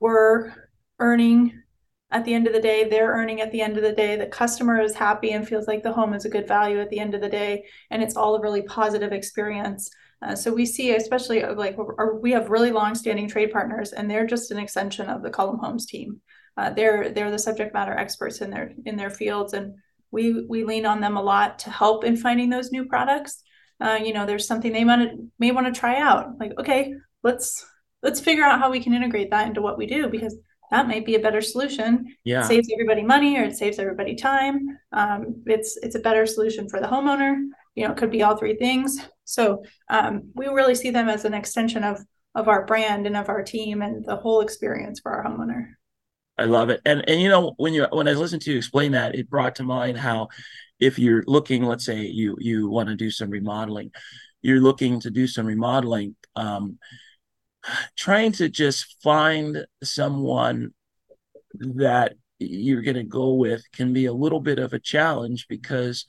we're 0.01 0.53
earning 0.99 1.61
at 2.11 2.25
the 2.25 2.35
end 2.35 2.47
of 2.47 2.53
the 2.53 2.61
day 2.61 2.89
they're 2.89 3.13
earning 3.13 3.41
at 3.41 3.51
the 3.51 3.61
end 3.61 3.77
of 3.77 3.83
the 3.83 3.93
day 3.93 4.17
the 4.17 4.27
customer 4.27 4.81
is 4.81 4.95
happy 4.95 5.33
and 5.33 5.49
feels 5.49 5.67
like 5.67 5.83
the 5.83 5.93
home 5.93 6.15
is 6.15 6.25
a 6.25 6.31
good 6.31 6.47
value 6.47 6.81
at 6.81 6.91
the 6.91 6.99
end 6.99 7.15
of 7.15 7.21
the 7.21 7.29
day 7.29 7.65
and 7.91 8.03
it's 8.03 8.17
all 8.17 8.37
a 8.37 8.41
really 8.41 8.63
positive 8.63 9.13
experience 9.13 9.91
uh, 10.25 10.35
so 10.35 10.53
we 10.53 10.65
see, 10.65 10.95
especially 10.95 11.43
uh, 11.43 11.55
like 11.55 11.77
we 12.21 12.33
have 12.33 12.49
really 12.49 12.73
long-standing 12.73 13.29
trade 13.29 13.53
partners, 13.53 13.93
and 13.93 14.11
they're 14.11 14.27
just 14.27 14.51
an 14.51 14.59
extension 14.59 15.09
of 15.09 15.23
the 15.23 15.31
Cullum 15.31 15.59
Homes 15.59 15.85
team. 15.85 16.21
Uh, 16.57 16.71
they're 16.71 17.11
they're 17.11 17.31
the 17.31 17.39
subject 17.39 17.75
matter 17.75 17.93
experts 17.93 18.41
in 18.41 18.51
their 18.51 18.73
in 18.87 18.97
their 18.97 19.11
fields, 19.11 19.53
and 19.53 19.75
we 20.11 20.47
we 20.47 20.65
lean 20.65 20.87
on 20.87 21.01
them 21.01 21.19
a 21.19 21.23
lot 21.23 21.59
to 21.61 21.71
help 21.71 22.05
in 22.05 22.17
finding 22.17 22.49
those 22.49 22.73
new 22.73 22.87
products. 22.87 23.43
Uh, 23.81 23.99
you 24.03 24.15
know, 24.15 24.25
there's 24.25 24.47
something 24.47 24.73
they 24.73 24.85
might 24.85 25.11
may 25.39 25.51
want 25.51 25.67
to 25.67 25.79
try 25.79 26.01
out. 26.01 26.39
Like, 26.41 26.53
okay, 26.59 26.95
let's 27.23 27.67
let's 28.03 28.21
figure 28.21 28.45
out 28.45 28.61
how 28.61 28.71
we 28.71 28.81
can 28.81 28.95
integrate 28.95 29.31
that 29.31 29.47
into 29.47 29.61
what 29.61 29.77
we 29.77 29.87
do 29.87 30.09
because 30.09 30.37
that 30.75 30.89
might 30.89 31.07
be 31.07 31.15
a 31.15 31.21
better 31.21 31.41
solution. 31.41 32.17
Yeah, 32.25 32.41
it 32.45 32.49
saves 32.49 32.69
everybody 32.73 33.03
money 33.03 33.39
or 33.39 33.45
it 33.45 33.57
saves 33.57 33.79
everybody 33.79 34.17
time. 34.17 34.79
Um, 34.93 35.43
it's 35.47 35.77
it's 35.83 35.95
a 35.95 36.01
better 36.01 36.27
solution 36.27 36.69
for 36.69 36.81
the 36.81 36.87
homeowner. 36.89 37.37
You 37.77 37.87
know 37.87 37.93
it 37.93 37.97
could 37.97 38.11
be 38.11 38.23
all 38.23 38.37
three 38.37 38.57
things. 38.57 38.99
So 39.25 39.63
um, 39.89 40.31
we 40.35 40.47
really 40.49 40.75
see 40.75 40.91
them 40.91 41.09
as 41.09 41.25
an 41.25 41.35
extension 41.35 41.85
of 41.85 42.01
of 42.35 42.49
our 42.49 42.67
brand 42.67 43.07
and 43.07 43.17
of 43.17 43.29
our 43.29 43.45
team 43.45 43.83
and 43.83 44.05
the 44.05 44.17
whole 44.17 44.41
experience 44.41 44.99
for 45.01 45.13
our 45.13 45.25
homeowner. 45.25 45.69
I 46.37 46.45
love 46.47 46.71
it. 46.71 46.81
And 46.85 47.09
and 47.09 47.21
you 47.21 47.29
know 47.29 47.55
when 47.57 47.73
you 47.73 47.87
when 47.93 48.09
i 48.09 48.13
listened 48.13 48.43
to 48.43 48.51
you 48.51 48.59
explain 48.59 48.93
that 48.93 49.15
it 49.15 49.31
brought 49.31 49.55
to 49.57 49.63
mind 49.63 49.97
how 49.97 50.29
if 50.81 50.99
you're 50.99 51.23
looking 51.29 51.63
let's 51.63 51.85
say 51.85 52.01
you 52.03 52.37
you 52.41 52.69
want 52.69 52.89
to 52.89 52.97
do 52.97 53.11
some 53.11 53.31
remodeling 53.31 53.93
you're 54.43 54.61
looking 54.61 55.01
to 55.01 55.11
do 55.11 55.27
some 55.29 55.47
remodeling 55.47 56.17
um, 56.35 56.79
trying 57.97 58.33
to 58.33 58.49
just 58.49 58.97
find 59.03 59.67
someone 59.83 60.71
that 61.55 62.15
you're 62.39 62.83
going 62.83 62.97
to 62.97 63.05
go 63.05 63.35
with 63.35 63.63
can 63.73 63.93
be 63.93 64.07
a 64.07 64.13
little 64.13 64.41
bit 64.41 64.59
of 64.59 64.73
a 64.73 64.79
challenge 64.79 65.47
because 65.49 66.07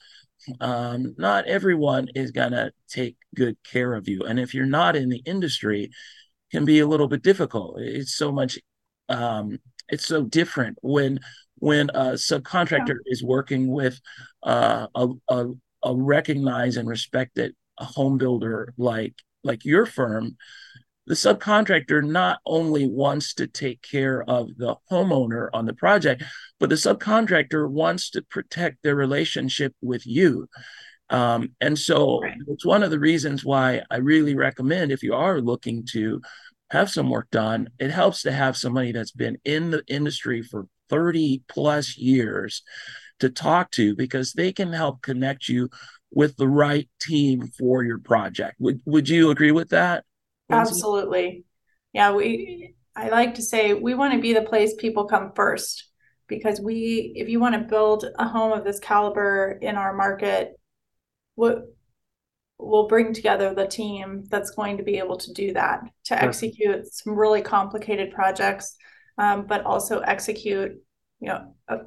um, 0.59 1.15
not 1.17 1.45
everyone 1.45 2.07
is 2.15 2.31
going 2.31 2.51
to 2.51 2.71
take 2.89 3.17
good 3.35 3.57
care 3.63 3.93
of 3.93 4.07
you 4.07 4.23
and 4.23 4.39
if 4.39 4.53
you're 4.53 4.65
not 4.65 4.95
in 4.95 5.09
the 5.09 5.21
industry 5.25 5.89
can 6.51 6.65
be 6.65 6.79
a 6.79 6.87
little 6.87 7.07
bit 7.07 7.21
difficult 7.21 7.79
it's 7.79 8.15
so 8.15 8.31
much 8.31 8.59
um, 9.09 9.59
it's 9.89 10.05
so 10.05 10.23
different 10.23 10.77
when 10.81 11.19
when 11.59 11.89
a 11.91 12.13
subcontractor 12.13 12.87
yeah. 12.87 13.11
is 13.11 13.23
working 13.23 13.67
with 13.67 13.99
uh, 14.43 14.87
a, 14.93 15.07
a, 15.29 15.45
a 15.83 15.95
recognized 15.95 16.77
and 16.77 16.87
respected 16.87 17.55
home 17.77 18.17
builder 18.17 18.73
like 18.77 19.15
like 19.43 19.65
your 19.65 19.85
firm 19.85 20.35
the 21.07 21.13
subcontractor 21.13 22.03
not 22.03 22.39
only 22.45 22.87
wants 22.87 23.33
to 23.35 23.47
take 23.47 23.81
care 23.81 24.23
of 24.23 24.49
the 24.57 24.75
homeowner 24.91 25.49
on 25.53 25.65
the 25.65 25.73
project, 25.73 26.23
but 26.59 26.69
the 26.69 26.75
subcontractor 26.75 27.69
wants 27.69 28.09
to 28.11 28.21
protect 28.23 28.81
their 28.81 28.95
relationship 28.95 29.73
with 29.81 30.05
you. 30.05 30.47
Um, 31.09 31.51
and 31.61 31.77
so 31.77 32.21
right. 32.21 32.37
it's 32.47 32.65
one 32.65 32.81
of 32.81 32.89
the 32.89 32.99
reasons 32.99 33.45
why 33.45 33.83
I 33.91 33.97
really 33.97 34.35
recommend 34.35 34.91
if 34.91 35.03
you 35.03 35.13
are 35.13 35.39
looking 35.39 35.85
to 35.91 36.21
have 36.71 36.89
some 36.89 37.09
work 37.09 37.29
done, 37.29 37.69
it 37.77 37.91
helps 37.91 38.23
to 38.23 38.31
have 38.31 38.57
somebody 38.57 38.91
that's 38.91 39.11
been 39.11 39.37
in 39.45 39.69
the 39.69 39.83
industry 39.87 40.41
for 40.41 40.67
30 40.89 41.43
plus 41.47 41.97
years 41.97 42.63
to 43.19 43.29
talk 43.29 43.71
to 43.71 43.95
because 43.95 44.33
they 44.33 44.51
can 44.51 44.73
help 44.73 45.01
connect 45.01 45.47
you 45.47 45.69
with 46.11 46.35
the 46.37 46.47
right 46.47 46.89
team 46.99 47.47
for 47.57 47.83
your 47.83 47.99
project. 47.99 48.55
Would 48.59 48.81
would 48.85 49.07
you 49.07 49.29
agree 49.29 49.51
with 49.51 49.69
that? 49.69 50.05
Absolutely. 50.49 51.45
Yeah, 51.93 52.13
we 52.13 52.75
I 52.95 53.09
like 53.09 53.35
to 53.35 53.41
say 53.41 53.73
we 53.73 53.93
want 53.93 54.13
to 54.13 54.21
be 54.21 54.33
the 54.33 54.41
place 54.41 54.73
people 54.77 55.05
come 55.05 55.31
first 55.35 55.89
because 56.27 56.59
we 56.59 57.13
if 57.15 57.29
you 57.29 57.39
want 57.39 57.55
to 57.55 57.61
build 57.61 58.05
a 58.17 58.27
home 58.27 58.51
of 58.51 58.63
this 58.63 58.79
caliber 58.79 59.57
in 59.61 59.75
our 59.75 59.93
market, 59.93 60.59
what 61.35 61.63
we'll 62.57 62.87
bring 62.87 63.13
together 63.13 63.53
the 63.53 63.67
team 63.67 64.23
that's 64.29 64.51
going 64.51 64.77
to 64.77 64.83
be 64.83 64.97
able 64.97 65.17
to 65.17 65.33
do 65.33 65.53
that 65.53 65.81
to 66.05 66.21
execute 66.21 66.85
some 66.91 67.13
really 67.13 67.41
complicated 67.41 68.11
projects 68.11 68.77
um, 69.17 69.45
but 69.45 69.65
also 69.65 69.99
execute 69.99 70.71
you 71.19 71.27
know 71.27 71.53
a, 71.67 71.79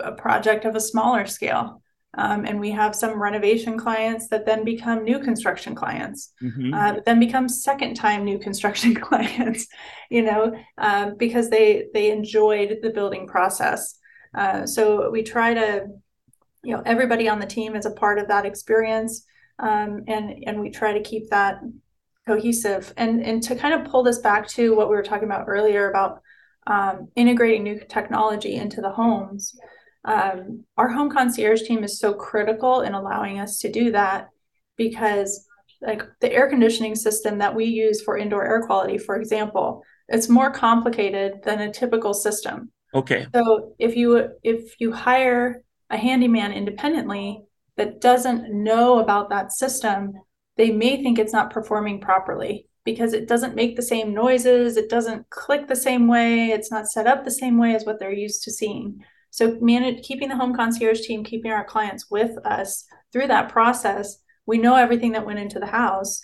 a 0.00 0.12
project 0.12 0.64
of 0.64 0.76
a 0.76 0.80
smaller 0.80 1.26
scale 1.26 1.82
um, 2.16 2.44
and 2.44 2.60
we 2.60 2.70
have 2.70 2.94
some 2.94 3.20
renovation 3.20 3.78
clients 3.78 4.28
that 4.28 4.46
then 4.46 4.64
become 4.64 5.04
new 5.04 5.18
construction 5.18 5.74
clients, 5.74 6.32
mm-hmm. 6.42 6.72
uh, 6.72 7.00
then 7.04 7.18
become 7.18 7.48
second 7.48 7.94
time 7.94 8.24
new 8.24 8.38
construction 8.38 8.94
clients, 9.00 9.66
you 10.10 10.22
know, 10.22 10.54
uh, 10.78 11.10
because 11.18 11.50
they 11.50 11.86
they 11.92 12.10
enjoyed 12.10 12.78
the 12.82 12.90
building 12.90 13.26
process. 13.26 13.98
Uh, 14.34 14.66
so 14.66 15.10
we 15.10 15.22
try 15.22 15.54
to, 15.54 15.86
you 16.62 16.76
know, 16.76 16.82
everybody 16.86 17.28
on 17.28 17.38
the 17.38 17.46
team 17.46 17.74
is 17.74 17.86
a 17.86 17.90
part 17.90 18.18
of 18.18 18.28
that 18.28 18.46
experience, 18.46 19.24
um, 19.58 20.04
and 20.06 20.44
and 20.46 20.60
we 20.60 20.70
try 20.70 20.92
to 20.92 21.02
keep 21.02 21.30
that 21.30 21.60
cohesive. 22.26 22.92
And 22.96 23.22
and 23.24 23.42
to 23.44 23.56
kind 23.56 23.74
of 23.74 23.90
pull 23.90 24.04
this 24.04 24.18
back 24.18 24.46
to 24.48 24.74
what 24.76 24.88
we 24.88 24.94
were 24.94 25.02
talking 25.02 25.28
about 25.28 25.46
earlier 25.48 25.90
about 25.90 26.20
um, 26.66 27.08
integrating 27.16 27.64
new 27.64 27.80
technology 27.88 28.54
into 28.54 28.80
the 28.80 28.90
homes 28.90 29.54
um, 30.04 30.64
our 30.76 30.88
home 30.88 31.10
concierge 31.10 31.62
team 31.62 31.82
is 31.82 31.98
so 31.98 32.12
critical 32.12 32.82
in 32.82 32.94
allowing 32.94 33.40
us 33.40 33.58
to 33.58 33.70
do 33.70 33.92
that 33.92 34.28
because 34.76 35.46
like 35.80 36.02
the 36.20 36.32
air 36.32 36.48
conditioning 36.48 36.94
system 36.94 37.38
that 37.38 37.54
we 37.54 37.64
use 37.64 38.02
for 38.02 38.16
indoor 38.16 38.44
air 38.44 38.66
quality 38.66 38.98
for 38.98 39.16
example 39.16 39.82
it's 40.08 40.28
more 40.28 40.50
complicated 40.50 41.42
than 41.44 41.60
a 41.60 41.72
typical 41.72 42.14
system. 42.14 42.70
Okay. 42.92 43.26
So 43.34 43.74
if 43.78 43.96
you 43.96 44.30
if 44.42 44.80
you 44.80 44.92
hire 44.92 45.62
a 45.90 45.96
handyman 45.96 46.52
independently 46.52 47.42
that 47.76 48.00
doesn't 48.00 48.52
know 48.52 48.98
about 48.98 49.30
that 49.30 49.52
system 49.52 50.12
they 50.56 50.70
may 50.70 51.02
think 51.02 51.18
it's 51.18 51.32
not 51.32 51.50
performing 51.50 52.00
properly 52.00 52.66
because 52.84 53.12
it 53.12 53.26
doesn't 53.26 53.56
make 53.56 53.76
the 53.76 53.82
same 53.82 54.14
noises 54.14 54.76
it 54.76 54.88
doesn't 54.88 55.28
click 55.28 55.66
the 55.66 55.76
same 55.76 56.06
way 56.06 56.50
it's 56.50 56.70
not 56.70 56.86
set 56.88 57.06
up 57.06 57.24
the 57.24 57.30
same 57.30 57.58
way 57.58 57.74
as 57.74 57.84
what 57.84 57.98
they're 57.98 58.12
used 58.12 58.42
to 58.44 58.50
seeing 58.50 59.04
so 59.34 59.58
manage, 59.60 60.06
keeping 60.06 60.28
the 60.28 60.36
home 60.36 60.54
concierge 60.54 61.00
team, 61.00 61.24
keeping 61.24 61.50
our 61.50 61.64
clients 61.64 62.08
with 62.08 62.38
us 62.46 62.84
through 63.12 63.26
that 63.26 63.48
process, 63.48 64.18
we 64.46 64.58
know 64.58 64.76
everything 64.76 65.10
that 65.10 65.26
went 65.26 65.40
into 65.40 65.58
the 65.58 65.66
house. 65.66 66.20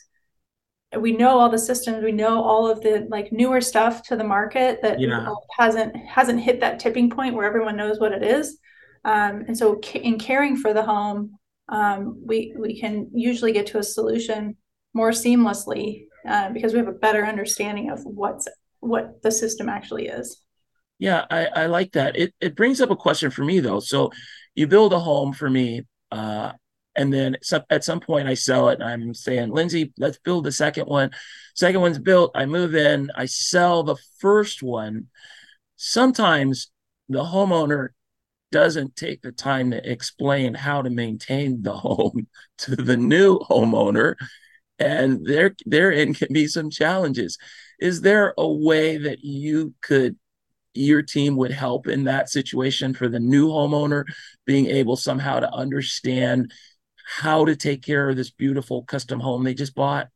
We 0.97 1.11
know 1.11 1.41
all 1.41 1.49
the 1.49 1.59
systems. 1.59 2.05
We 2.05 2.13
know 2.13 2.41
all 2.41 2.71
of 2.71 2.83
the 2.83 3.09
like 3.11 3.33
newer 3.33 3.61
stuff 3.61 4.05
to 4.05 4.17
the 4.17 4.23
market 4.23 4.81
that 4.83 5.01
yeah. 5.01 5.27
hasn't 5.59 5.97
hasn't 5.97 6.41
hit 6.41 6.61
that 6.61 6.79
tipping 6.79 7.11
point 7.11 7.35
where 7.35 7.47
everyone 7.47 7.77
knows 7.77 7.99
what 7.99 8.13
it 8.13 8.23
is. 8.23 8.59
Um, 9.05 9.45
and 9.49 9.59
so, 9.59 9.81
in 9.93 10.17
caring 10.17 10.57
for 10.57 10.73
the 10.73 10.85
home, 10.85 11.37
um, 11.69 12.23
we 12.25 12.55
we 12.57 12.79
can 12.79 13.11
usually 13.13 13.53
get 13.53 13.67
to 13.69 13.79
a 13.79 13.83
solution 13.83 14.57
more 14.95 15.11
seamlessly 15.11 16.05
uh, 16.29 16.51
because 16.51 16.73
we 16.73 16.79
have 16.79 16.87
a 16.87 16.93
better 16.93 17.27
understanding 17.27 17.91
of 17.91 18.05
what's 18.05 18.47
what 18.79 19.21
the 19.25 19.33
system 19.33 19.69
actually 19.69 20.07
is. 20.07 20.41
Yeah, 21.01 21.25
I, 21.31 21.47
I 21.47 21.67
like 21.67 21.93
that. 21.93 22.17
It 22.17 22.35
it 22.41 22.55
brings 22.55 22.81
up 22.81 22.91
a 22.91 22.97
question 22.97 23.31
for 23.31 23.45
me 23.45 23.61
though. 23.61 23.81
So 23.81 24.13
you 24.55 24.67
build 24.67 24.93
a 24.93 25.01
home 25.01 25.33
for 25.33 25.51
me, 25.51 25.87
uh, 26.13 26.53
and 26.95 27.13
then 27.13 27.39
at 27.71 27.85
some 27.85 28.01
point 28.01 28.29
I 28.29 28.35
sell 28.35 28.69
it. 28.69 28.81
And 28.81 28.85
I'm 28.85 29.15
saying, 29.15 29.51
Lindsay, 29.51 29.93
let's 29.99 30.19
build 30.19 30.45
the 30.45 30.53
second 30.53 30.87
one. 30.87 31.11
Second 31.55 31.81
one's 31.81 31.99
built. 31.99 32.33
I 32.35 32.45
move 32.47 32.75
in. 32.75 33.11
I 33.17 33.27
sell 33.27 33.83
the 33.83 33.97
first 34.21 34.63
one. 34.63 35.07
Sometimes 35.77 36.71
the 37.09 37.25
homeowner 37.25 37.89
doesn't 38.53 38.97
take 38.97 39.23
the 39.23 39.33
time 39.33 39.71
to 39.71 39.91
explain 39.91 40.55
how 40.55 40.83
to 40.83 40.91
maintain 40.91 41.63
the 41.63 41.75
home 41.75 42.29
to 42.59 42.77
the 42.77 42.97
new 42.97 43.39
homeowner 43.41 44.17
and 44.79 45.25
there 45.27 45.55
therein 45.67 46.15
can 46.15 46.29
be 46.33 46.47
some 46.47 46.71
challenges 46.71 47.39
is 47.81 48.01
there 48.01 48.35
a 48.39 48.49
way 48.49 48.97
that 48.97 49.21
you 49.23 49.75
could 49.83 50.17
your 50.75 51.03
team 51.03 51.37
would 51.37 51.51
help 51.51 51.87
in 51.87 52.05
that 52.05 52.29
situation 52.29 52.95
for 52.95 53.09
the 53.09 53.21
new 53.21 53.49
homeowner 53.49 54.05
being 54.47 54.67
able 54.67 54.97
somehow 54.97 55.41
to 55.41 55.53
understand 55.53 56.53
how 57.19 57.45
to 57.45 57.57
take 57.57 57.83
care 57.83 58.09
of 58.09 58.17
this 58.17 58.31
beautiful 58.31 58.85
custom 58.85 59.19
home 59.21 59.43
they 59.43 59.55
just 59.55 59.75
bought? 59.75 60.09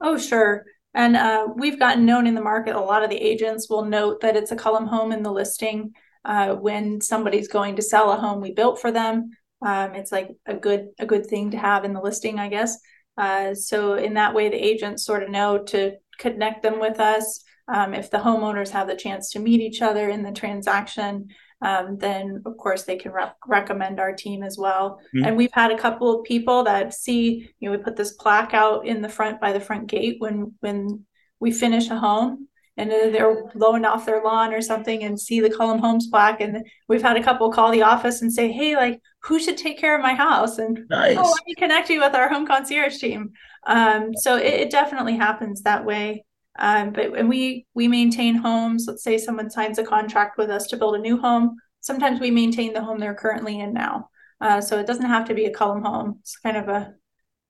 Oh, 0.00 0.18
sure. 0.18 0.66
And 0.92 1.16
uh, 1.16 1.48
we've 1.54 1.78
gotten 1.78 2.06
known 2.06 2.26
in 2.26 2.34
the 2.34 2.42
market, 2.42 2.74
a 2.74 2.80
lot 2.80 3.02
of 3.02 3.10
the 3.10 3.16
agents 3.16 3.68
will 3.68 3.84
note 3.84 4.20
that 4.20 4.36
it's 4.36 4.50
a 4.50 4.56
Cullum 4.56 4.86
home 4.86 5.12
in 5.12 5.22
the 5.22 5.32
listing. 5.32 5.92
Uh, 6.24 6.54
when 6.54 7.00
somebody's 7.00 7.48
going 7.48 7.76
to 7.76 7.82
sell 7.82 8.10
a 8.12 8.16
home 8.16 8.40
we 8.40 8.52
built 8.52 8.80
for 8.80 8.90
them, 8.90 9.30
um, 9.64 9.94
it's 9.94 10.10
like 10.10 10.36
a 10.44 10.54
good 10.54 10.88
a 10.98 11.06
good 11.06 11.26
thing 11.26 11.52
to 11.52 11.58
have 11.58 11.84
in 11.84 11.92
the 11.92 12.00
listing, 12.00 12.38
I 12.38 12.48
guess. 12.48 12.78
Uh, 13.16 13.54
so 13.54 13.94
in 13.94 14.14
that 14.14 14.34
way, 14.34 14.48
the 14.48 14.56
agents 14.56 15.04
sort 15.04 15.22
of 15.22 15.30
know 15.30 15.58
to 15.64 15.92
connect 16.18 16.62
them 16.62 16.80
with 16.80 17.00
us. 17.00 17.44
Um, 17.68 17.94
if 17.94 18.10
the 18.10 18.18
homeowners 18.18 18.70
have 18.70 18.86
the 18.86 18.94
chance 18.96 19.30
to 19.32 19.40
meet 19.40 19.60
each 19.60 19.82
other 19.82 20.08
in 20.08 20.22
the 20.22 20.32
transaction, 20.32 21.28
um, 21.62 21.98
then 21.98 22.42
of 22.46 22.56
course 22.56 22.84
they 22.84 22.96
can 22.96 23.12
re- 23.12 23.32
recommend 23.46 23.98
our 23.98 24.12
team 24.12 24.42
as 24.42 24.56
well. 24.58 25.00
Mm-hmm. 25.14 25.24
And 25.24 25.36
we've 25.36 25.52
had 25.52 25.72
a 25.72 25.78
couple 25.78 26.14
of 26.14 26.24
people 26.24 26.64
that 26.64 26.94
see, 26.94 27.50
you 27.58 27.68
know, 27.70 27.76
we 27.76 27.82
put 27.82 27.96
this 27.96 28.12
plaque 28.12 28.54
out 28.54 28.86
in 28.86 29.02
the 29.02 29.08
front 29.08 29.40
by 29.40 29.52
the 29.52 29.60
front 29.60 29.86
gate 29.88 30.16
when 30.18 30.54
when 30.60 31.04
we 31.40 31.50
finish 31.50 31.90
a 31.90 31.98
home 31.98 32.48
and 32.76 32.90
they're 32.90 33.48
blowing 33.54 33.84
off 33.84 34.04
their 34.04 34.22
lawn 34.22 34.52
or 34.52 34.60
something 34.60 35.02
and 35.02 35.18
see 35.18 35.40
the 35.40 35.50
Cullum 35.50 35.78
Homes 35.78 36.08
plaque. 36.08 36.40
And 36.40 36.66
we've 36.88 37.02
had 37.02 37.16
a 37.16 37.22
couple 37.22 37.50
call 37.50 37.70
the 37.70 37.82
office 37.82 38.20
and 38.20 38.32
say, 38.32 38.52
Hey, 38.52 38.76
like, 38.76 39.00
who 39.22 39.40
should 39.40 39.56
take 39.56 39.78
care 39.78 39.96
of 39.96 40.02
my 40.02 40.14
house? 40.14 40.58
And 40.58 40.80
nice. 40.90 41.16
oh, 41.18 41.22
let 41.22 41.46
me 41.46 41.54
connect 41.54 41.88
you 41.88 42.00
with 42.00 42.14
our 42.14 42.28
home 42.28 42.46
concierge 42.46 42.98
team. 42.98 43.32
Um, 43.66 44.14
so 44.14 44.36
it, 44.36 44.54
it, 44.54 44.70
definitely 44.70 45.16
happens 45.16 45.62
that 45.62 45.84
way. 45.84 46.24
Um, 46.58 46.92
but 46.92 47.10
when 47.12 47.28
we 47.28 47.66
we 47.74 47.88
maintain 47.88 48.34
homes, 48.34 48.84
let's 48.86 49.02
say 49.02 49.18
someone 49.18 49.50
signs 49.50 49.78
a 49.78 49.84
contract 49.84 50.38
with 50.38 50.50
us 50.50 50.66
to 50.68 50.76
build 50.76 50.96
a 50.96 51.00
new 51.00 51.18
home. 51.18 51.56
Sometimes 51.80 52.20
we 52.20 52.30
maintain 52.30 52.72
the 52.72 52.82
home 52.82 52.98
they're 52.98 53.14
currently 53.14 53.60
in 53.60 53.72
now. 53.72 54.08
Uh, 54.40 54.60
so 54.60 54.78
it 54.78 54.86
doesn't 54.86 55.06
have 55.06 55.26
to 55.28 55.34
be 55.34 55.46
a 55.46 55.52
Cullum 55.52 55.82
home. 55.82 56.18
It's 56.20 56.38
kind 56.38 56.56
of 56.56 56.68
a 56.68 56.94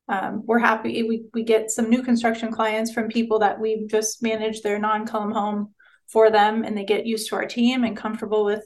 um, 0.09 0.43
we're 0.45 0.61
happy 0.61 1.03
we 1.03 1.25
we 1.35 1.43
get 1.43 1.71
some 1.71 1.91
new 1.91 2.03
construction 2.03 2.53
clients 2.53 2.93
from 2.93 3.09
people 3.09 3.41
that 3.41 3.59
we've 3.59 3.89
just 3.89 4.23
managed 4.23 4.63
their 4.63 4.79
non-Cullum 4.79 5.33
home 5.33 5.75
for 6.09 6.31
them, 6.31 6.65
and 6.65 6.77
they 6.77 6.85
get 6.85 7.07
used 7.07 7.29
to 7.29 7.37
our 7.37 7.47
team 7.47 7.85
and 7.85 7.97
comfortable 7.97 8.45
with 8.45 8.65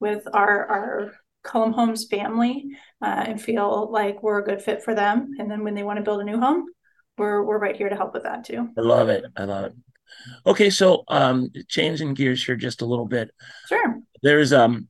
with 0.00 0.26
our 0.32 0.66
our 0.66 1.12
Cullum 1.44 1.72
Homes 1.72 2.06
family 2.06 2.64
uh, 3.02 3.24
and 3.26 3.40
feel 3.40 3.90
like 3.90 4.22
we're 4.22 4.38
a 4.38 4.44
good 4.44 4.62
fit 4.62 4.82
for 4.82 4.94
them. 4.94 5.30
And 5.38 5.50
then 5.50 5.64
when 5.64 5.74
they 5.74 5.82
want 5.82 5.98
to 5.98 6.02
build 6.02 6.20
a 6.20 6.24
new 6.24 6.40
home, 6.40 6.66
we're 7.18 7.42
we're 7.42 7.58
right 7.58 7.76
here 7.76 7.88
to 7.88 7.96
help 7.96 8.14
with 8.14 8.22
that 8.24 8.44
too. 8.44 8.68
I 8.76 8.80
love 8.80 9.08
it. 9.08 9.24
I 9.36 9.44
love 9.44 9.64
it. 9.66 9.74
Okay, 10.46 10.70
so 10.70 11.04
um 11.08 11.50
changing 11.68 12.14
gears 12.14 12.44
here 12.44 12.56
just 12.56 12.82
a 12.82 12.86
little 12.86 13.06
bit. 13.06 13.30
Sure. 13.68 14.00
There's 14.22 14.52
um 14.52 14.88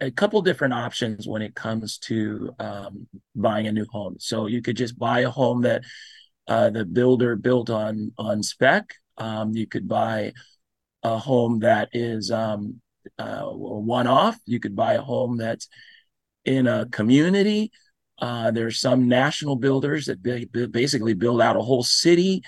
a 0.00 0.10
couple 0.10 0.40
different 0.42 0.74
options 0.74 1.26
when 1.26 1.42
it 1.42 1.54
comes 1.54 1.98
to 1.98 2.54
um, 2.60 3.08
buying 3.34 3.66
a 3.66 3.72
new 3.72 3.86
home. 3.90 4.16
So 4.18 4.46
you 4.46 4.62
could 4.62 4.76
just 4.76 4.98
buy 4.98 5.20
a 5.20 5.30
home 5.30 5.62
that 5.62 5.82
uh, 6.46 6.70
the 6.70 6.84
builder 6.84 7.36
built 7.36 7.68
on 7.68 8.12
on 8.16 8.42
spec, 8.42 8.94
Um, 9.16 9.52
you 9.54 9.66
could 9.66 9.88
buy 9.88 10.32
a 11.02 11.18
home 11.18 11.60
that 11.60 11.88
is 11.92 12.30
um, 12.30 12.80
uh, 13.18 13.42
one 13.44 14.06
off. 14.06 14.38
You 14.46 14.60
could 14.60 14.76
buy 14.76 14.94
a 14.94 15.02
home 15.02 15.36
that's 15.36 15.68
in 16.44 16.66
a 16.66 16.86
community. 16.86 17.72
Uh, 18.18 18.50
there's 18.50 18.80
some 18.80 19.08
national 19.08 19.56
builders 19.56 20.06
that 20.06 20.22
basically 20.72 21.14
build 21.14 21.40
out 21.40 21.56
a 21.56 21.60
whole 21.60 21.84
city. 21.84 22.42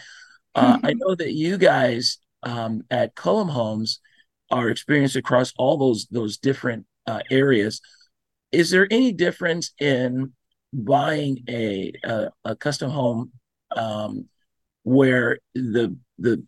Uh, 0.54 0.78
I 0.83 0.94
know 0.94 1.14
that 1.14 1.33
you 1.33 1.59
guys 1.59 2.18
um, 2.42 2.83
at 2.90 3.14
Cullum 3.14 3.48
Homes 3.48 4.00
are 4.50 4.68
experienced 4.68 5.16
across 5.16 5.52
all 5.56 5.76
those 5.76 6.06
those 6.11 6.38
different 6.38 6.87
uh, 7.06 7.20
areas. 7.30 7.80
Is 8.50 8.70
there 8.70 8.88
any 8.90 9.12
difference 9.12 9.72
in 9.78 10.33
buying 10.72 11.44
a 11.48 11.92
a, 12.04 12.30
a 12.44 12.56
custom 12.56 12.90
home 12.90 13.30
um, 13.76 14.28
where 14.83 15.38
the 15.54 15.96
the 16.18 16.44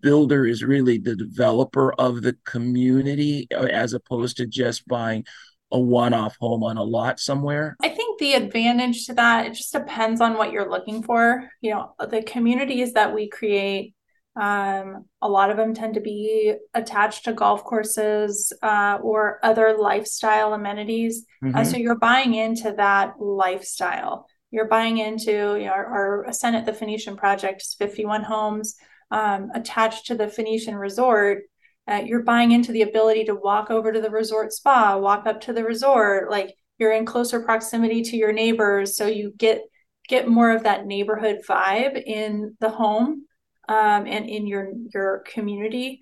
builder 0.00 0.46
is 0.46 0.64
really 0.64 0.98
the 0.98 1.14
developer 1.14 1.92
of 1.94 2.22
the 2.22 2.36
community 2.44 3.46
uh, 3.54 3.64
as 3.64 3.92
opposed 3.92 4.36
to 4.36 4.46
just 4.46 4.86
buying 4.88 5.24
a 5.72 5.80
one-off 5.80 6.36
home 6.38 6.62
on 6.62 6.76
a 6.76 6.82
lot 6.82 7.18
somewhere? 7.18 7.76
I 7.82 7.88
think 7.88 8.18
the 8.18 8.34
advantage 8.34 9.06
to 9.06 9.14
that 9.14 9.46
it 9.46 9.54
just 9.54 9.72
depends 9.72 10.20
on 10.20 10.34
what 10.36 10.52
you're 10.52 10.70
looking 10.70 11.02
for. 11.02 11.48
You 11.60 11.72
know, 11.72 11.94
the 12.08 12.22
communities 12.22 12.92
that 12.92 13.14
we 13.14 13.28
create 13.28 13.94
um, 14.34 15.04
a 15.20 15.28
lot 15.28 15.50
of 15.50 15.56
them 15.56 15.74
tend 15.74 15.94
to 15.94 16.00
be 16.00 16.54
attached 16.72 17.24
to 17.24 17.32
golf 17.32 17.64
courses 17.64 18.52
uh, 18.62 18.98
or 19.02 19.38
other 19.42 19.76
lifestyle 19.78 20.54
amenities. 20.54 21.26
Uh, 21.42 21.46
mm-hmm. 21.46 21.56
Uh, 21.56 21.64
so 21.64 21.76
you're 21.76 21.98
buying 21.98 22.34
into 22.34 22.72
that 22.78 23.20
lifestyle. 23.20 24.26
You're 24.50 24.68
buying 24.68 24.98
into 24.98 25.30
you 25.30 25.66
know, 25.66 25.72
our, 25.72 25.86
our 25.86 26.24
Ascent 26.24 26.56
at 26.56 26.64
the 26.64 26.72
Phoenician 26.72 27.16
project 27.16 27.62
is 27.62 27.76
51 27.78 28.22
homes 28.22 28.76
um, 29.10 29.50
attached 29.54 30.06
to 30.06 30.14
the 30.14 30.28
Phoenician 30.28 30.76
resort. 30.76 31.42
Uh, 31.88 32.02
you're 32.04 32.22
buying 32.22 32.52
into 32.52 32.72
the 32.72 32.82
ability 32.82 33.24
to 33.24 33.34
walk 33.34 33.70
over 33.70 33.92
to 33.92 34.00
the 34.00 34.10
resort 34.10 34.52
spa, 34.52 34.96
walk 34.96 35.26
up 35.26 35.40
to 35.40 35.52
the 35.52 35.64
resort. 35.64 36.30
Like 36.30 36.54
you're 36.78 36.92
in 36.92 37.04
closer 37.04 37.40
proximity 37.40 38.02
to 38.02 38.16
your 38.16 38.32
neighbors, 38.32 38.96
so 38.96 39.06
you 39.06 39.32
get 39.36 39.62
get 40.08 40.28
more 40.28 40.50
of 40.50 40.64
that 40.64 40.86
neighborhood 40.86 41.40
vibe 41.48 42.00
in 42.04 42.56
the 42.60 42.70
home 42.70 43.24
um, 43.68 44.06
and 44.06 44.28
in 44.28 44.46
your 44.46 44.72
your 44.92 45.24
community. 45.26 46.00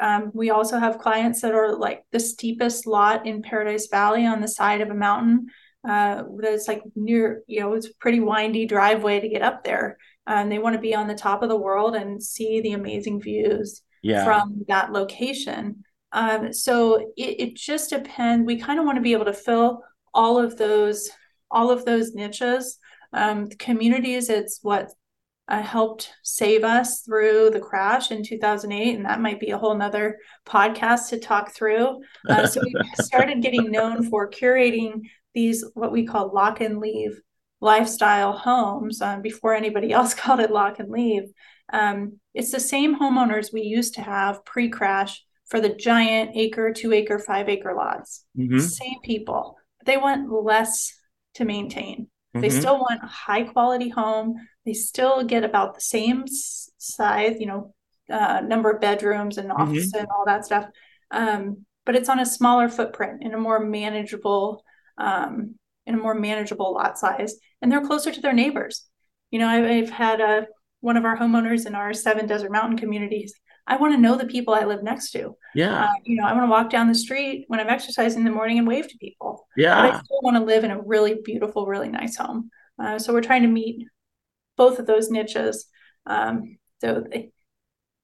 Um, 0.00 0.30
we 0.34 0.50
also 0.50 0.78
have 0.78 0.98
clients 0.98 1.42
that 1.42 1.54
are 1.54 1.76
like 1.76 2.04
the 2.10 2.20
steepest 2.20 2.86
lot 2.86 3.26
in 3.26 3.42
Paradise 3.42 3.88
Valley 3.90 4.26
on 4.26 4.40
the 4.40 4.48
side 4.48 4.80
of 4.80 4.90
a 4.90 4.94
mountain. 4.94 5.46
Uh, 5.88 6.24
that's 6.40 6.66
like 6.66 6.82
near, 6.96 7.42
you 7.46 7.60
know, 7.60 7.74
it's 7.74 7.86
a 7.86 7.94
pretty 8.00 8.18
windy 8.18 8.66
driveway 8.66 9.20
to 9.20 9.28
get 9.28 9.42
up 9.42 9.62
there. 9.62 9.96
And 10.26 10.50
they 10.50 10.58
want 10.58 10.74
to 10.74 10.80
be 10.80 10.94
on 10.94 11.06
the 11.06 11.14
top 11.14 11.42
of 11.42 11.48
the 11.48 11.56
world 11.56 11.94
and 11.94 12.22
see 12.22 12.60
the 12.60 12.72
amazing 12.72 13.20
views 13.20 13.82
yeah. 14.02 14.24
from 14.24 14.64
that 14.68 14.92
location. 14.92 15.84
Um, 16.12 16.52
so 16.52 17.12
it, 17.16 17.40
it 17.40 17.56
just 17.56 17.90
depends. 17.90 18.46
We 18.46 18.58
kind 18.58 18.78
of 18.78 18.84
want 18.84 18.96
to 18.96 19.02
be 19.02 19.12
able 19.12 19.26
to 19.26 19.32
fill 19.32 19.82
all 20.14 20.38
of 20.38 20.56
those, 20.56 21.10
all 21.50 21.70
of 21.70 21.84
those 21.84 22.14
niches. 22.14 22.78
Um, 23.12 23.48
communities, 23.48 24.28
it's 24.28 24.60
what 24.62 24.90
uh, 25.48 25.62
helped 25.62 26.12
save 26.22 26.62
us 26.62 27.00
through 27.00 27.50
the 27.50 27.60
crash 27.60 28.10
in 28.10 28.22
2008 28.22 28.96
and 28.96 29.06
that 29.06 29.20
might 29.20 29.40
be 29.40 29.50
a 29.50 29.58
whole 29.58 29.74
nother 29.74 30.18
podcast 30.46 31.08
to 31.08 31.18
talk 31.18 31.54
through 31.54 31.98
uh, 32.28 32.46
so 32.46 32.60
we 32.62 32.74
started 33.00 33.40
getting 33.40 33.70
known 33.70 34.08
for 34.10 34.30
curating 34.30 35.00
these 35.34 35.64
what 35.74 35.90
we 35.90 36.04
call 36.04 36.32
lock 36.34 36.60
and 36.60 36.78
leave 36.78 37.18
lifestyle 37.60 38.32
homes 38.32 39.00
um, 39.00 39.22
before 39.22 39.54
anybody 39.54 39.90
else 39.90 40.12
called 40.14 40.40
it 40.40 40.50
lock 40.50 40.78
and 40.78 40.90
leave 40.90 41.24
um, 41.72 42.18
it's 42.34 42.52
the 42.52 42.60
same 42.60 42.98
homeowners 42.98 43.52
we 43.52 43.62
used 43.62 43.94
to 43.94 44.02
have 44.02 44.44
pre-crash 44.44 45.24
for 45.46 45.60
the 45.60 45.74
giant 45.74 46.30
acre 46.34 46.72
two 46.72 46.92
acre 46.92 47.18
five 47.18 47.48
acre 47.48 47.74
lots 47.74 48.24
mm-hmm. 48.36 48.58
same 48.58 49.00
people 49.02 49.56
they 49.84 49.96
want 49.96 50.30
less 50.30 50.94
to 51.34 51.44
maintain 51.44 52.02
mm-hmm. 52.02 52.40
they 52.40 52.50
still 52.50 52.78
want 52.78 53.02
a 53.02 53.06
high 53.06 53.42
quality 53.42 53.88
home 53.88 54.36
they 54.68 54.74
still 54.74 55.24
get 55.24 55.44
about 55.44 55.74
the 55.74 55.80
same 55.80 56.24
size, 56.26 57.36
you 57.40 57.46
know, 57.46 57.74
uh, 58.10 58.40
number 58.40 58.70
of 58.70 58.82
bedrooms 58.82 59.38
and 59.38 59.50
office 59.50 59.92
mm-hmm. 59.92 60.00
and 60.00 60.08
all 60.14 60.24
that 60.26 60.44
stuff. 60.44 60.66
Um, 61.10 61.64
but 61.86 61.96
it's 61.96 62.10
on 62.10 62.20
a 62.20 62.26
smaller 62.26 62.68
footprint 62.68 63.22
in 63.22 63.32
a 63.32 63.38
more 63.38 63.60
manageable, 63.60 64.62
um, 64.98 65.54
in 65.86 65.94
a 65.94 65.98
more 65.98 66.14
manageable 66.14 66.74
lot 66.74 66.98
size, 66.98 67.36
and 67.62 67.72
they're 67.72 67.86
closer 67.86 68.12
to 68.12 68.20
their 68.20 68.34
neighbors. 68.34 68.84
You 69.30 69.38
know, 69.38 69.48
I've, 69.48 69.64
I've 69.64 69.90
had 69.90 70.20
a 70.20 70.46
one 70.80 70.96
of 70.96 71.04
our 71.04 71.16
homeowners 71.16 71.66
in 71.66 71.74
our 71.74 71.92
seven 71.92 72.26
desert 72.26 72.52
mountain 72.52 72.78
communities. 72.78 73.34
I 73.66 73.76
want 73.76 73.94
to 73.94 74.00
know 74.00 74.16
the 74.16 74.26
people 74.26 74.54
I 74.54 74.64
live 74.64 74.82
next 74.82 75.10
to. 75.10 75.36
Yeah. 75.54 75.84
Uh, 75.84 75.92
you 76.04 76.16
know, 76.16 76.26
I 76.26 76.32
want 76.32 76.46
to 76.46 76.50
walk 76.50 76.70
down 76.70 76.88
the 76.88 76.94
street 76.94 77.44
when 77.48 77.60
I'm 77.60 77.68
exercising 77.68 78.20
in 78.20 78.24
the 78.24 78.30
morning 78.30 78.58
and 78.58 78.66
wave 78.66 78.88
to 78.88 78.96
people. 78.98 79.46
Yeah. 79.56 79.74
But 79.74 79.94
I 79.94 80.00
still 80.02 80.20
want 80.22 80.36
to 80.36 80.44
live 80.44 80.64
in 80.64 80.70
a 80.70 80.80
really 80.80 81.16
beautiful, 81.22 81.66
really 81.66 81.90
nice 81.90 82.16
home. 82.16 82.50
Uh, 82.82 82.98
so 82.98 83.12
we're 83.12 83.20
trying 83.20 83.42
to 83.42 83.48
meet 83.48 83.86
both 84.56 84.78
of 84.78 84.86
those 84.86 85.10
niches. 85.10 85.66
Um, 86.06 86.58
so 86.80 87.04
the, 87.10 87.30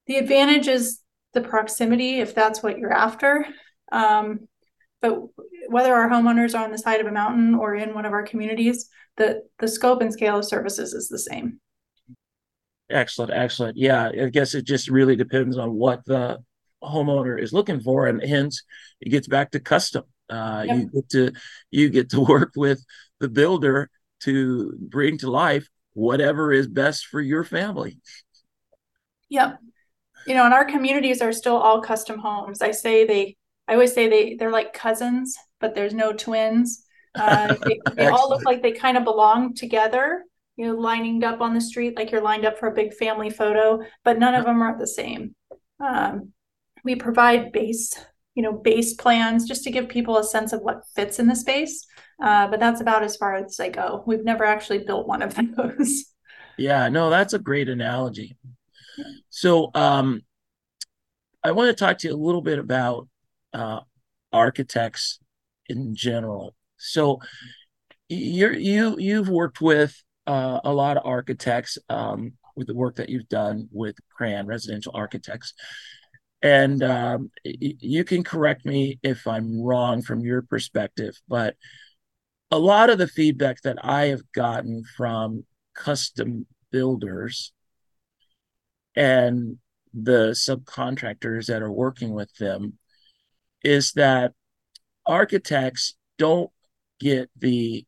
the 0.06 0.16
advantage 0.16 0.68
is 0.68 1.00
the 1.32 1.40
proximity 1.40 2.20
if 2.20 2.34
that's 2.34 2.62
what 2.62 2.78
you're 2.78 2.92
after. 2.92 3.46
Um, 3.90 4.48
but 5.00 5.18
whether 5.68 5.94
our 5.94 6.08
homeowners 6.08 6.58
are 6.58 6.64
on 6.64 6.72
the 6.72 6.78
side 6.78 7.00
of 7.00 7.06
a 7.06 7.12
mountain 7.12 7.54
or 7.54 7.74
in 7.74 7.94
one 7.94 8.04
of 8.06 8.12
our 8.12 8.22
communities, 8.22 8.88
the 9.16 9.42
the 9.58 9.68
scope 9.68 10.00
and 10.00 10.12
scale 10.12 10.38
of 10.38 10.44
services 10.44 10.92
is 10.92 11.08
the 11.08 11.18
same. 11.18 11.60
Excellent, 12.90 13.33
excellent. 13.33 13.77
Yeah, 13.77 14.09
I 14.09 14.29
guess 14.29 14.55
it 14.55 14.64
just 14.64 14.88
really 14.88 15.16
depends 15.16 15.57
on 15.57 15.75
what 15.75 16.05
the 16.05 16.38
homeowner 16.83 17.40
is 17.40 17.53
looking 17.53 17.81
for, 17.81 18.07
and 18.07 18.23
hence 18.23 18.62
it 19.01 19.11
gets 19.11 19.27
back 19.27 19.53
to 19.53 19.61
custom. 19.61 20.05
Uh, 20.29 20.64
yep. 20.66 20.77
You 20.77 20.90
get 20.90 21.09
to 21.11 21.33
you 21.70 21.88
get 21.90 22.11
to 22.11 22.20
work 22.29 22.53
with 22.57 22.85
the 23.20 23.29
builder 23.29 23.90
to 24.20 24.73
bring 24.79 25.18
to 25.18 25.31
life 25.31 25.68
whatever 25.94 26.53
is 26.53 26.66
best 26.66 27.07
for 27.07 27.20
your 27.20 27.44
family. 27.44 27.99
Yep. 29.31 29.59
You 30.27 30.35
know, 30.35 30.44
and 30.44 30.55
our 30.55 30.64
communities 30.64 31.20
are 31.23 31.33
still 31.33 31.57
all 31.57 31.81
custom 31.81 32.18
homes. 32.18 32.62
I 32.62 32.73
say 32.73 33.07
they, 33.07 33.37
I 33.68 33.75
always 33.75 33.92
say 33.92 34.09
they, 34.09 34.35
they're 34.35 34.51
like 34.51 34.73
cousins, 34.73 35.37
but 35.61 35.75
there's 35.75 35.94
no 35.94 36.12
twins. 36.12 36.83
Uh, 37.16 37.55
they, 37.64 37.79
they 37.94 38.07
all 38.09 38.29
look 38.29 38.44
like 38.44 38.61
they 38.61 38.73
kind 38.73 38.97
of 38.97 39.05
belong 39.05 39.55
together, 39.55 40.25
you 40.56 40.66
know, 40.66 40.74
lining 40.74 41.22
up 41.24 41.40
on 41.40 41.54
the 41.54 41.60
street 41.60 41.96
like 41.96 42.10
you're 42.10 42.20
lined 42.20 42.44
up 42.44 42.58
for 42.58 42.68
a 42.68 42.74
big 42.74 42.94
family 42.94 43.30
photo, 43.30 43.82
but 44.04 44.18
none 44.18 44.34
of 44.34 44.44
them 44.44 44.62
are 44.62 44.78
the 44.78 44.86
same. 44.86 45.34
Um, 45.80 46.32
we 46.84 46.94
provide 46.94 47.50
base, 47.50 47.92
you 48.34 48.42
know, 48.42 48.52
base 48.52 48.94
plans 48.94 49.48
just 49.48 49.64
to 49.64 49.70
give 49.70 49.88
people 49.88 50.18
a 50.18 50.24
sense 50.24 50.52
of 50.52 50.60
what 50.60 50.86
fits 50.94 51.18
in 51.18 51.26
the 51.26 51.34
space. 51.34 51.86
Uh, 52.22 52.46
but 52.48 52.60
that's 52.60 52.80
about 52.80 53.02
as 53.02 53.16
far 53.16 53.34
as 53.34 53.58
I 53.58 53.70
go. 53.70 54.04
We've 54.06 54.24
never 54.24 54.44
actually 54.44 54.84
built 54.84 55.08
one 55.08 55.22
of 55.22 55.34
those. 55.56 56.04
Yeah, 56.56 56.88
no, 56.88 57.10
that's 57.10 57.32
a 57.32 57.38
great 57.38 57.68
analogy. 57.68 58.36
So, 59.30 59.70
um, 59.74 60.22
I 61.42 61.50
want 61.50 61.76
to 61.76 61.84
talk 61.84 61.98
to 61.98 62.08
you 62.08 62.14
a 62.14 62.16
little 62.16 62.40
bit 62.40 62.58
about 62.58 63.08
uh, 63.52 63.80
architects 64.32 65.18
in 65.66 65.96
general. 65.96 66.54
So, 66.76 67.18
you're 68.08 68.52
you 68.52 68.96
you've 68.98 69.28
worked 69.28 69.60
with 69.60 70.03
uh, 70.26 70.60
a 70.64 70.72
lot 70.72 70.96
of 70.96 71.06
architects 71.06 71.78
um, 71.88 72.32
with 72.56 72.66
the 72.66 72.74
work 72.74 72.96
that 72.96 73.08
you've 73.08 73.28
done 73.28 73.68
with 73.72 73.96
CRAN 74.10 74.46
Residential 74.46 74.92
Architects, 74.94 75.54
and 76.42 76.82
um, 76.82 77.30
you 77.42 78.04
can 78.04 78.22
correct 78.22 78.66
me 78.66 78.98
if 79.02 79.26
I'm 79.26 79.62
wrong 79.62 80.02
from 80.02 80.20
your 80.20 80.42
perspective, 80.42 81.14
but 81.26 81.56
a 82.50 82.58
lot 82.58 82.90
of 82.90 82.98
the 82.98 83.08
feedback 83.08 83.62
that 83.62 83.78
I 83.82 84.06
have 84.06 84.30
gotten 84.32 84.84
from 84.96 85.44
custom 85.74 86.46
builders 86.70 87.52
and 88.94 89.58
the 89.92 90.30
subcontractors 90.30 91.46
that 91.46 91.62
are 91.62 91.72
working 91.72 92.12
with 92.12 92.34
them 92.37 92.74
is 93.62 93.92
that 93.92 94.32
architects 95.06 95.94
don't 96.18 96.50
get 97.00 97.30
the 97.37 97.84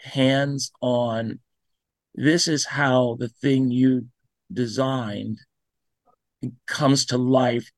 hands 0.00 0.70
on 0.80 1.38
this 2.16 2.48
is 2.48 2.64
how 2.64 3.16
the 3.18 3.28
thing 3.28 3.70
you 3.70 4.06
designed 4.52 5.38
comes 6.66 7.06
to 7.06 7.18
life 7.18 7.70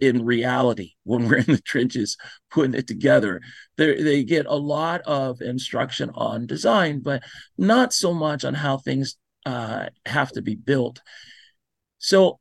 in 0.00 0.24
reality 0.24 0.92
when 1.02 1.28
we're 1.28 1.38
in 1.38 1.46
the 1.46 1.60
trenches 1.60 2.16
putting 2.50 2.74
it 2.74 2.86
together. 2.86 3.40
They 3.76 4.00
they 4.02 4.24
get 4.24 4.46
a 4.46 4.54
lot 4.54 5.00
of 5.02 5.40
instruction 5.40 6.10
on 6.14 6.46
design 6.46 7.00
but 7.00 7.22
not 7.58 7.92
so 7.92 8.14
much 8.14 8.44
on 8.44 8.54
how 8.54 8.78
things 8.78 9.16
uh, 9.44 9.86
have 10.06 10.30
to 10.32 10.42
be 10.42 10.54
built. 10.54 11.00
So 11.98 12.38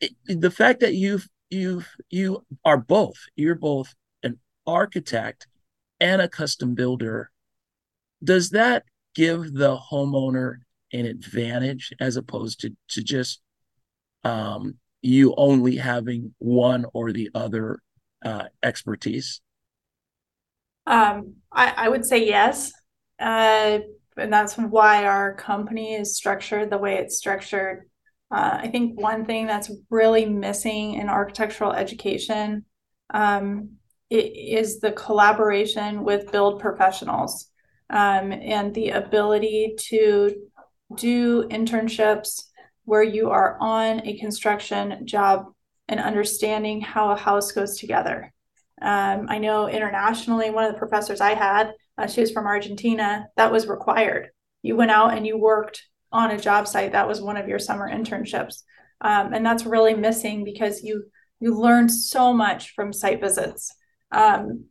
it, 0.00 0.12
the 0.26 0.50
fact 0.50 0.80
that 0.80 0.94
you've 0.94 1.28
you've 1.50 1.88
you 2.10 2.44
are 2.64 2.78
both 2.78 3.16
you're 3.34 3.56
both 3.56 3.94
an 4.22 4.38
architect 4.66 5.46
and 6.00 6.22
a 6.22 6.28
custom 6.28 6.74
builder 6.74 7.30
does 8.22 8.50
that 8.50 8.84
give 9.14 9.52
the 9.52 9.76
homeowner 9.76 10.56
an 10.92 11.06
advantage 11.06 11.92
as 12.00 12.16
opposed 12.16 12.60
to 12.60 12.76
to 12.88 13.02
just 13.02 13.40
um, 14.24 14.76
you 15.00 15.34
only 15.36 15.76
having 15.76 16.34
one 16.38 16.86
or 16.92 17.12
the 17.12 17.30
other 17.34 17.80
uh, 18.24 18.44
expertise? 18.62 19.40
Um, 20.86 21.36
I, 21.50 21.72
I 21.76 21.88
would 21.88 22.04
say 22.04 22.26
yes. 22.26 22.72
Uh, 23.18 23.80
and 24.16 24.32
that's 24.32 24.56
why 24.56 25.06
our 25.06 25.34
company 25.34 25.94
is 25.94 26.16
structured 26.16 26.70
the 26.70 26.78
way 26.78 26.96
it's 26.96 27.16
structured. 27.16 27.88
Uh, 28.30 28.58
I 28.62 28.68
think 28.68 29.00
one 29.00 29.24
thing 29.24 29.46
that's 29.46 29.70
really 29.90 30.26
missing 30.26 30.94
in 30.94 31.08
architectural 31.08 31.72
education 31.72 32.64
um, 33.12 33.72
is 34.10 34.80
the 34.80 34.92
collaboration 34.92 36.04
with 36.04 36.32
build 36.32 36.60
professionals 36.60 37.48
um, 37.92 38.32
and 38.32 38.74
the 38.74 38.90
ability 38.90 39.74
to 39.78 40.34
do 40.96 41.44
internships 41.48 42.44
where 42.84 43.02
you 43.02 43.30
are 43.30 43.56
on 43.60 44.06
a 44.06 44.18
construction 44.18 45.06
job 45.06 45.46
and 45.88 46.00
understanding 46.00 46.80
how 46.80 47.10
a 47.10 47.16
house 47.16 47.52
goes 47.52 47.78
together. 47.78 48.32
Um, 48.80 49.26
I 49.28 49.38
know 49.38 49.68
internationally, 49.68 50.50
one 50.50 50.64
of 50.64 50.72
the 50.72 50.78
professors 50.78 51.20
I 51.20 51.34
had, 51.34 51.72
uh, 51.98 52.06
she 52.06 52.20
was 52.20 52.32
from 52.32 52.46
Argentina, 52.46 53.26
that 53.36 53.52
was 53.52 53.68
required. 53.68 54.30
You 54.62 54.76
went 54.76 54.90
out 54.90 55.16
and 55.16 55.26
you 55.26 55.36
worked 55.36 55.82
on 56.10 56.30
a 56.30 56.40
job 56.40 56.66
site. 56.66 56.92
That 56.92 57.06
was 57.06 57.20
one 57.20 57.36
of 57.36 57.48
your 57.48 57.58
summer 57.58 57.88
internships. 57.88 58.62
Um, 59.00 59.32
and 59.34 59.44
that's 59.44 59.66
really 59.66 59.94
missing 59.94 60.44
because 60.44 60.82
you 60.82 61.04
you 61.40 61.58
learn 61.58 61.88
so 61.88 62.32
much 62.32 62.72
from 62.74 62.92
site 62.92 63.20
visits. 63.20 63.74
Um, 64.12 64.66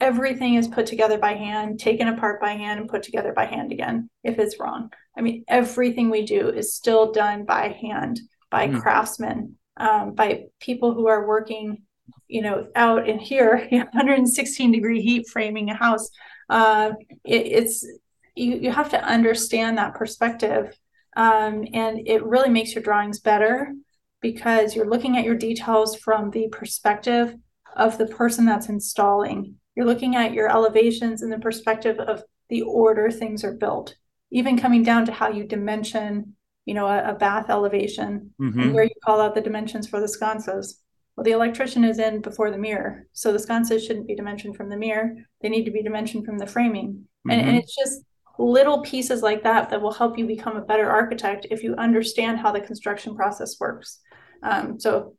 everything 0.00 0.54
is 0.54 0.66
put 0.66 0.86
together 0.86 1.18
by 1.18 1.34
hand, 1.34 1.78
taken 1.78 2.08
apart 2.08 2.40
by 2.40 2.52
hand, 2.52 2.80
and 2.80 2.88
put 2.88 3.02
together 3.02 3.34
by 3.34 3.44
hand 3.44 3.72
again 3.72 4.08
if 4.24 4.38
it's 4.38 4.58
wrong. 4.58 4.90
I 5.16 5.20
mean, 5.20 5.44
everything 5.48 6.08
we 6.08 6.24
do 6.24 6.48
is 6.48 6.74
still 6.74 7.12
done 7.12 7.44
by 7.44 7.68
hand, 7.68 8.20
by 8.50 8.68
mm. 8.68 8.80
craftsmen, 8.80 9.56
um, 9.76 10.14
by 10.14 10.44
people 10.60 10.94
who 10.94 11.08
are 11.08 11.26
working, 11.26 11.82
you 12.26 12.40
know, 12.40 12.68
out 12.74 13.06
in 13.06 13.18
here, 13.18 13.68
116 13.70 14.72
degree 14.72 15.02
heat 15.02 15.28
framing 15.28 15.68
a 15.68 15.74
house. 15.74 16.08
Uh, 16.48 16.92
it, 17.24 17.46
it's 17.46 17.86
you, 18.34 18.56
you 18.56 18.72
have 18.72 18.88
to 18.90 19.04
understand 19.04 19.76
that 19.76 19.94
perspective, 19.94 20.74
um, 21.16 21.66
and 21.74 22.08
it 22.08 22.24
really 22.24 22.48
makes 22.48 22.74
your 22.74 22.82
drawings 22.82 23.20
better 23.20 23.74
because 24.22 24.74
you're 24.74 24.88
looking 24.88 25.18
at 25.18 25.24
your 25.24 25.34
details 25.34 25.96
from 25.96 26.30
the 26.30 26.48
perspective 26.48 27.36
of 27.76 27.98
the 27.98 28.06
person 28.06 28.44
that's 28.44 28.68
installing. 28.68 29.56
You're 29.74 29.86
looking 29.86 30.16
at 30.16 30.32
your 30.32 30.50
elevations 30.50 31.22
in 31.22 31.30
the 31.30 31.38
perspective 31.38 31.98
of 31.98 32.22
the 32.48 32.62
order 32.62 33.10
things 33.10 33.44
are 33.44 33.54
built, 33.54 33.94
even 34.30 34.58
coming 34.58 34.82
down 34.82 35.06
to 35.06 35.12
how 35.12 35.30
you 35.30 35.44
dimension, 35.44 36.36
you 36.66 36.74
know, 36.74 36.86
a, 36.86 37.10
a 37.10 37.14
bath 37.14 37.48
elevation 37.48 38.34
mm-hmm. 38.40 38.60
and 38.60 38.74
where 38.74 38.84
you 38.84 38.94
call 39.04 39.20
out 39.20 39.34
the 39.34 39.40
dimensions 39.40 39.88
for 39.88 40.00
the 40.00 40.08
sconces. 40.08 40.80
Well, 41.16 41.24
the 41.24 41.32
electrician 41.32 41.84
is 41.84 41.98
in 41.98 42.20
before 42.20 42.50
the 42.50 42.58
mirror. 42.58 43.06
So 43.12 43.32
the 43.32 43.38
sconces 43.38 43.84
shouldn't 43.84 44.06
be 44.06 44.14
dimensioned 44.14 44.56
from 44.56 44.68
the 44.68 44.76
mirror. 44.76 45.14
They 45.40 45.48
need 45.48 45.64
to 45.64 45.70
be 45.70 45.82
dimensioned 45.82 46.24
from 46.24 46.38
the 46.38 46.46
framing. 46.46 46.88
Mm-hmm. 46.92 47.30
And, 47.30 47.40
and 47.40 47.50
mm-hmm. 47.50 47.58
it's 47.58 47.76
just 47.76 48.02
little 48.38 48.80
pieces 48.82 49.22
like 49.22 49.42
that 49.42 49.70
that 49.70 49.80
will 49.80 49.92
help 49.92 50.18
you 50.18 50.26
become 50.26 50.56
a 50.56 50.62
better 50.62 50.90
architect 50.90 51.46
if 51.50 51.62
you 51.62 51.74
understand 51.76 52.38
how 52.38 52.50
the 52.50 52.60
construction 52.60 53.14
process 53.14 53.58
works. 53.60 54.00
Um, 54.42 54.80
so 54.80 55.14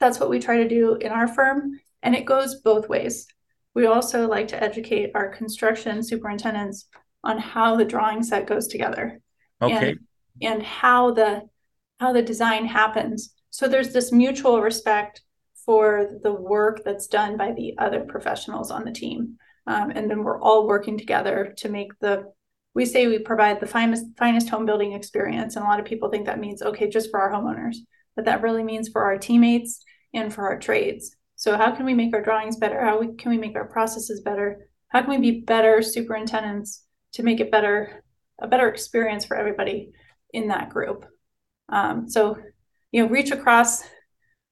that's 0.00 0.20
what 0.20 0.30
we 0.30 0.38
try 0.38 0.58
to 0.58 0.68
do 0.68 0.94
in 0.94 1.12
our 1.12 1.28
firm, 1.28 1.80
and 2.02 2.14
it 2.14 2.24
goes 2.24 2.60
both 2.60 2.88
ways. 2.88 3.26
We 3.74 3.86
also 3.86 4.26
like 4.26 4.48
to 4.48 4.62
educate 4.62 5.12
our 5.14 5.28
construction 5.28 6.02
superintendents 6.02 6.88
on 7.24 7.38
how 7.38 7.76
the 7.76 7.84
drawing 7.84 8.22
set 8.22 8.46
goes 8.46 8.66
together. 8.66 9.20
Okay. 9.60 9.90
And, 9.90 9.98
and 10.40 10.62
how 10.62 11.12
the 11.12 11.42
how 12.00 12.12
the 12.12 12.22
design 12.22 12.64
happens. 12.66 13.34
So 13.50 13.66
there's 13.66 13.92
this 13.92 14.12
mutual 14.12 14.60
respect 14.60 15.22
for 15.66 16.08
the 16.22 16.32
work 16.32 16.82
that's 16.84 17.08
done 17.08 17.36
by 17.36 17.52
the 17.52 17.74
other 17.78 18.00
professionals 18.00 18.70
on 18.70 18.84
the 18.84 18.92
team. 18.92 19.36
Um, 19.66 19.90
and 19.90 20.10
then 20.10 20.22
we're 20.22 20.40
all 20.40 20.66
working 20.66 20.96
together 20.96 21.54
to 21.58 21.68
make 21.68 21.90
the 22.00 22.32
we 22.74 22.86
say 22.86 23.08
we 23.08 23.18
provide 23.18 23.60
the 23.60 23.66
finest 23.66 24.06
finest 24.16 24.48
home 24.48 24.64
building 24.64 24.92
experience 24.92 25.56
and 25.56 25.64
a 25.64 25.68
lot 25.68 25.80
of 25.80 25.86
people 25.86 26.08
think 26.08 26.26
that 26.26 26.38
means 26.38 26.62
okay 26.62 26.88
just 26.88 27.10
for 27.10 27.20
our 27.20 27.32
homeowners 27.32 27.78
but 28.14 28.24
that 28.26 28.40
really 28.40 28.62
means 28.62 28.88
for 28.88 29.02
our 29.02 29.18
teammates 29.18 29.84
and 30.14 30.32
for 30.32 30.48
our 30.48 30.58
trades. 30.58 31.14
So 31.36 31.56
how 31.56 31.74
can 31.74 31.86
we 31.86 31.94
make 31.94 32.14
our 32.14 32.22
drawings 32.22 32.56
better? 32.56 32.84
How 32.84 32.98
we, 32.98 33.14
can 33.14 33.30
we 33.30 33.38
make 33.38 33.54
our 33.54 33.66
processes 33.66 34.20
better? 34.20 34.68
How 34.88 35.02
can 35.02 35.10
we 35.10 35.18
be 35.18 35.40
better 35.40 35.82
superintendents 35.82 36.84
to 37.12 37.22
make 37.22 37.40
it 37.40 37.52
better, 37.52 38.02
a 38.40 38.48
better 38.48 38.68
experience 38.68 39.24
for 39.24 39.36
everybody 39.36 39.92
in 40.32 40.48
that 40.48 40.70
group? 40.70 41.04
Um, 41.68 42.08
so, 42.08 42.38
you 42.90 43.02
know, 43.02 43.08
reach 43.08 43.30
across, 43.30 43.82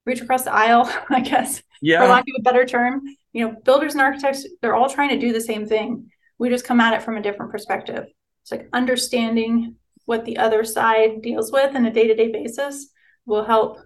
reach 0.05 0.21
across 0.21 0.45
the 0.45 0.53
aisle, 0.53 0.89
I 1.11 1.21
guess, 1.21 1.63
yeah. 1.81 2.01
for 2.01 2.09
lack 2.09 2.25
of 2.29 2.35
a 2.39 2.43
better 2.43 2.65
term. 2.65 3.03
You 3.33 3.49
know, 3.49 3.57
builders 3.65 3.95
and 3.95 4.03
architects, 4.03 4.47
they're 4.63 4.77
all 4.77 4.89
trying 4.89 5.11
to 5.11 5.19
do 5.19 5.33
the 5.33 5.41
same 5.41 5.67
thing. 5.67 6.11
We 6.39 6.51
just 6.51 6.65
come 6.65 6.81
at 6.81 6.95
it 6.95 7.03
from 7.03 7.17
a 7.17 7.23
different 7.23 7.51
perspective. 7.51 8.07
It's 8.43 8.53
like 8.53 8.69
understanding 8.73 9.75
what 10.05 10.25
the 10.25 10.39
other 10.39 10.63
side 10.63 11.21
deals 11.23 11.51
with 11.51 11.75
on 11.75 11.85
a 11.85 11.93
day-to-day 11.93 12.31
basis 12.31 12.91
will 13.27 13.45
help 13.45 13.81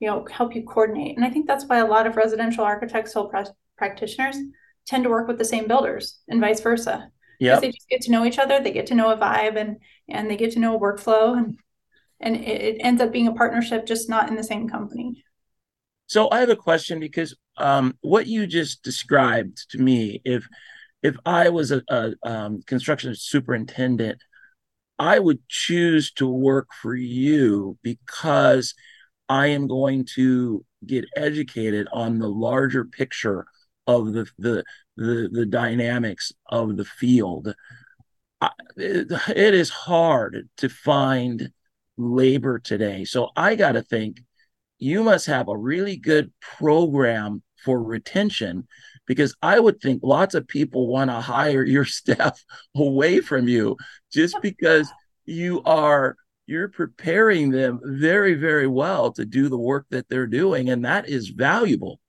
you 0.00 0.08
know 0.08 0.26
help 0.30 0.54
you 0.54 0.62
coordinate. 0.62 1.16
And 1.16 1.24
i 1.24 1.30
think 1.30 1.46
that's 1.46 1.64
why 1.66 1.78
a 1.78 1.86
lot 1.86 2.06
of 2.06 2.16
residential 2.16 2.64
architectural 2.64 3.28
pr- 3.28 3.52
practitioners 3.76 4.36
tend 4.86 5.04
to 5.04 5.10
work 5.10 5.26
with 5.26 5.38
the 5.38 5.44
same 5.44 5.66
builders 5.66 6.20
and 6.28 6.40
vice 6.40 6.60
versa. 6.60 7.10
Yeah 7.40 7.60
they 7.60 7.70
just 7.70 7.88
get 7.88 8.00
to 8.02 8.10
know 8.10 8.24
each 8.24 8.38
other 8.38 8.60
they 8.60 8.72
get 8.72 8.86
to 8.86 8.94
know 8.94 9.10
a 9.10 9.16
vibe 9.16 9.56
and 9.56 9.76
and 10.08 10.30
they 10.30 10.36
get 10.36 10.52
to 10.52 10.58
know 10.58 10.76
a 10.76 10.80
workflow 10.80 11.36
and 11.36 11.58
and 12.20 12.36
it, 12.36 12.60
it 12.62 12.76
ends 12.80 13.02
up 13.02 13.12
being 13.12 13.28
a 13.28 13.34
partnership 13.34 13.84
just 13.86 14.08
not 14.08 14.28
in 14.30 14.36
the 14.36 14.44
same 14.44 14.68
company. 14.68 15.22
So 16.06 16.30
i 16.30 16.40
have 16.40 16.50
a 16.50 16.56
question 16.56 17.00
because 17.00 17.36
um, 17.58 17.96
what 18.02 18.26
you 18.26 18.46
just 18.46 18.82
described 18.82 19.70
to 19.70 19.78
me 19.78 20.20
if 20.24 20.46
if 21.02 21.16
i 21.24 21.48
was 21.48 21.72
a, 21.72 21.82
a 21.88 22.12
um, 22.22 22.62
construction 22.66 23.14
superintendent 23.14 24.22
I 24.98 25.18
would 25.18 25.46
choose 25.48 26.10
to 26.12 26.26
work 26.26 26.68
for 26.72 26.94
you 26.94 27.78
because 27.82 28.74
I 29.28 29.48
am 29.48 29.66
going 29.66 30.06
to 30.14 30.64
get 30.86 31.04
educated 31.16 31.88
on 31.92 32.18
the 32.18 32.28
larger 32.28 32.84
picture 32.84 33.46
of 33.86 34.12
the 34.12 34.26
the 34.38 34.64
the, 34.96 35.28
the 35.30 35.46
dynamics 35.46 36.32
of 36.48 36.76
the 36.76 36.84
field. 36.84 37.54
I, 38.40 38.50
it, 38.76 39.10
it 39.28 39.54
is 39.54 39.70
hard 39.70 40.48
to 40.58 40.68
find 40.68 41.50
labor 41.96 42.58
today. 42.58 43.04
So 43.04 43.30
I 43.36 43.54
got 43.54 43.72
to 43.72 43.82
think 43.82 44.20
you 44.78 45.02
must 45.02 45.26
have 45.26 45.48
a 45.48 45.56
really 45.56 45.96
good 45.96 46.32
program 46.40 47.42
for 47.64 47.82
retention 47.82 48.66
because 49.06 49.34
I 49.42 49.58
would 49.58 49.80
think 49.80 50.00
lots 50.02 50.34
of 50.34 50.46
people 50.46 50.88
want 50.88 51.10
to 51.10 51.20
hire 51.20 51.64
your 51.64 51.84
staff 51.86 52.42
away 52.74 53.20
from 53.20 53.48
you 53.48 53.76
just 54.12 54.36
because 54.42 54.90
you 55.24 55.62
are 55.64 56.16
you're 56.46 56.68
preparing 56.68 57.50
them 57.50 57.80
very 57.82 58.34
very 58.34 58.66
well 58.66 59.12
to 59.12 59.24
do 59.24 59.48
the 59.48 59.58
work 59.58 59.86
that 59.90 60.08
they're 60.08 60.26
doing 60.26 60.70
and 60.70 60.84
that 60.84 61.08
is 61.08 61.28
valuable. 61.28 62.00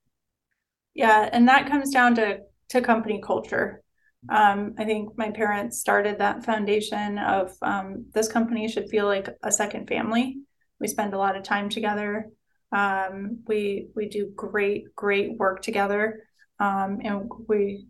Yeah 0.93 1.29
and 1.31 1.47
that 1.47 1.69
comes 1.69 1.91
down 1.91 2.15
to 2.15 2.39
to 2.69 2.81
company 2.81 3.21
culture. 3.23 3.81
Um, 4.29 4.73
i 4.77 4.83
think 4.83 5.17
my 5.17 5.31
parents 5.31 5.79
started 5.79 6.17
that 6.17 6.43
foundation 6.43 7.17
of 7.17 7.53
um, 7.61 8.05
this 8.13 8.27
company 8.27 8.67
should 8.67 8.89
feel 8.89 9.05
like 9.05 9.29
a 9.43 9.51
second 9.51 9.87
family. 9.87 10.37
We 10.79 10.87
spend 10.87 11.13
a 11.13 11.17
lot 11.17 11.35
of 11.35 11.43
time 11.43 11.69
together. 11.69 12.29
Um, 12.71 13.39
we 13.47 13.89
we 13.95 14.09
do 14.09 14.31
great 14.35 14.95
great 14.95 15.37
work 15.37 15.61
together. 15.61 16.23
Um, 16.59 16.99
and 17.03 17.29
we 17.47 17.87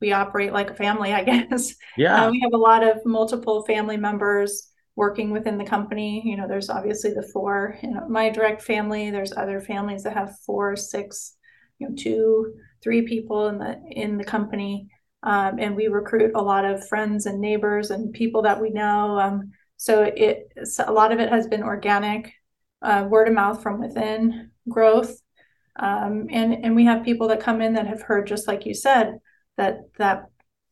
we 0.00 0.12
operate 0.12 0.52
like 0.52 0.70
a 0.70 0.74
family, 0.74 1.12
I 1.12 1.24
guess. 1.30 1.74
Yeah. 1.96 2.26
Uh, 2.26 2.30
we 2.30 2.40
have 2.40 2.52
a 2.52 2.58
lot 2.58 2.82
of 2.82 3.04
multiple 3.04 3.62
family 3.64 3.96
members 3.96 4.69
working 5.00 5.30
within 5.30 5.56
the 5.56 5.64
company. 5.64 6.22
You 6.26 6.36
know, 6.36 6.46
there's 6.46 6.68
obviously 6.68 7.14
the 7.14 7.26
four 7.32 7.78
in 7.82 7.98
my 8.10 8.28
direct 8.28 8.60
family. 8.60 9.10
There's 9.10 9.32
other 9.34 9.58
families 9.58 10.02
that 10.02 10.12
have 10.12 10.38
four, 10.44 10.76
six, 10.76 11.38
you 11.78 11.88
know, 11.88 11.94
two, 11.96 12.52
three 12.82 13.00
people 13.08 13.48
in 13.48 13.56
the 13.56 13.80
in 13.90 14.18
the 14.18 14.24
company. 14.24 14.90
Um, 15.22 15.58
and 15.58 15.74
we 15.74 15.86
recruit 15.88 16.32
a 16.34 16.42
lot 16.42 16.66
of 16.66 16.86
friends 16.86 17.24
and 17.24 17.40
neighbors 17.40 17.90
and 17.90 18.12
people 18.12 18.42
that 18.42 18.60
we 18.60 18.68
know. 18.68 19.18
Um, 19.18 19.52
so 19.78 20.02
it 20.02 20.52
a 20.86 20.92
lot 20.92 21.12
of 21.12 21.18
it 21.18 21.30
has 21.30 21.46
been 21.46 21.62
organic, 21.62 22.34
uh, 22.82 23.06
word 23.08 23.28
of 23.28 23.32
mouth 23.32 23.62
from 23.62 23.80
within 23.80 24.50
growth. 24.68 25.18
Um, 25.76 26.26
and 26.30 26.62
and 26.62 26.76
we 26.76 26.84
have 26.84 27.08
people 27.08 27.28
that 27.28 27.40
come 27.40 27.62
in 27.62 27.72
that 27.72 27.86
have 27.86 28.02
heard 28.02 28.26
just 28.26 28.46
like 28.46 28.66
you 28.66 28.74
said 28.74 29.18
that 29.56 29.78
that 29.96 30.26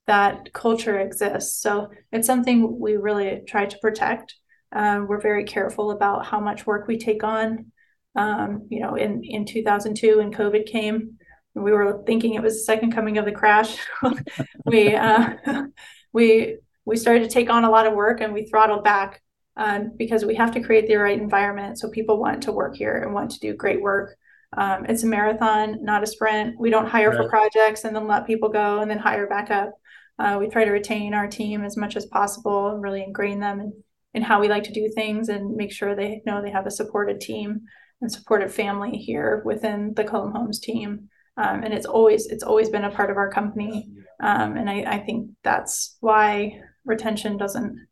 that 0.09 0.53
culture 0.53 0.99
exists. 0.99 1.61
So 1.63 1.91
it's 2.11 2.27
something 2.27 2.79
we 2.81 2.97
really 2.97 3.43
try 3.47 3.67
to 3.67 3.79
protect. 3.79 4.35
Uh, 4.75 5.03
we're 5.07 5.21
very 5.21 5.45
careful 5.45 5.93
about 5.93 6.27
how 6.27 6.41
much 6.41 6.67
work 6.67 6.89
we 6.89 6.99
take 6.99 7.23
on. 7.23 7.73
Um, 8.17 8.67
you 8.69 8.81
know, 8.81 8.97
in 8.97 9.23
in 9.23 9.45
2002 9.45 10.19
when 10.19 10.33
COVID 10.33 10.67
came, 10.67 11.19
we 11.55 11.73
were 11.73 12.03
thinking 12.07 12.35
it 12.35 12.43
was 12.43 12.55
the 12.55 12.65
second 12.65 12.93
coming 12.93 13.19
of 13.19 13.25
the 13.25 13.33
crash. 13.33 13.79
we 14.67 14.95
uh, 14.95 15.37
we 16.13 16.59
we 16.85 16.97
started 16.97 17.23
to 17.23 17.31
take 17.31 17.51
on 17.51 17.65
a 17.65 17.71
lot 17.71 17.87
of 17.87 17.93
work 17.93 18.21
and 18.21 18.33
we 18.33 18.47
throttled 18.47 18.83
back 18.83 19.23
um, 19.57 19.93
because 19.97 20.25
we 20.25 20.35
have 20.37 20.53
to 20.55 20.61
create 20.61 20.87
the 20.87 20.97
right 20.97 21.21
environment 21.21 21.79
so 21.79 21.91
people 21.91 22.19
want 22.19 22.43
to 22.45 22.53
work 22.53 22.77
here 22.77 23.03
and 23.03 23.13
want 23.13 23.31
to 23.33 23.41
do 23.41 23.55
great 23.55 23.81
work. 23.81 24.17
Um, 24.57 24.87
it's 24.87 25.03
a 25.03 25.07
marathon, 25.07 25.85
not 25.85 26.03
a 26.03 26.07
sprint. 26.07 26.59
We 26.59 26.71
don't 26.71 26.87
hire 26.87 27.11
right. 27.11 27.19
for 27.19 27.29
projects 27.29 27.85
and 27.85 27.95
then 27.95 28.07
let 28.07 28.27
people 28.27 28.49
go 28.49 28.81
and 28.81 28.91
then 28.91 28.99
hire 28.99 29.27
back 29.27 29.51
up. 29.51 29.73
Uh, 30.19 30.37
we 30.41 30.49
try 30.49 30.65
to 30.65 30.71
retain 30.71 31.15
our 31.15 31.29
team 31.29 31.65
as 31.65 31.77
much 31.77 31.97
as 31.97 32.07
possible 32.07 32.69
and 32.71 32.83
really 32.83 33.05
ingrain 33.05 33.41
them 33.41 33.61
in, 33.61 33.73
in 34.15 34.23
how 34.23 34.41
we 34.41 34.49
like 34.49 34.65
to 34.65 34.73
do 34.73 34.91
things 34.95 35.29
and 35.29 35.55
make 35.55 35.71
sure 35.71 35.95
they 35.95 36.23
know 36.27 36.43
they 36.43 36.51
have 36.51 36.67
a 36.67 36.71
supported 36.71 37.21
team 37.21 37.61
and 38.01 38.11
supportive 38.11 38.53
family 38.53 38.93
here 38.93 39.43
within 39.45 39.93
the 39.95 40.05
Cullum 40.05 40.33
Homes 40.33 40.61
team. 40.61 41.09
Um, 41.37 41.63
and 41.63 41.73
it's 41.73 41.87
always 41.87 42.27
it's 42.27 42.43
always 42.43 42.69
been 42.69 42.85
a 42.85 42.91
part 42.91 43.11
of 43.11 43.17
our 43.17 43.31
company. 43.31 43.89
Um, 44.21 44.57
and 44.57 44.69
I, 44.69 44.83
I 44.83 44.99
think 44.99 45.31
that's 45.45 45.97
why 46.01 46.61
retention 46.85 47.37
doesn't 47.37 47.87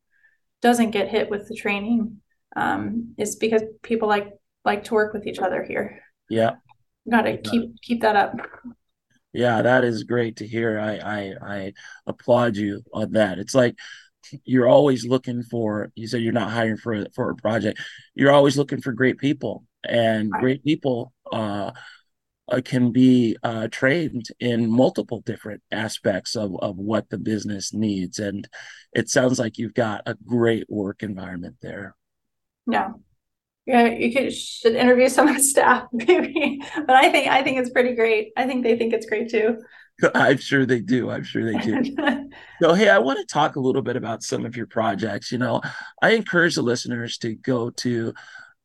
doesn't 0.63 0.91
get 0.91 1.09
hit 1.09 1.31
with 1.31 1.49
the 1.49 1.55
training 1.55 2.21
um, 2.57 3.15
is 3.19 3.37
because 3.37 3.63
people 3.83 4.09
like 4.09 4.33
like 4.65 4.85
to 4.85 4.95
work 4.95 5.13
with 5.15 5.27
each 5.27 5.39
other 5.39 5.63
here. 5.63 6.03
Yeah, 6.29 6.57
got 7.11 7.23
to 7.23 7.39
keep 7.39 7.81
keep 7.83 8.01
that 8.03 8.17
up. 8.17 8.37
Yeah, 9.33 9.63
that 9.63 9.85
is 9.85 10.05
great 10.05 10.37
to 10.37 10.47
hear. 10.47 10.79
I, 10.81 10.97
I 10.97 11.35
I 11.43 11.73
applaud 12.07 12.57
you 12.57 12.83
on 12.93 13.13
that. 13.13 13.39
It's 13.39 13.55
like 13.55 13.77
you're 14.45 14.69
always 14.69 15.07
looking 15.07 15.43
for. 15.43 15.91
You 15.95 16.07
said 16.09 16.23
you're 16.23 16.33
not 16.33 16.51
hiring 16.51 16.79
for 16.79 17.07
for 17.15 17.31
a 17.31 17.37
project. 17.37 17.81
You're 18.15 18.33
always 18.33 18.57
looking 18.57 18.81
for 18.81 18.93
great 18.93 19.19
people, 19.19 19.65
and 19.85 20.31
great 20.31 20.65
people 20.65 21.13
uh, 21.33 21.73
uh, 22.49 22.61
can 22.65 22.93
be 22.93 23.37
uh, 23.43 23.69
trained 23.69 24.27
in 24.41 24.71
multiple 24.71 25.21
different 25.21 25.63
aspects 25.73 26.37
of, 26.37 26.57
of 26.61 26.77
what 26.77 27.09
the 27.11 27.19
business 27.19 27.73
needs. 27.73 28.19
And 28.19 28.49
it 28.93 29.09
sounds 29.09 29.39
like 29.39 29.59
you've 29.59 29.75
got 29.75 30.03
a 30.07 30.15
great 30.27 30.65
work 30.69 31.03
environment 31.03 31.57
there. 31.61 31.95
Yeah. 32.71 32.93
Yeah, 33.67 33.87
you 33.87 34.13
could, 34.13 34.33
should 34.33 34.77
interview 34.77 35.09
some 35.09 35.27
of 35.27 35.37
the 35.37 35.43
staff, 35.43 35.89
maybe. 35.93 36.63
But 36.87 36.97
I 36.97 37.11
think 37.11 37.29
I 37.29 37.43
think 37.43 37.59
it's 37.59 37.71
pretty 37.71 37.95
great. 37.95 38.33
I 38.37 38.47
think 38.47 38.63
they 38.63 38.77
think 38.77 38.95
it's 38.95 39.07
great 39.07 39.29
too. 39.29 39.61
I'm 40.15 40.39
sure 40.39 40.67
they 40.67 40.81
do. 40.81 41.11
I'm 41.11 41.25
sure 41.25 41.45
they 41.45 41.59
do. 41.59 41.97
so, 42.63 42.75
hey, 42.75 42.89
I 42.89 42.99
want 42.99 43.19
to 43.19 43.33
talk 43.33 43.57
a 43.57 43.61
little 43.61 43.83
bit 43.83 43.97
about 43.97 44.23
some 44.23 44.45
of 44.45 44.57
your 44.57 44.67
projects. 44.67 45.33
You 45.33 45.39
know, 45.39 45.63
I 46.01 46.11
encourage 46.11 46.55
the 46.55 46.63
listeners 46.63 47.19
to 47.19 47.35
go 47.35 47.71
to 47.71 48.15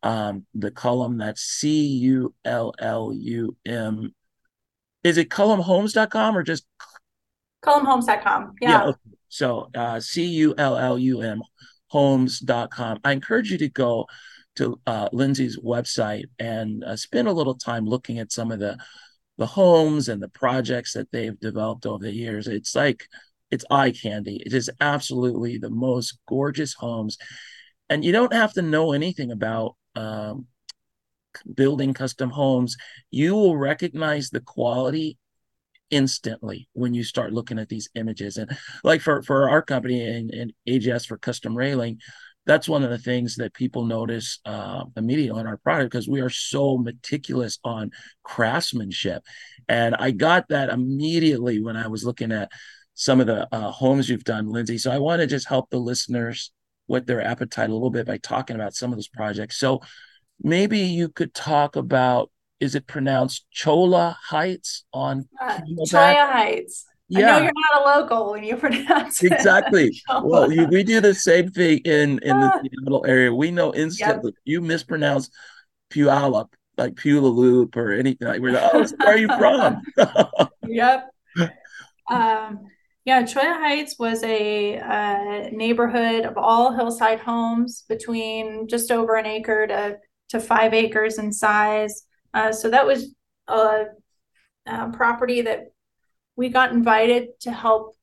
um, 0.04 0.46
the 0.54 0.72
Cullum 0.72 1.18
that's 1.18 1.42
C 1.42 1.86
U 1.86 2.34
L 2.46 2.74
L 2.78 3.12
U 3.14 3.56
M. 3.66 4.14
Is 5.04 5.18
it 5.18 5.30
cullumhomes.com 5.30 6.38
or 6.38 6.44
just 6.44 6.66
cullumhomes.com? 7.64 8.56
Yeah. 8.62 8.70
yeah 8.70 8.84
okay. 8.84 9.00
So 9.30 9.70
uh, 9.74 10.00
C 10.00 10.26
U 10.26 10.54
L 10.58 10.78
L 10.78 11.00
U 11.00 11.22
M 11.22 11.42
homes.com. 11.92 13.00
I 13.04 13.12
encourage 13.12 13.52
you 13.52 13.58
to 13.60 13.70
go 13.70 14.08
to 14.56 14.80
uh, 14.86 15.10
Lindsay's 15.12 15.60
website 15.60 16.26
and 16.40 16.84
uh, 16.84 16.96
spend 16.96 17.28
a 17.28 17.34
little 17.34 17.56
time 17.56 17.86
looking 17.86 18.20
at 18.20 18.32
some 18.32 18.52
of 18.52 18.60
the 18.60 18.78
the 19.38 19.46
homes 19.46 20.08
and 20.08 20.22
the 20.22 20.30
projects 20.30 20.94
that 20.94 21.12
they've 21.12 21.40
developed 21.40 21.86
over 21.86 22.04
the 22.04 22.14
years. 22.14 22.48
It's 22.48 22.76
like 22.76 23.08
it's 23.50 23.66
eye 23.72 23.92
candy. 23.92 24.42
It 24.46 24.54
is 24.54 24.70
absolutely 24.80 25.58
the 25.58 25.70
most 25.70 26.20
gorgeous 26.28 26.74
homes. 26.74 27.18
And 27.90 28.06
you 28.06 28.12
don't 28.12 28.34
have 28.34 28.54
to 28.54 28.62
know 28.62 28.94
anything 28.94 29.32
about 29.32 29.76
um, 29.96 30.48
building 31.54 31.94
custom 31.94 32.30
homes, 32.30 32.78
you 33.10 33.34
will 33.34 33.58
recognize 33.58 34.30
the 34.30 34.40
quality 34.40 35.18
instantly 35.90 36.70
when 36.74 36.94
you 36.94 37.04
start 37.04 37.34
looking 37.34 37.60
at 37.60 37.70
these 37.70 37.90
images. 37.96 38.38
And 38.38 38.58
like 38.84 39.02
for, 39.02 39.22
for 39.24 39.50
our 39.50 39.62
company 39.62 40.02
and, 40.02 40.32
and 40.32 40.54
AGS 40.68 41.06
for 41.06 41.18
custom 41.18 41.56
railing, 41.56 42.00
that's 42.46 42.68
one 42.68 42.84
of 42.84 42.90
the 42.90 42.98
things 42.98 43.36
that 43.36 43.54
people 43.54 43.86
notice 43.86 44.40
uh, 44.46 44.86
immediately 44.98 45.40
on 45.40 45.48
our 45.48 45.58
product 45.58 45.92
because 45.92 46.08
we 46.08 46.22
are 46.22 46.30
so 46.30 46.78
meticulous 46.78 47.60
on 47.64 47.92
craftsmanship. 48.24 49.24
And 49.68 49.96
I 49.96 50.12
got 50.12 50.50
that 50.50 50.70
immediately 50.70 51.62
when 51.62 51.78
I 51.78 51.88
was 51.88 52.04
looking 52.04 52.32
at 52.32 52.52
some 52.94 53.20
of 53.20 53.28
the 53.28 53.48
uh, 53.52 53.72
homes 53.72 54.10
you've 54.10 54.24
done, 54.24 54.50
Lindsay. 54.50 54.78
So 54.78 54.92
I 54.92 54.98
want 54.98 55.22
to 55.22 55.28
just 55.28 55.48
help 55.48 55.70
the 55.70 55.78
listeners 55.78 56.52
whet 56.88 57.08
their 57.08 57.22
appetite 57.22 57.70
a 57.70 57.74
little 57.74 57.92
bit 57.92 58.08
by 58.08 58.18
talking 58.18 58.56
about 58.56 58.74
some 58.74 58.92
of 58.92 58.98
those 58.98 59.08
projects. 59.08 59.58
So 59.58 59.82
maybe 60.42 60.80
you 60.80 61.10
could 61.10 61.34
talk 61.34 61.76
about 61.76 62.32
is 62.60 62.76
it 62.76 62.86
pronounced 62.86 63.46
Chola 63.52 64.18
Heights 64.30 64.86
on 64.94 65.28
uh, 65.42 65.60
Cholla 65.90 66.32
Heights? 66.32 66.86
Yeah. 67.12 67.36
I 67.36 67.40
know 67.40 67.44
you're 67.44 67.54
not 67.74 67.82
a 67.82 68.00
local 68.00 68.32
when 68.32 68.44
you 68.44 68.56
pronounce 68.66 69.22
it. 69.24 69.34
Exactly. 69.34 70.02
well, 70.24 70.52
you, 70.52 70.66
we 70.68 70.84
do 70.84 71.02
the 71.02 71.14
same 71.14 71.52
thing 71.52 71.80
in 71.80 72.20
in 72.20 72.40
the. 72.40 72.52
Seattle 72.80 73.06
area. 73.08 73.34
We 73.34 73.52
know 73.52 73.74
instantly 73.74 74.32
yep. 74.32 74.42
you 74.46 74.62
mispronounce 74.62 75.30
Puyallup, 75.92 76.54
like 76.78 76.96
Puyallup 76.96 77.76
or 77.76 77.92
anything 77.92 78.28
like. 78.28 78.42
We're 78.42 78.54
like, 78.54 78.72
oh, 78.74 78.88
where 78.98 79.14
are 79.14 79.18
you 79.18 79.28
from? 79.28 79.82
yep. 80.68 81.10
Um, 82.10 82.68
yeah, 83.04 83.24
Cholla 83.24 83.60
Heights 83.60 83.98
was 83.98 84.24
a 84.24 84.78
uh, 84.78 85.50
neighborhood 85.52 86.26
of 86.26 86.38
all 86.38 86.72
hillside 86.74 87.20
homes 87.20 87.84
between 87.90 88.68
just 88.68 88.92
over 88.92 89.16
an 89.16 89.26
acre 89.26 89.66
to, 89.68 89.98
to 90.30 90.40
five 90.40 90.74
acres 90.74 91.18
in 91.18 91.34
size. 91.34 92.04
Uh, 92.34 92.52
so 92.52 92.70
that 92.70 92.86
was 92.86 93.16
a, 93.48 93.86
a, 94.68 94.90
property 94.92 95.42
that 95.42 95.71
we 96.42 96.50
got 96.50 96.72
invited 96.72 97.40
to 97.40 97.52
help 97.52 97.96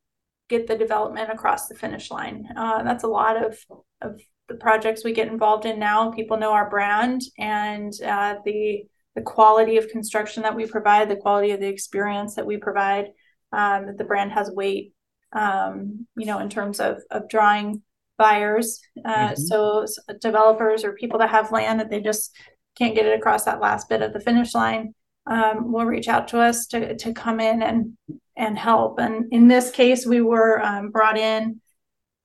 get 0.49 0.69
the 0.69 0.77
development 0.77 1.29
across 1.29 1.67
the 1.67 1.75
finish 1.75 2.09
line. 2.09 2.47
Uh, 2.57 2.85
that's 2.85 3.03
a 3.03 3.09
lot 3.09 3.37
of, 3.45 3.59
of 4.01 4.21
the 4.49 4.55
projects 4.55 5.03
we 5.03 5.13
get 5.13 5.27
involved 5.27 5.67
in 5.67 5.81
now. 5.81 6.13
People 6.13 6.37
know 6.37 6.53
our 6.53 6.71
brand 6.71 7.21
and 7.37 7.93
uh, 8.01 8.37
the 8.45 8.85
the 9.17 9.23
quality 9.23 9.77
of 9.77 9.89
construction 9.89 10.45
that 10.45 10.55
we 10.55 10.67
provide, 10.67 11.09
the 11.09 11.17
quality 11.17 11.51
of 11.51 11.59
the 11.59 11.67
experience 11.67 12.37
that 12.37 12.47
we 12.47 12.57
provide 12.59 13.07
um, 13.51 13.97
the 13.97 14.05
brand 14.05 14.31
has 14.31 14.53
weight, 14.53 14.93
um, 15.33 16.07
you 16.17 16.27
know, 16.27 16.39
in 16.39 16.49
terms 16.49 16.79
of 16.79 17.03
of 17.11 17.29
drawing 17.29 17.83
buyers. 18.19 18.81
Uh, 19.05 19.31
mm-hmm. 19.31 19.35
so, 19.35 19.85
so, 19.85 20.01
developers 20.21 20.85
or 20.85 20.93
people 20.93 21.19
that 21.19 21.31
have 21.31 21.51
land 21.51 21.81
that 21.81 21.91
they 21.91 22.01
just 22.01 22.37
can't 22.77 22.95
get 22.95 23.07
it 23.07 23.19
across 23.19 23.47
that 23.47 23.61
last 23.61 23.89
bit 23.89 24.01
of 24.01 24.13
the 24.13 24.21
finish 24.21 24.55
line 24.55 24.95
um, 25.29 25.73
will 25.73 25.85
reach 25.85 26.09
out 26.09 26.29
to 26.29 26.41
us 26.41 26.67
to 26.69 26.97
to 26.97 27.13
come 27.13 27.41
in 27.41 27.63
and 27.63 27.97
and 28.39 28.59
help. 28.59 28.99
And 28.99 29.33
in 29.33 29.49
this 29.49 29.71
case, 29.71 30.07
we 30.07 30.21
were 30.23 30.63
um, 30.63 30.91
brought 30.91 31.19
in. 31.19 31.61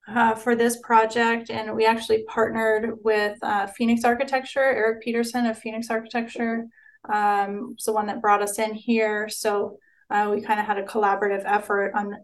Uh, 0.05 0.35
for 0.35 0.53
this 0.53 0.79
project, 0.81 1.49
and 1.49 1.73
we 1.73 1.85
actually 1.85 2.25
partnered 2.25 2.97
with 3.05 3.37
uh, 3.41 3.67
Phoenix 3.67 4.03
Architecture, 4.03 4.59
Eric 4.59 5.01
Peterson 5.01 5.45
of 5.45 5.57
Phoenix 5.57 5.89
Architecture, 5.89 6.67
um, 7.09 7.77
the 7.85 7.93
one 7.93 8.07
that 8.07 8.21
brought 8.21 8.41
us 8.41 8.59
in 8.59 8.73
here. 8.73 9.29
So 9.29 9.77
uh, 10.09 10.29
we 10.29 10.41
kind 10.41 10.59
of 10.59 10.65
had 10.65 10.77
a 10.77 10.83
collaborative 10.83 11.43
effort 11.45 11.93
on 11.95 12.17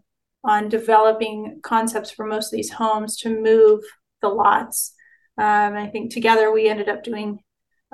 on 0.44 0.68
developing 0.68 1.60
concepts 1.62 2.10
for 2.10 2.26
most 2.26 2.52
of 2.52 2.56
these 2.56 2.70
homes 2.70 3.16
to 3.18 3.28
move 3.28 3.80
the 4.20 4.28
lots. 4.28 4.94
Um, 5.38 5.74
I 5.74 5.88
think 5.88 6.12
together 6.12 6.52
we 6.52 6.68
ended 6.68 6.88
up 6.88 7.02
doing 7.02 7.40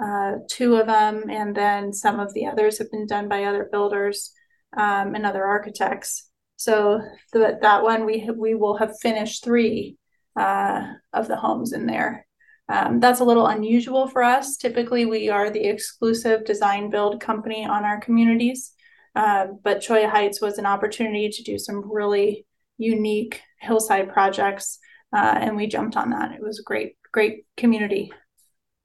uh, 0.03 0.33
two 0.51 0.77
of 0.77 0.87
them, 0.87 1.31
and 1.31 1.55
then 1.55 1.93
some 1.93 2.21
of 2.21 2.35
the 2.35 2.47
others 2.47 2.79
have 2.79 2.91
been 2.91 3.07
done 3.07 3.29
by 3.29 3.45
other 3.45 3.69
builders 3.71 4.33
um, 4.77 5.14
and 5.14 5.27
other 5.27 5.45
architects. 5.45 6.29
So 6.57 7.01
the, 7.33 7.59
that 7.61 7.83
one 7.83 8.07
we 8.07 8.29
we 8.35 8.55
will 8.55 8.79
have 8.79 8.99
finished 9.01 9.45
three 9.45 9.97
uh, 10.37 10.83
of 11.12 11.29
the 11.29 11.37
homes 11.37 11.73
in 11.73 11.87
there. 11.87 12.27
Um, 12.69 12.99
that's 12.99 13.21
a 13.21 13.25
little 13.25 13.47
unusual 13.47 14.09
for 14.09 14.23
us. 14.23 14.57
Typically, 14.57 15.07
we 15.07 15.29
are 15.29 15.51
the 15.51 15.64
exclusive 15.64 16.45
design 16.45 16.91
build 16.91 17.21
company 17.21 17.64
on 17.64 17.85
our 17.85 18.01
communities. 18.01 18.73
Uh, 19.14 19.47
but 19.62 19.81
Cholla 19.81 20.11
Heights 20.11 20.41
was 20.41 20.59
an 20.59 20.67
opportunity 20.67 21.31
to 21.31 21.43
do 21.43 21.59
some 21.59 21.91
really 21.91 22.45
unique 22.77 23.41
hillside 23.61 24.12
projects, 24.12 24.79
uh, 25.14 25.39
and 25.41 25.57
we 25.57 25.67
jumped 25.67 25.97
on 25.97 26.11
that. 26.11 26.33
It 26.33 26.43
was 26.43 26.59
a 26.59 26.62
great, 26.62 26.97
great 27.12 27.47
community. 27.57 28.12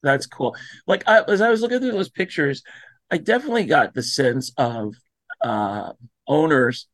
That's 0.04 0.26
cool. 0.26 0.56
Like 0.88 1.04
I, 1.08 1.24
as 1.28 1.42
I 1.42 1.50
was 1.50 1.62
looking 1.62 1.80
through 1.80 1.92
those 1.92 2.10
pictures, 2.10 2.64
I 3.12 3.18
definitely 3.18 3.66
got 3.66 3.94
the 3.94 4.04
sense 4.04 4.54
of 4.58 4.96
uh, 5.44 5.94
owners 6.28 6.88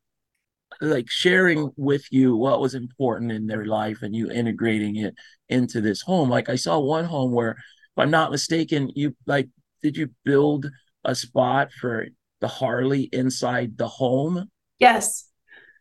like 0.80 1.10
sharing 1.10 1.72
with 1.76 2.04
you 2.10 2.36
what 2.36 2.60
was 2.60 2.74
important 2.74 3.32
in 3.32 3.46
their 3.46 3.64
life 3.64 4.02
and 4.02 4.14
you 4.14 4.30
integrating 4.30 4.96
it 4.96 5.14
into 5.48 5.80
this 5.80 6.02
home. 6.02 6.28
Like 6.28 6.48
I 6.48 6.56
saw 6.56 6.78
one 6.78 7.04
home 7.04 7.32
where, 7.32 7.52
if 7.52 7.98
I'm 7.98 8.10
not 8.10 8.30
mistaken, 8.30 8.90
you 8.94 9.16
like 9.26 9.48
did 9.82 9.96
you 9.96 10.10
build 10.24 10.66
a 11.04 11.14
spot 11.14 11.72
for 11.72 12.08
the 12.40 12.48
Harley 12.48 13.08
inside 13.12 13.76
the 13.76 13.88
home? 13.88 14.48
Yes. 14.78 15.24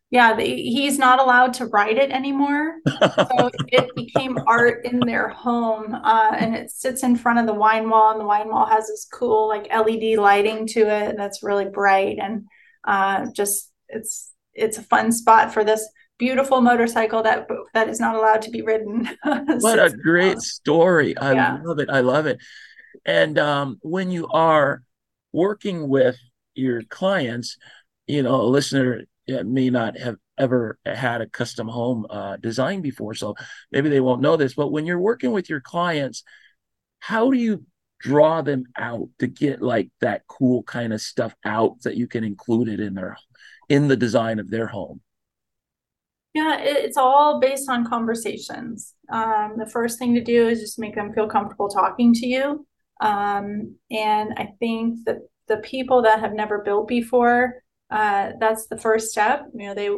Yeah, 0.10 0.36
the, 0.36 0.44
he's 0.44 0.98
not 0.98 1.20
allowed 1.20 1.54
to 1.56 1.66
ride 1.66 1.98
it 1.98 2.12
anymore. 2.12 2.76
So 2.88 3.52
it 3.68 3.94
became 3.94 4.38
art 4.48 4.86
in 4.86 5.02
their 5.02 5.28
home. 5.28 5.94
Uh, 5.94 6.32
and 6.38 6.56
it 6.56 6.72
sits 6.72 7.04
in 7.04 7.18
front 7.18 7.40
of 7.40 7.46
the 7.46 7.54
wine 7.54 7.90
wall, 7.90 8.12
and 8.12 8.22
the 8.22 8.26
wine 8.26 8.48
wall 8.48 8.66
has 8.66 8.88
this 8.88 9.06
cool, 9.12 9.50
like 9.50 9.68
LED 9.74 10.18
lighting 10.18 10.66
to 10.68 10.80
it 10.80 11.18
that's 11.18 11.44
really 11.44 11.66
bright. 11.66 12.20
And 12.22 12.46
uh, 12.86 13.28
just 13.34 13.72
it's 13.90 14.32
it's 14.54 14.78
a 14.78 14.84
fun 14.84 15.12
spot 15.12 15.54
for 15.54 15.64
this 15.64 15.88
beautiful 16.18 16.62
motorcycle 16.62 17.22
that 17.24 17.48
that 17.74 17.90
is 17.90 18.00
not 18.00 18.16
allowed 18.16 18.42
to 18.44 18.52
be 18.52 18.62
ridden. 18.62 19.08
what 19.24 19.80
a 19.80 19.90
great 19.90 20.40
story. 20.40 21.18
I 21.18 21.34
yeah. 21.34 21.60
love 21.64 21.80
it. 21.80 21.90
I 21.90 22.00
love 22.02 22.26
it. 22.26 22.40
And 23.06 23.38
um, 23.38 23.78
when 23.82 24.12
you 24.12 24.28
are 24.28 24.84
working 25.32 25.88
with 25.88 26.18
your 26.56 26.82
clients, 26.84 27.58
you 28.08 28.24
know, 28.24 28.42
a 28.42 28.44
listener 28.44 29.04
may 29.28 29.70
not 29.70 29.98
have 29.98 30.16
ever 30.38 30.80
had 30.86 31.22
a 31.22 31.28
custom 31.28 31.68
home 31.68 32.06
uh, 32.10 32.38
design 32.38 32.82
before, 32.82 33.14
so 33.14 33.36
maybe 33.72 33.90
they 33.90 34.00
won't 34.00 34.22
know 34.22 34.38
this. 34.38 34.54
But 34.54 34.72
when 34.72 34.86
you're 34.86 35.00
working 35.00 35.32
with 35.32 35.50
your 35.50 35.62
clients, 35.62 36.24
how 37.00 37.32
do 37.32 37.38
you 37.38 37.66
draw 38.00 38.42
them 38.42 38.66
out 38.78 39.10
to 39.20 39.28
get 39.28 39.62
like 39.62 39.90
that 40.02 40.28
cool 40.28 40.64
kind 40.64 40.94
of 40.94 41.02
stuff 41.02 41.36
out 41.46 41.82
that 41.84 41.98
you 41.98 42.08
can 42.08 42.24
include 42.24 42.70
it 42.70 42.80
in 42.80 42.94
their 42.94 43.18
in 43.70 43.88
the 43.88 43.98
design 43.98 44.40
of 44.40 44.50
their 44.50 44.68
home? 44.68 45.02
Yeah, 46.34 46.60
it's 46.60 46.98
all 46.98 47.40
based 47.40 47.70
on 47.70 47.88
conversations. 47.88 48.94
Um, 49.12 49.56
the 49.58 49.66
first 49.66 49.98
thing 49.98 50.14
to 50.16 50.24
do 50.24 50.48
is 50.48 50.60
just 50.60 50.78
make 50.78 50.94
them 50.96 51.14
feel 51.14 51.28
comfortable 51.28 51.68
talking 51.68 52.14
to 52.14 52.28
you. 52.28 52.68
Um, 53.02 53.76
and 53.90 54.34
I 54.38 54.54
think 54.60 55.06
that 55.06 55.18
the 55.48 55.58
people 55.58 56.04
that 56.04 56.20
have 56.20 56.34
never 56.34 56.60
built 56.60 56.88
before, 56.88 57.64
uh, 57.90 58.34
that's 58.40 58.68
the 58.68 58.78
first 58.78 59.10
step. 59.10 59.46
You 59.56 59.68
know, 59.68 59.74
they 59.74 59.90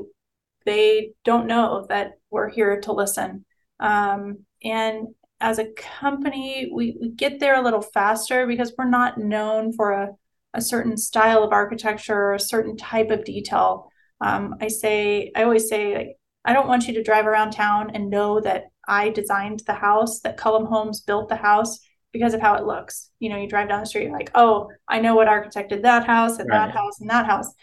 they 0.66 1.12
don't 1.26 1.48
know 1.48 1.86
that 1.90 2.12
we're 2.30 2.50
here 2.50 2.80
to 2.82 2.94
listen. 2.94 3.46
Um, 3.80 4.46
and 4.64 5.08
as 5.42 5.60
a 5.60 5.72
company, 5.74 6.70
we, 6.74 6.98
we 7.00 7.10
get 7.10 7.40
there 7.40 7.56
a 7.56 7.64
little 7.64 7.82
faster 7.82 8.46
because 8.46 8.74
we're 8.78 8.90
not 8.90 9.18
known 9.18 9.74
for 9.74 9.92
a, 9.92 10.10
a 10.54 10.62
certain 10.62 10.98
style 10.98 11.44
of 11.44 11.54
architecture 11.54 12.16
or 12.16 12.34
a 12.34 12.40
certain 12.40 12.76
type 12.76 13.10
of 13.10 13.24
detail. 13.24 13.92
Um, 14.22 14.56
I 14.60 14.68
say, 14.68 15.32
I 15.36 15.44
always 15.44 15.70
say, 15.70 15.96
like, 15.96 16.18
I 16.44 16.54
don't 16.54 16.68
want 16.68 16.88
you 16.88 16.94
to 16.96 17.04
drive 17.04 17.26
around 17.26 17.52
town 17.52 17.92
and 17.94 18.10
know 18.10 18.42
that 18.42 18.66
I 18.88 19.10
designed 19.10 19.62
the 19.66 19.74
house, 19.74 20.22
that 20.22 20.38
Cullum 20.38 20.66
Homes 20.66 21.02
built 21.02 21.30
the 21.30 21.36
house 21.36 21.80
because 22.12 22.34
of 22.34 22.42
how 22.42 22.56
it 22.56 22.66
looks. 22.66 23.12
You 23.20 23.30
know, 23.30 23.38
you 23.38 23.48
drive 23.48 23.70
down 23.70 23.82
the 23.82 23.86
street 23.86 24.12
like, 24.12 24.32
oh, 24.36 24.70
I 24.88 25.00
know 25.00 25.16
what 25.16 25.28
architect 25.28 25.70
did 25.70 25.84
that 25.84 26.06
house 26.06 26.40
and 26.40 26.50
right. 26.50 26.66
that 26.66 26.76
house 26.76 27.00
and 27.00 27.10
that 27.10 27.28
house. 27.28 27.54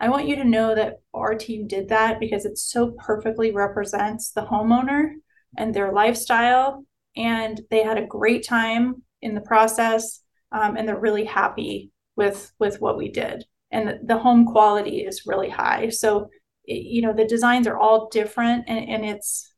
I 0.00 0.08
want 0.08 0.28
you 0.28 0.36
to 0.36 0.44
know 0.44 0.74
that 0.74 1.00
our 1.12 1.34
team 1.34 1.66
did 1.66 1.88
that 1.88 2.20
because 2.20 2.44
it 2.44 2.56
so 2.56 2.92
perfectly 2.92 3.50
represents 3.50 4.30
the 4.30 4.46
homeowner 4.46 5.14
and 5.56 5.74
their 5.74 5.92
lifestyle. 5.92 6.84
And 7.18 7.60
they 7.70 7.82
had 7.82 7.98
a 7.98 8.06
great 8.06 8.46
time 8.46 9.02
in 9.20 9.34
the 9.34 9.40
process, 9.40 10.20
um, 10.52 10.76
and 10.76 10.88
they're 10.88 10.98
really 10.98 11.24
happy 11.24 11.90
with 12.16 12.52
with 12.58 12.80
what 12.80 12.96
we 12.96 13.10
did. 13.10 13.44
And 13.70 13.88
the, 13.88 14.00
the 14.02 14.18
home 14.18 14.46
quality 14.46 15.00
is 15.00 15.26
really 15.26 15.50
high. 15.50 15.90
So, 15.90 16.28
it, 16.64 16.84
you 16.86 17.02
know, 17.02 17.12
the 17.12 17.26
designs 17.26 17.66
are 17.66 17.76
all 17.76 18.08
different, 18.08 18.64
and, 18.68 18.88
and 18.88 19.04
it's 19.04 19.52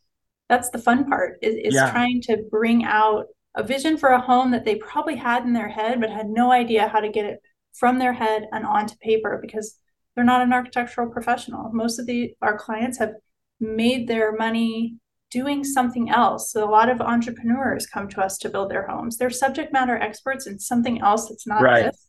that's 0.48 0.70
the 0.70 0.78
fun 0.78 1.04
part 1.04 1.38
is, 1.42 1.54
is 1.54 1.74
yeah. 1.74 1.90
trying 1.90 2.20
to 2.22 2.44
bring 2.50 2.84
out 2.84 3.26
a 3.54 3.62
vision 3.62 3.96
for 3.96 4.11
a 4.11 4.20
home 4.20 4.50
that 4.50 4.64
they 4.64 4.76
probably 4.76 5.16
had 5.16 5.44
in 5.44 5.52
their 5.52 5.68
head, 5.68 6.00
but 6.00 6.11
had 6.11 6.28
no 6.28 6.50
idea 6.50 6.88
how 6.88 7.00
to 7.00 7.08
get 7.08 7.24
it 7.24 7.40
from 7.72 7.98
their 7.98 8.12
head 8.12 8.46
and 8.52 8.64
onto 8.64 8.96
paper 8.96 9.38
because 9.40 9.78
they're 10.14 10.24
not 10.24 10.42
an 10.42 10.52
architectural 10.52 11.11
professional. 11.11 11.70
Most 11.72 11.98
of 11.98 12.06
the 12.06 12.34
our 12.42 12.58
clients 12.58 12.98
have 12.98 13.12
made 13.61 14.08
their 14.08 14.32
money 14.36 14.96
doing 15.31 15.64
something 15.64 16.11
else. 16.11 16.53
So 16.53 16.68
a 16.68 16.70
lot 16.70 16.89
of 16.89 17.01
entrepreneurs 17.01 17.87
come 17.87 18.09
to 18.09 18.20
us 18.20 18.37
to 18.39 18.49
build 18.49 18.70
their 18.70 18.87
homes. 18.87 19.16
They're 19.16 19.31
subject 19.31 19.72
matter 19.72 19.97
experts 19.97 20.47
in 20.47 20.59
something 20.59 21.01
else 21.01 21.28
that's 21.28 21.47
not 21.47 21.62
right. 21.62 21.85
this. 21.87 22.07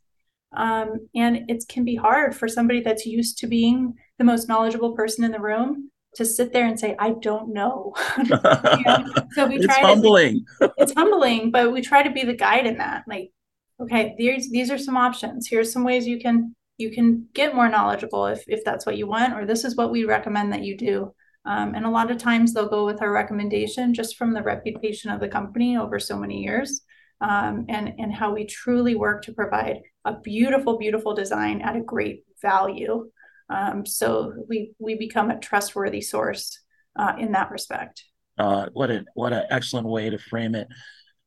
Um, 0.54 1.08
and 1.16 1.50
it 1.50 1.64
can 1.70 1.86
be 1.86 1.96
hard 1.96 2.36
for 2.36 2.48
somebody 2.48 2.82
that's 2.82 3.06
used 3.06 3.38
to 3.40 3.48
being 3.48 3.94
the 4.18 4.26
most 4.26 4.50
knowledgeable 4.50 4.96
person 4.96 5.24
in 5.24 5.32
the 5.32 5.40
room 5.40 5.92
to 6.16 6.26
sit 6.26 6.52
there 6.52 6.66
and 6.66 6.80
say, 6.80 6.96
I 7.00 7.12
don't 7.12 7.54
know. 7.54 7.94
So 9.34 9.48
we 9.48 9.60
try 9.60 9.78
it's 9.78 9.88
humbling. 9.88 10.46
To, 10.62 10.74
it's 10.78 10.94
humbling, 10.94 11.52
but 11.52 11.72
we 11.72 11.82
try 11.82 12.04
to 12.04 12.12
be 12.12 12.26
the 12.26 12.34
guide 12.34 12.66
in 12.66 12.80
that. 12.80 13.04
Like, 13.08 13.32
okay, 13.80 14.14
these 14.18 14.52
these 14.52 14.70
are 14.70 14.78
some 14.78 14.98
options. 14.98 15.48
Here's 15.48 15.72
some 15.72 15.86
ways 15.86 16.06
you 16.06 16.20
can 16.20 16.54
you 16.78 16.92
can 16.92 17.28
get 17.34 17.56
more 17.56 17.70
knowledgeable 17.70 18.26
if 18.26 18.44
if 18.48 18.66
that's 18.66 18.86
what 18.86 18.98
you 18.98 19.08
want, 19.08 19.34
or 19.34 19.46
this 19.46 19.64
is 19.64 19.78
what 19.78 19.90
we 19.90 20.04
recommend 20.04 20.52
that 20.52 20.64
you 20.64 20.76
do. 20.76 21.14
Um, 21.46 21.74
and 21.74 21.86
a 21.86 21.90
lot 21.90 22.12
of 22.12 22.18
times 22.18 22.54
they'll 22.54 22.70
go 22.70 22.86
with 22.86 23.02
our 23.02 23.12
recommendation 23.12 23.94
just 23.94 24.18
from 24.18 24.34
the 24.34 24.44
reputation 24.44 25.10
of 25.10 25.20
the 25.20 25.28
company 25.28 25.78
over 25.78 26.00
so 26.00 26.18
many 26.18 26.44
years. 26.44 26.82
Um, 27.20 27.66
and 27.70 27.94
and 28.00 28.12
how 28.12 28.34
we 28.34 28.46
truly 28.46 28.96
work 28.96 29.22
to 29.24 29.34
provide 29.34 29.82
a 30.06 30.20
beautiful, 30.20 30.80
beautiful 30.80 31.14
design 31.14 31.62
at 31.62 31.76
a 31.76 31.82
great 31.82 32.24
value. 32.42 33.12
Um, 33.50 33.86
so 33.86 34.34
we 34.50 34.72
we 34.80 34.96
become 34.96 35.30
a 35.30 35.40
trustworthy 35.40 36.02
source 36.02 36.60
uh, 36.98 37.14
in 37.20 37.34
that 37.34 37.52
respect. 37.52 38.04
Uh, 38.38 38.70
what 38.74 38.90
an 38.90 39.06
what 39.14 39.34
an 39.34 39.44
excellent 39.50 39.88
way 39.88 40.10
to 40.10 40.18
frame 40.18 40.56
it. 40.56 40.68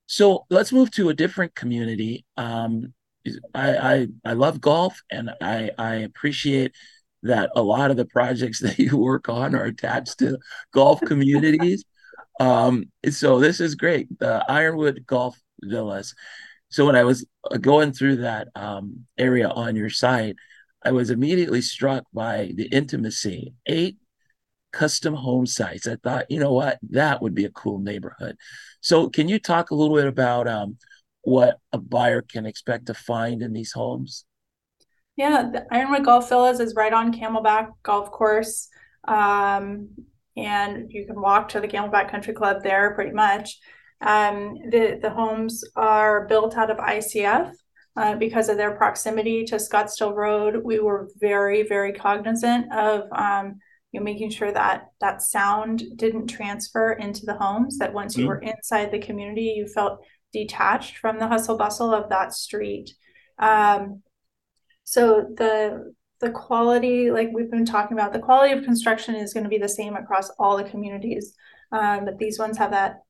So 0.07 0.47
let's 0.51 0.73
move 0.73 0.91
to 0.93 1.11
a 1.11 1.15
different 1.15 1.55
community. 1.55 2.25
Um, 2.37 2.93
I, 3.55 3.77
I 3.77 4.09
I 4.25 4.33
love 4.33 4.61
golf, 4.61 5.01
and 5.11 5.31
I 5.41 5.71
I 5.79 5.95
appreciate 5.97 6.73
that 7.25 7.51
a 7.57 7.63
lot 7.63 7.91
of 7.91 7.97
the 7.97 8.05
projects 8.05 8.61
that 8.63 8.79
you 8.79 8.97
work 8.97 9.29
on 9.29 9.55
are 9.55 9.65
attached 9.65 10.19
to 10.21 10.39
golf 10.73 11.01
communities. 11.01 11.85
um, 12.41 12.85
so 13.11 13.41
this 13.41 13.61
is 13.61 13.75
great. 13.75 14.07
The 14.19 14.45
Ironwood 14.49 15.05
Golf 15.07 15.39
Villas. 15.63 16.15
So 16.69 16.87
when 16.87 16.97
I 16.97 17.05
was 17.05 17.27
going 17.61 17.93
through 17.93 18.17
that 18.17 18.49
um, 18.55 19.07
area 19.19 19.49
on 19.49 19.77
your 19.77 19.91
site, 19.91 20.37
I 20.85 20.93
was 20.93 21.11
immediately 21.11 21.63
struck 21.63 22.05
by 22.13 22.53
the 22.55 22.67
intimacy. 22.67 23.55
Eight 23.67 23.97
custom 24.73 25.15
home 25.15 25.47
sites. 25.47 25.87
I 25.87 25.97
thought, 25.97 26.31
you 26.31 26.41
know 26.41 26.53
what, 26.53 26.79
that 26.91 27.23
would 27.23 27.35
be 27.35 27.45
a 27.45 27.51
cool 27.51 27.79
neighborhood. 27.79 28.37
So, 28.81 29.09
can 29.09 29.29
you 29.29 29.39
talk 29.39 29.71
a 29.71 29.75
little 29.75 29.97
bit 29.97 30.07
about 30.07 30.49
um, 30.49 30.77
what 31.23 31.59
a 31.73 31.79
buyer 31.79 32.23
can 32.23 32.45
expect 32.45 32.87
to 32.87 32.95
find 32.95 33.41
in 33.41 33.53
these 33.53 33.73
homes? 33.73 34.25
Yeah, 35.17 35.51
the 35.53 35.67
Ironwood 35.71 36.05
Golf 36.05 36.29
Villas 36.29 36.61
is 36.61 36.75
right 36.75 36.93
on 36.93 37.13
Camelback 37.13 37.69
Golf 37.83 38.11
Course. 38.11 38.69
Um, 39.07 39.91
and 40.37 40.91
you 40.91 41.07
can 41.07 41.21
walk 41.21 41.49
to 41.51 41.61
the 41.61 41.69
Camelback 41.69 42.11
Country 42.11 42.35
Club 42.35 42.63
there 42.63 42.95
pretty 42.95 43.13
much. 43.13 43.59
Um, 44.01 44.55
the, 44.71 44.99
the 45.01 45.11
homes 45.11 45.63
are 45.77 46.27
built 46.27 46.57
out 46.57 46.71
of 46.71 46.79
ICF 46.79 47.53
uh, 47.97 48.17
because 48.17 48.49
of 48.49 48.57
their 48.57 48.73
proximity 48.73 49.45
to 49.45 49.57
Scottsdale 49.57 50.15
Road. 50.15 50.63
We 50.65 50.81
were 50.81 51.09
very, 51.21 51.63
very 51.63 51.93
cognizant 51.93 52.73
of 52.73 53.05
um, 53.13 53.61
you 53.93 54.01
know, 54.01 54.05
making 54.05 54.31
sure 54.31 54.51
that 54.51 54.89
that 55.01 55.23
sound 55.23 55.85
didn't 55.95 56.27
transfer 56.27 56.95
into 56.95 57.25
the 57.25 57.37
homes. 57.37 57.79
That 57.79 57.93
once 57.93 58.15
mm-hmm. 58.15 58.23
you 58.23 58.29
were 58.29 58.41
inside 58.41 58.91
the 58.91 58.99
community, 58.99 59.55
you 59.57 59.69
felt 59.69 60.05
detached 60.33 60.99
from 60.99 61.21
the 61.21 61.29
hustle 61.29 61.57
bustle 61.57 61.95
of 61.95 62.09
that 62.09 62.35
street. 62.35 62.93
Um, 63.39 64.03
so 64.85 65.27
the 65.37 65.95
the 66.21 66.31
quality, 66.31 67.11
like 67.11 67.31
we've 67.35 67.51
been 67.51 67.67
talking 67.67 67.97
about, 67.97 68.13
the 68.13 68.19
quality 68.19 68.53
of 68.53 68.65
construction 68.65 69.15
is 69.15 69.35
going 69.35 69.45
to 69.45 69.51
be 69.51 69.59
the 69.59 69.69
same 69.69 69.95
across 69.97 70.31
all 70.39 70.57
the 70.57 70.65
communities. 70.65 71.35
Um, 71.73 72.05
but 72.05 72.19
these 72.19 72.39
ones 72.39 72.57
have 72.57 72.71
that 72.71 73.03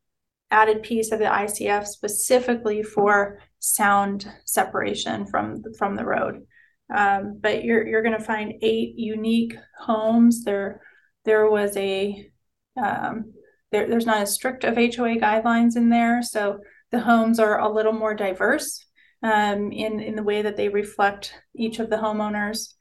added 0.50 0.82
piece 0.82 1.12
of 1.12 1.18
the 1.18 1.26
ICF 1.26 1.86
specifically 1.86 2.82
for 2.82 3.40
sound 3.58 4.26
separation 4.44 5.26
from 5.26 5.62
from 5.78 5.96
the 5.96 6.04
road. 6.04 6.46
Um, 6.94 7.38
but 7.40 7.64
you're 7.64 7.86
you're 7.86 8.02
going 8.02 8.18
to 8.18 8.24
find 8.24 8.54
eight 8.62 8.94
unique 8.96 9.54
homes. 9.78 10.44
There 10.44 10.80
there 11.24 11.48
was 11.48 11.76
a 11.76 12.30
um, 12.76 13.32
there, 13.70 13.88
there's 13.88 14.06
not 14.06 14.22
as 14.22 14.32
strict 14.34 14.64
of 14.64 14.76
HOA 14.76 15.16
guidelines 15.16 15.76
in 15.76 15.88
there, 15.88 16.22
so 16.22 16.60
the 16.90 17.00
homes 17.00 17.38
are 17.38 17.60
a 17.60 17.72
little 17.72 17.92
more 17.92 18.14
diverse 18.14 18.84
um, 19.24 19.72
in 19.72 19.98
in 19.98 20.14
the 20.14 20.22
way 20.22 20.42
that 20.42 20.56
they 20.56 20.68
reflect 20.68 21.34
each 21.56 21.80
of 21.80 21.90
the 21.90 21.96
homeowners. 21.96 22.74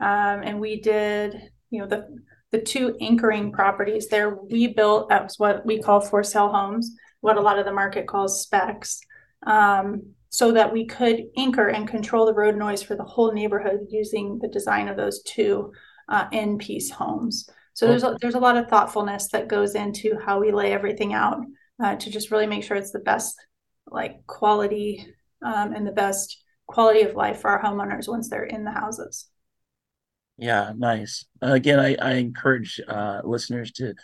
Um, 0.00 0.42
and 0.44 0.60
we 0.60 0.80
did, 0.80 1.50
you 1.70 1.80
know, 1.80 1.86
the 1.86 2.08
the 2.52 2.62
two 2.62 2.96
anchoring 3.00 3.52
properties 3.52 4.08
there. 4.08 4.36
We 4.36 4.68
built 4.68 5.12
as 5.12 5.38
what 5.38 5.66
we 5.66 5.82
call 5.82 6.00
for 6.00 6.22
sale 6.22 6.48
homes 6.48 6.96
what 7.20 7.36
a 7.36 7.40
lot 7.40 7.58
of 7.58 7.64
the 7.64 7.72
market 7.72 8.06
calls 8.06 8.42
specs, 8.42 9.00
um, 9.46 10.02
so 10.30 10.52
that 10.52 10.72
we 10.72 10.86
could 10.86 11.24
anchor 11.36 11.68
and 11.68 11.88
control 11.88 12.26
the 12.26 12.34
road 12.34 12.56
noise 12.56 12.82
for 12.82 12.94
the 12.94 13.04
whole 13.04 13.32
neighborhood 13.32 13.80
using 13.90 14.38
the 14.38 14.48
design 14.48 14.88
of 14.88 14.96
those 14.96 15.22
two 15.22 15.72
uh, 16.08 16.26
end 16.32 16.60
piece 16.60 16.90
homes. 16.90 17.48
So 17.74 17.86
there's 17.86 18.04
a, 18.04 18.16
there's 18.20 18.34
a 18.34 18.40
lot 18.40 18.56
of 18.56 18.68
thoughtfulness 18.68 19.28
that 19.28 19.48
goes 19.48 19.74
into 19.74 20.18
how 20.24 20.40
we 20.40 20.52
lay 20.52 20.72
everything 20.72 21.12
out 21.12 21.40
uh, 21.82 21.96
to 21.96 22.10
just 22.10 22.30
really 22.30 22.46
make 22.46 22.64
sure 22.64 22.76
it's 22.76 22.92
the 22.92 22.98
best 22.98 23.36
like 23.90 24.26
quality 24.26 25.14
um, 25.42 25.72
and 25.72 25.86
the 25.86 25.92
best 25.92 26.42
quality 26.66 27.02
of 27.02 27.14
life 27.14 27.40
for 27.40 27.50
our 27.50 27.62
homeowners 27.62 28.08
once 28.08 28.28
they're 28.28 28.44
in 28.44 28.64
the 28.64 28.70
houses. 28.70 29.28
Yeah, 30.36 30.72
nice. 30.76 31.24
again, 31.42 31.80
I, 31.80 31.96
I 32.00 32.12
encourage 32.12 32.80
uh, 32.86 33.22
listeners 33.24 33.72
to 33.72 33.94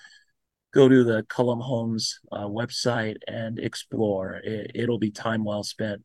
go 0.73 0.89
to 0.89 1.05
the 1.05 1.25
Cullum 1.29 1.61
Homes 1.61 2.19
uh, 2.33 2.47
website 2.47 3.17
and 3.29 3.59
explore. 3.61 4.41
It, 4.43 4.89
will 4.89 4.99
be 4.99 5.13
time 5.13 5.45
well 5.45 5.63
spent. 5.63 6.03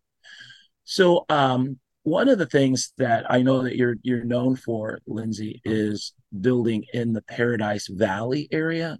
So, 0.83 1.25
um, 1.29 1.79
one 2.03 2.29
of 2.29 2.37
the 2.37 2.45
things 2.45 2.93
that 2.97 3.29
I 3.29 3.41
know 3.41 3.63
that 3.63 3.75
you're 3.75 3.95
you're 4.03 4.23
known 4.23 4.55
for, 4.55 4.99
Lindsay, 5.05 5.61
is 5.65 6.13
building 6.39 6.85
in 6.93 7.13
the 7.13 7.21
Paradise 7.23 7.87
Valley 7.87 8.47
area. 8.51 8.99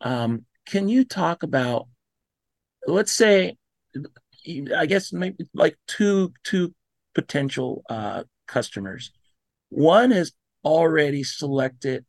Um, 0.00 0.44
can 0.66 0.88
you 0.88 1.04
talk 1.04 1.42
about, 1.42 1.86
let's 2.86 3.12
say, 3.12 3.56
I 4.76 4.86
guess 4.86 5.12
maybe 5.12 5.48
like 5.54 5.76
two 5.86 6.32
two 6.44 6.74
potential 7.14 7.82
uh, 7.88 8.24
customers. 8.46 9.12
One 9.70 10.10
has 10.10 10.32
already 10.64 11.22
selected 11.24 12.04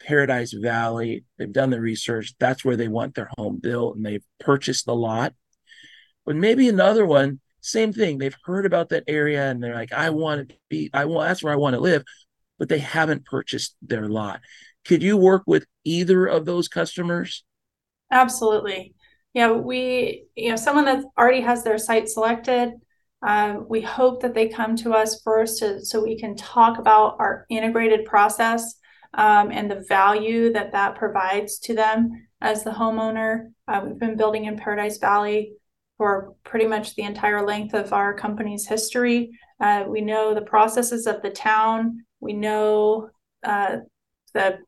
Paradise 0.00 0.52
Valley. 0.52 1.24
They've 1.38 1.52
done 1.52 1.70
the 1.70 1.80
research. 1.80 2.34
That's 2.38 2.64
where 2.64 2.76
they 2.76 2.88
want 2.88 3.14
their 3.14 3.30
home 3.36 3.58
built, 3.62 3.96
and 3.96 4.04
they've 4.04 4.24
purchased 4.40 4.86
the 4.86 4.94
lot. 4.94 5.34
But 6.24 6.36
maybe 6.36 6.68
another 6.68 7.06
one, 7.06 7.40
same 7.60 7.92
thing. 7.92 8.18
They've 8.18 8.36
heard 8.44 8.66
about 8.66 8.90
that 8.90 9.04
area, 9.06 9.50
and 9.50 9.62
they're 9.62 9.74
like, 9.74 9.92
"I 9.92 10.10
want 10.10 10.48
to 10.48 10.56
be. 10.68 10.90
I 10.92 11.04
want. 11.04 11.28
That's 11.28 11.42
where 11.42 11.52
I 11.52 11.56
want 11.56 11.74
to 11.74 11.80
live," 11.80 12.04
but 12.58 12.68
they 12.68 12.78
haven't 12.78 13.24
purchased 13.24 13.76
their 13.82 14.08
lot. 14.08 14.40
Could 14.84 15.02
you 15.02 15.16
work 15.16 15.42
with 15.46 15.66
either 15.84 16.26
of 16.26 16.44
those 16.44 16.68
customers? 16.68 17.44
Absolutely. 18.10 18.94
Yeah, 19.38 19.52
we, 19.52 20.24
you 20.34 20.50
know, 20.50 20.56
someone 20.56 20.84
that 20.86 21.04
already 21.16 21.42
has 21.42 21.62
their 21.62 21.78
site 21.78 22.08
selected, 22.08 22.72
um, 23.22 23.66
we 23.68 23.80
hope 23.80 24.20
that 24.22 24.34
they 24.34 24.48
come 24.48 24.74
to 24.78 24.94
us 24.94 25.22
first 25.22 25.60
to, 25.60 25.80
so 25.84 26.02
we 26.02 26.18
can 26.18 26.34
talk 26.34 26.80
about 26.80 27.14
our 27.20 27.46
integrated 27.48 28.04
process 28.04 28.74
um, 29.14 29.52
and 29.52 29.70
the 29.70 29.84
value 29.88 30.52
that 30.54 30.72
that 30.72 30.96
provides 30.96 31.60
to 31.60 31.74
them 31.76 32.26
as 32.40 32.64
the 32.64 32.72
homeowner. 32.72 33.52
Uh, 33.68 33.82
we've 33.84 34.00
been 34.00 34.16
building 34.16 34.46
in 34.46 34.56
Paradise 34.56 34.98
Valley 34.98 35.52
for 35.98 36.34
pretty 36.42 36.66
much 36.66 36.96
the 36.96 37.04
entire 37.04 37.46
length 37.46 37.74
of 37.74 37.92
our 37.92 38.14
company's 38.14 38.66
history. 38.66 39.30
Uh, 39.60 39.84
we 39.86 40.00
know 40.00 40.34
the 40.34 40.40
processes 40.40 41.06
of 41.06 41.22
the 41.22 41.30
town. 41.30 42.04
We 42.18 42.32
know 42.32 43.10
uh, 43.44 43.76
the 44.34 44.58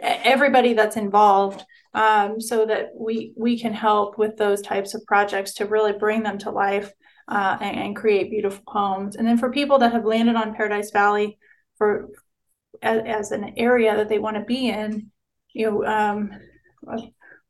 everybody 0.00 0.74
that's 0.74 0.96
involved 0.96 1.64
um, 1.94 2.40
so 2.40 2.66
that 2.66 2.90
we 2.94 3.32
we 3.36 3.58
can 3.58 3.72
help 3.72 4.18
with 4.18 4.36
those 4.36 4.62
types 4.62 4.94
of 4.94 5.04
projects 5.06 5.54
to 5.54 5.66
really 5.66 5.92
bring 5.92 6.22
them 6.22 6.38
to 6.38 6.50
life 6.50 6.92
uh, 7.28 7.58
and, 7.60 7.76
and, 7.78 7.96
create 7.96 8.30
beautiful 8.30 8.62
homes. 8.66 9.16
And 9.16 9.26
then 9.26 9.36
for 9.36 9.50
people 9.50 9.78
that 9.80 9.92
have 9.92 10.06
landed 10.06 10.34
on 10.34 10.54
Paradise 10.54 10.90
Valley 10.92 11.38
for 11.76 12.08
as, 12.80 13.02
as 13.04 13.32
an 13.32 13.52
area 13.58 13.94
that 13.96 14.08
they 14.08 14.18
want 14.18 14.36
to 14.36 14.44
be 14.44 14.70
in, 14.70 15.10
you 15.52 15.70
know, 15.70 15.84
um, 15.84 16.30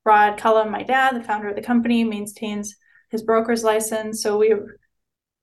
Rod 0.04 0.36
Cullum, 0.38 0.70
my 0.70 0.82
dad, 0.82 1.14
the 1.14 1.22
founder 1.22 1.48
of 1.48 1.54
the 1.54 1.62
company, 1.62 2.02
maintains 2.02 2.74
his 3.10 3.22
broker's 3.22 3.62
license, 3.62 4.22
so 4.22 4.38
we 4.38 4.54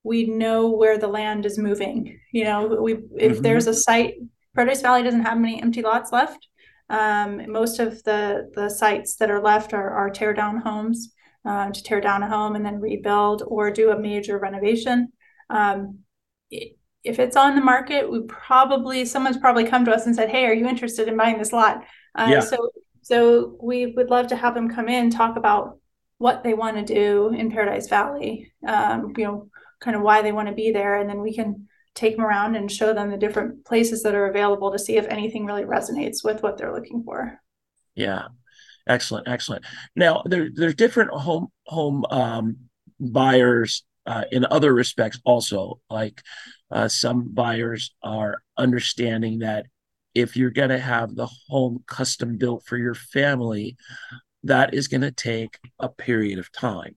we 0.02 0.26
know 0.26 0.70
where 0.70 0.98
the 0.98 1.08
land 1.08 1.46
is 1.46 1.58
moving. 1.58 2.18
You 2.32 2.44
know, 2.44 2.66
we 2.66 2.94
if 2.94 3.00
mm-hmm. 3.34 3.42
there's 3.42 3.66
a 3.66 3.74
site, 3.74 4.14
Paradise 4.54 4.82
Valley 4.82 5.02
doesn't 5.02 5.24
have 5.24 5.38
many 5.38 5.62
empty 5.62 5.82
lots 5.82 6.12
left. 6.12 6.46
Um, 6.88 7.50
most 7.50 7.80
of 7.80 8.02
the 8.04 8.50
the 8.54 8.68
sites 8.68 9.16
that 9.16 9.30
are 9.30 9.42
left 9.42 9.72
are, 9.72 9.90
are 9.90 10.10
tear 10.10 10.32
down 10.32 10.58
homes 10.58 11.12
uh, 11.44 11.70
to 11.70 11.82
tear 11.82 12.00
down 12.00 12.22
a 12.22 12.28
home 12.28 12.56
and 12.56 12.64
then 12.64 12.80
rebuild 12.80 13.42
or 13.46 13.70
do 13.70 13.90
a 13.90 13.98
major 13.98 14.38
renovation. 14.38 15.08
Um, 15.50 16.00
if 16.50 17.18
it's 17.18 17.36
on 17.36 17.54
the 17.54 17.60
market, 17.60 18.10
we 18.10 18.22
probably 18.22 19.04
someone's 19.04 19.36
probably 19.36 19.64
come 19.64 19.84
to 19.84 19.92
us 19.92 20.06
and 20.06 20.14
said, 20.14 20.28
"Hey, 20.30 20.46
are 20.46 20.54
you 20.54 20.66
interested 20.66 21.08
in 21.08 21.16
buying 21.16 21.38
this 21.38 21.52
lot?" 21.52 21.84
Uh, 22.14 22.28
yeah. 22.30 22.40
So 22.40 22.70
so 23.02 23.56
we 23.62 23.86
would 23.86 24.10
love 24.10 24.28
to 24.28 24.36
have 24.36 24.54
them 24.54 24.68
come 24.68 24.88
in 24.88 25.10
talk 25.10 25.36
about 25.36 25.78
what 26.18 26.42
they 26.42 26.54
want 26.54 26.76
to 26.76 26.94
do 26.94 27.28
in 27.28 27.50
Paradise 27.50 27.88
Valley. 27.88 28.52
Um, 28.66 29.12
you 29.16 29.24
know, 29.24 29.48
kind 29.80 29.96
of 29.96 30.02
why 30.02 30.22
they 30.22 30.32
want 30.32 30.48
to 30.48 30.54
be 30.54 30.72
there, 30.72 30.96
and 30.96 31.08
then 31.08 31.20
we 31.20 31.34
can 31.34 31.68
take 31.96 32.16
them 32.16 32.24
around 32.24 32.54
and 32.54 32.70
show 32.70 32.92
them 32.92 33.10
the 33.10 33.16
different 33.16 33.64
places 33.64 34.02
that 34.02 34.14
are 34.14 34.28
available 34.28 34.70
to 34.70 34.78
see 34.78 34.96
if 34.96 35.06
anything 35.08 35.46
really 35.46 35.64
resonates 35.64 36.22
with 36.22 36.42
what 36.42 36.56
they're 36.56 36.72
looking 36.72 37.02
for. 37.02 37.40
Yeah. 37.94 38.28
Excellent, 38.86 39.26
excellent. 39.26 39.64
Now 39.96 40.22
there 40.26 40.48
there's 40.54 40.76
different 40.76 41.10
home 41.10 41.48
home 41.66 42.04
um, 42.08 42.56
buyers 43.00 43.82
uh, 44.06 44.24
in 44.30 44.46
other 44.48 44.72
respects 44.72 45.20
also. 45.24 45.80
Like 45.90 46.22
uh, 46.70 46.86
some 46.86 47.34
buyers 47.34 47.94
are 48.04 48.42
understanding 48.56 49.40
that 49.40 49.66
if 50.14 50.36
you're 50.36 50.50
going 50.50 50.70
to 50.70 50.78
have 50.78 51.16
the 51.16 51.28
home 51.48 51.82
custom 51.86 52.38
built 52.38 52.64
for 52.64 52.78
your 52.78 52.94
family, 52.94 53.76
that 54.44 54.72
is 54.72 54.86
going 54.86 55.00
to 55.00 55.10
take 55.10 55.58
a 55.80 55.88
period 55.88 56.38
of 56.38 56.52
time 56.52 56.94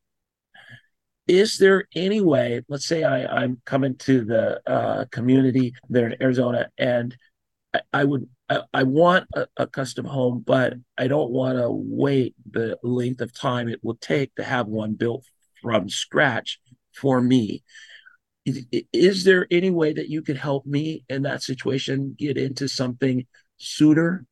is 1.30 1.58
there 1.58 1.88
any 1.96 2.20
way 2.22 2.62
let's 2.68 2.88
say 2.88 3.04
I, 3.04 3.26
i'm 3.44 3.62
coming 3.66 3.96
to 4.00 4.26
the 4.26 4.60
uh, 4.70 5.06
community 5.12 5.74
there 5.88 6.08
in 6.08 6.22
arizona 6.22 6.70
and 6.78 7.16
i, 7.74 7.82
I 7.94 8.04
would 8.04 8.28
I, 8.50 8.62
I 8.74 8.84
want 8.84 9.28
a, 9.36 9.48
a, 9.58 9.68
custom 9.68 10.06
home 10.06 10.44
but 10.46 10.74
i 10.98 11.08
don't 11.08 11.32
want 11.32 11.58
to 11.58 11.70
wait 11.70 12.36
the 12.50 12.78
length 12.84 13.22
of 13.22 13.34
time 13.34 13.70
it 13.70 13.80
will 13.84 13.98
take 14.02 14.34
to 14.36 14.44
have 14.44 14.68
one 14.68 14.94
built 14.96 15.24
from 15.62 15.90
scratch 15.90 16.60
for 16.96 17.22
me. 17.22 17.64
Is, 18.46 19.24
there 19.24 19.48
any 19.52 19.70
way 19.70 19.94
that 19.94 20.10
you 20.10 20.22
could 20.22 20.38
help 20.38 20.66
me 20.66 21.04
in 21.08 21.24
that 21.24 21.44
situation 21.44 22.16
get 22.18 22.38
into 22.38 22.68
something 22.68 23.28
sooner? 23.58 24.26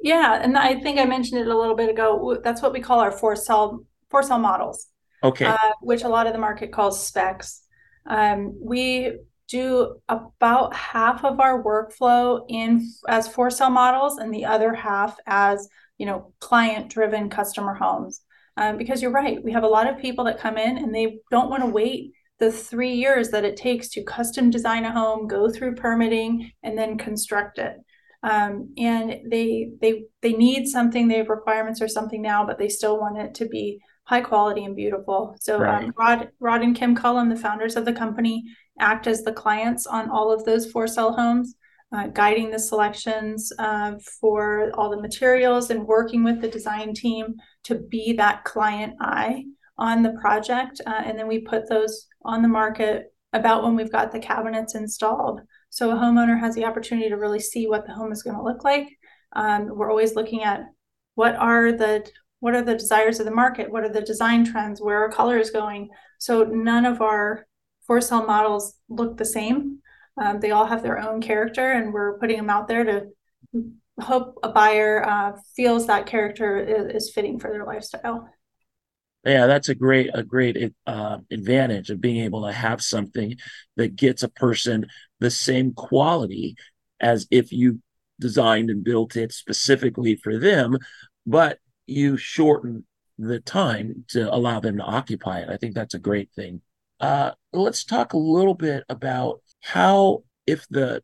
Yeah 0.00 0.40
and 0.42 0.56
i 0.58 0.78
think 0.80 1.00
i 1.00 1.04
mentioned 1.04 1.40
it 1.40 1.48
a 1.48 1.58
little 1.58 1.74
bit 1.74 1.88
ago. 1.88 2.38
That's 2.44 2.62
what 2.62 2.72
we 2.72 2.80
call 2.80 3.00
our 3.00 3.10
for 3.10 3.34
sale 3.34 3.80
for 4.08 4.22
sale 4.22 4.38
models 4.38 4.91
Okay. 5.22 5.46
Uh, 5.46 5.72
which 5.80 6.02
a 6.02 6.08
lot 6.08 6.26
of 6.26 6.32
the 6.32 6.38
market 6.38 6.72
calls 6.72 7.06
specs. 7.06 7.62
Um, 8.06 8.56
we 8.60 9.18
do 9.52 10.00
about 10.08 10.74
half 10.74 11.24
of 11.24 11.38
our 11.38 11.62
workflow 11.62 12.44
in 12.48 12.88
as 13.06 13.28
for 13.28 13.50
sale 13.50 13.70
models 13.70 14.18
and 14.18 14.32
the 14.32 14.46
other 14.46 14.72
half 14.74 15.16
as 15.26 15.68
you 15.98 16.06
know 16.06 16.32
client 16.40 16.88
driven 16.88 17.28
customer 17.28 17.74
homes 17.74 18.22
um, 18.56 18.78
because 18.78 19.02
you're 19.02 19.10
right 19.10 19.44
we 19.44 19.52
have 19.52 19.62
a 19.62 19.68
lot 19.68 19.86
of 19.86 19.98
people 20.00 20.24
that 20.24 20.40
come 20.40 20.56
in 20.56 20.78
and 20.78 20.94
they 20.94 21.18
don't 21.30 21.50
want 21.50 21.62
to 21.62 21.68
wait 21.68 22.12
the 22.38 22.50
three 22.50 22.94
years 22.94 23.28
that 23.28 23.44
it 23.44 23.56
takes 23.56 23.90
to 23.90 24.02
custom 24.02 24.48
design 24.48 24.86
a 24.86 24.92
home 24.92 25.28
go 25.28 25.50
through 25.50 25.74
permitting 25.74 26.50
and 26.62 26.78
then 26.78 26.96
construct 26.96 27.58
it 27.58 27.76
um, 28.22 28.72
and 28.78 29.30
they 29.30 29.70
they 29.82 30.04
they 30.22 30.32
need 30.32 30.66
something 30.66 31.08
they 31.08 31.18
have 31.18 31.28
requirements 31.28 31.82
or 31.82 31.88
something 31.88 32.22
now 32.22 32.46
but 32.46 32.58
they 32.58 32.70
still 32.70 32.98
want 32.98 33.18
it 33.18 33.34
to 33.34 33.46
be 33.46 33.80
high 34.04 34.20
quality 34.20 34.64
and 34.64 34.76
beautiful. 34.76 35.36
So 35.40 35.56
um, 35.56 35.62
right. 35.62 35.84
um, 35.84 35.94
Rod, 35.96 36.28
Rod 36.40 36.62
and 36.62 36.76
Kim 36.76 36.94
Cullum, 36.94 37.28
the 37.28 37.36
founders 37.36 37.76
of 37.76 37.84
the 37.84 37.92
company, 37.92 38.44
act 38.80 39.06
as 39.06 39.22
the 39.22 39.32
clients 39.32 39.86
on 39.86 40.10
all 40.10 40.32
of 40.32 40.44
those 40.44 40.70
for 40.70 40.86
sale 40.86 41.12
homes, 41.12 41.54
uh, 41.92 42.08
guiding 42.08 42.50
the 42.50 42.58
selections 42.58 43.52
uh, 43.58 43.92
for 44.20 44.70
all 44.74 44.90
the 44.90 45.00
materials 45.00 45.70
and 45.70 45.86
working 45.86 46.24
with 46.24 46.40
the 46.40 46.48
design 46.48 46.94
team 46.94 47.34
to 47.64 47.74
be 47.76 48.14
that 48.14 48.44
client 48.44 48.94
eye 49.00 49.44
on 49.78 50.02
the 50.02 50.12
project. 50.20 50.80
Uh, 50.86 51.02
and 51.04 51.18
then 51.18 51.28
we 51.28 51.40
put 51.40 51.68
those 51.68 52.06
on 52.24 52.42
the 52.42 52.48
market 52.48 53.12
about 53.32 53.62
when 53.62 53.74
we've 53.74 53.92
got 53.92 54.12
the 54.12 54.18
cabinets 54.18 54.74
installed. 54.74 55.40
So 55.70 55.90
a 55.90 55.94
homeowner 55.94 56.38
has 56.38 56.54
the 56.54 56.64
opportunity 56.64 57.08
to 57.08 57.16
really 57.16 57.40
see 57.40 57.66
what 57.66 57.86
the 57.86 57.94
home 57.94 58.12
is 58.12 58.22
going 58.22 58.36
to 58.36 58.42
look 58.42 58.64
like. 58.64 58.88
Um, 59.34 59.68
we're 59.68 59.90
always 59.90 60.14
looking 60.14 60.42
at 60.42 60.64
what 61.14 61.34
are 61.36 61.72
the 61.72 62.06
what 62.42 62.56
are 62.56 62.62
the 62.62 62.74
desires 62.74 63.20
of 63.20 63.24
the 63.24 63.30
market? 63.30 63.70
What 63.70 63.84
are 63.84 63.88
the 63.88 64.00
design 64.00 64.44
trends? 64.44 64.82
Where 64.82 65.04
are 65.04 65.12
colors 65.12 65.52
going? 65.52 65.90
So 66.18 66.42
none 66.42 66.84
of 66.84 67.00
our 67.00 67.46
for 67.86 68.00
sale 68.00 68.26
models 68.26 68.74
look 68.88 69.16
the 69.16 69.24
same. 69.24 69.78
Um, 70.20 70.40
they 70.40 70.50
all 70.50 70.66
have 70.66 70.82
their 70.82 70.98
own 70.98 71.22
character 71.22 71.70
and 71.70 71.92
we're 71.92 72.18
putting 72.18 72.38
them 72.38 72.50
out 72.50 72.66
there 72.66 72.82
to 72.82 73.06
hope 74.00 74.40
a 74.42 74.48
buyer 74.48 75.08
uh, 75.08 75.38
feels 75.54 75.86
that 75.86 76.06
character 76.06 76.58
is, 76.58 77.04
is, 77.04 77.12
fitting 77.14 77.38
for 77.38 77.48
their 77.52 77.64
lifestyle. 77.64 78.28
Yeah 79.24 79.46
that's 79.46 79.68
a 79.68 79.76
great 79.76 80.10
a 80.12 80.24
great 80.24 80.74
uh, 80.84 81.18
advantage 81.30 81.90
of 81.90 82.00
being 82.00 82.24
able 82.24 82.44
to 82.44 82.52
have 82.52 82.82
something 82.82 83.36
that 83.76 83.94
gets 83.94 84.24
a 84.24 84.28
person 84.28 84.86
the 85.20 85.30
same 85.30 85.74
quality 85.74 86.56
as 86.98 87.28
if 87.30 87.52
you 87.52 87.80
designed 88.18 88.68
and 88.68 88.82
built 88.82 89.14
it 89.14 89.30
specifically 89.32 90.16
for 90.16 90.40
them. 90.40 90.76
But 91.24 91.58
you 91.86 92.16
shorten 92.16 92.84
the 93.18 93.40
time 93.40 94.04
to 94.08 94.32
allow 94.32 94.60
them 94.60 94.78
to 94.78 94.82
occupy 94.82 95.40
it. 95.40 95.48
I 95.48 95.56
think 95.56 95.74
that's 95.74 95.94
a 95.94 95.98
great 95.98 96.30
thing. 96.34 96.60
Uh, 97.00 97.32
let's 97.52 97.84
talk 97.84 98.12
a 98.12 98.18
little 98.18 98.54
bit 98.54 98.84
about 98.88 99.40
how, 99.60 100.24
if 100.46 100.66
the 100.68 101.02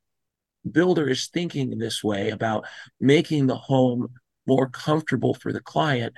builder 0.70 1.08
is 1.08 1.28
thinking 1.28 1.78
this 1.78 2.02
way 2.02 2.30
about 2.30 2.66
making 3.00 3.46
the 3.46 3.56
home 3.56 4.08
more 4.46 4.68
comfortable 4.68 5.34
for 5.34 5.52
the 5.52 5.60
client, 5.60 6.14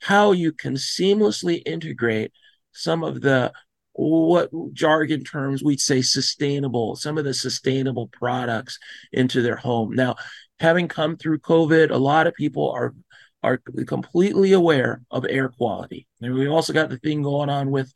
how 0.00 0.32
you 0.32 0.52
can 0.52 0.74
seamlessly 0.74 1.62
integrate 1.66 2.32
some 2.72 3.02
of 3.02 3.20
the 3.20 3.52
what 3.92 4.48
jargon 4.72 5.24
terms 5.24 5.64
we'd 5.64 5.80
say 5.80 6.00
sustainable, 6.00 6.94
some 6.94 7.18
of 7.18 7.24
the 7.24 7.34
sustainable 7.34 8.06
products 8.06 8.78
into 9.12 9.42
their 9.42 9.56
home. 9.56 9.92
Now, 9.92 10.14
having 10.60 10.86
come 10.86 11.16
through 11.16 11.40
COVID, 11.40 11.90
a 11.90 11.96
lot 11.96 12.28
of 12.28 12.34
people 12.34 12.70
are 12.70 12.94
are 13.42 13.58
completely 13.86 14.52
aware 14.52 15.02
of 15.10 15.24
air 15.28 15.48
quality. 15.48 16.06
And 16.20 16.34
we've 16.34 16.50
also 16.50 16.72
got 16.72 16.88
the 16.88 16.98
thing 16.98 17.22
going 17.22 17.50
on 17.50 17.70
with 17.70 17.92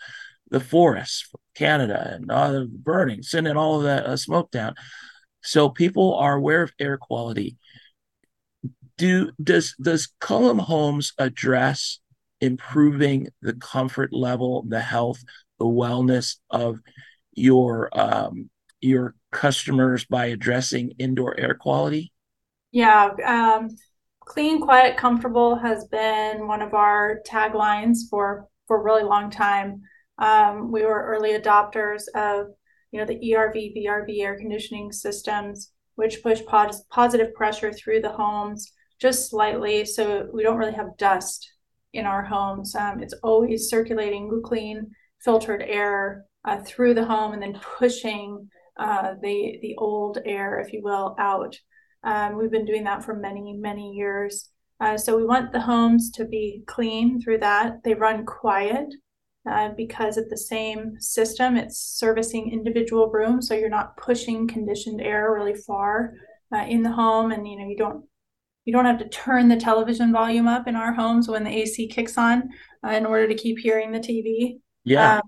the 0.51 0.61
forests, 0.61 1.31
Canada, 1.55 2.13
and 2.15 2.31
uh, 2.31 2.65
burning, 2.71 3.23
sending 3.23 3.57
all 3.57 3.79
of 3.79 3.85
that 3.85 4.07
uh, 4.07 4.17
smoke 4.17 4.51
down. 4.51 4.75
So 5.43 5.69
people 5.69 6.15
are 6.15 6.35
aware 6.35 6.63
of 6.63 6.73
air 6.79 6.97
quality. 6.99 7.57
Do 8.99 9.33
does 9.43 9.75
does 9.81 10.09
Cullum 10.21 10.59
Homes 10.59 11.13
address 11.19 11.99
improving 12.41 13.29
the 13.41 13.55
comfort 13.55 14.13
level, 14.13 14.65
the 14.69 14.81
health, 14.81 15.25
the 15.59 15.65
wellness 15.65 16.37
of 16.51 16.79
your 17.33 17.89
um, 17.99 18.51
your 18.81 19.15
customers 19.33 20.05
by 20.05 20.27
addressing 20.27 20.93
indoor 20.99 21.39
air 21.39 21.55
quality? 21.55 22.13
Yeah, 22.71 23.11
um, 23.25 23.69
clean, 24.25 24.61
quiet, 24.61 24.97
comfortable 24.97 25.57
has 25.57 25.85
been 25.87 26.47
one 26.47 26.63
of 26.63 26.75
our 26.75 27.21
taglines 27.27 27.99
for 28.11 28.49
for 28.67 28.81
a 28.81 28.83
really 28.83 29.03
long 29.03 29.31
time. 29.31 29.83
Um, 30.19 30.71
we 30.71 30.85
were 30.85 31.05
early 31.05 31.39
adopters 31.39 32.03
of 32.15 32.49
you 32.91 33.01
know 33.01 33.07
the 33.07 33.19
ERV, 33.19 33.75
VRV 33.77 34.21
air 34.21 34.39
conditioning 34.39 34.93
systems, 34.93 35.73
which 35.97 36.23
push 36.23 36.41
pos- 36.47 36.85
positive 36.91 37.35
pressure 37.35 37.73
through 37.73 38.01
the 38.01 38.13
homes 38.13 38.73
just 39.01 39.31
slightly, 39.31 39.85
so 39.85 40.29
we 40.33 40.43
don't 40.43 40.59
really 40.59 40.75
have 40.75 40.97
dust 40.97 41.53
in 41.93 42.07
our 42.07 42.23
homes. 42.23 42.75
Um, 42.75 43.03
it's 43.03 43.15
always 43.23 43.69
circulating 43.69 44.43
clean, 44.45 44.91
filtered 45.25 45.63
air 45.63 46.25
uh, 46.45 46.59
through 46.65 46.95
the 46.95 47.05
home, 47.05 47.33
and 47.33 47.43
then 47.43 47.61
pushing 47.61 48.49
uh, 48.79 49.15
the 49.23 49.59
the 49.61 49.75
old 49.79 50.19
air, 50.25 50.59
if 50.61 50.73
you 50.73 50.83
will, 50.83 51.17
out. 51.19 51.57
Um, 52.05 52.37
we've 52.37 52.51
been 52.51 52.65
doing 52.65 52.85
that 52.85 53.05
for 53.05 53.15
many, 53.15 53.53
many 53.53 53.93
years. 53.93 54.49
Uh, 54.81 54.97
so 54.97 55.17
we 55.17 55.25
want 55.25 55.53
the 55.53 55.61
homes 55.61 56.11
to 56.11 56.25
be 56.25 56.65
clean 56.67 57.21
through 57.21 57.39
that. 57.39 57.85
They 57.85 57.95
run 57.95 58.27
quiet 58.27 58.93
uh, 59.49 59.71
because 59.77 60.17
of 60.17 60.29
the 60.29 60.37
same 60.37 61.01
system. 61.01 61.57
It's 61.57 61.79
servicing 61.79 62.53
individual 62.53 63.09
rooms, 63.09 63.49
so 63.49 63.55
you're 63.55 63.69
not 63.69 63.97
pushing 63.97 64.49
conditioned 64.49 65.01
air 65.01 65.33
really 65.33 65.55
far 65.55 66.15
uh, 66.55 66.65
in 66.69 66.83
the 66.83 66.91
home, 66.91 67.33
and 67.33 67.47
you 67.47 67.59
know 67.59 67.69
you 67.69 67.77
don't 67.77 68.05
you 68.65 68.73
don't 68.73 68.85
have 68.85 68.99
to 68.99 69.09
turn 69.09 69.49
the 69.49 69.57
television 69.57 70.13
volume 70.13 70.47
up 70.47 70.69
in 70.69 70.77
our 70.77 70.93
homes 70.93 71.29
when 71.29 71.45
the 71.45 71.51
AC 71.51 71.89
kicks 71.89 72.17
on 72.17 72.49
uh, 72.87 72.91
in 72.91 73.07
order 73.07 73.27
to 73.27 73.35
keep 73.35 73.59
hearing 73.59 73.91
the 73.91 73.99
TV. 73.99 74.59
Yeah. 74.85 75.17
Um, 75.17 75.23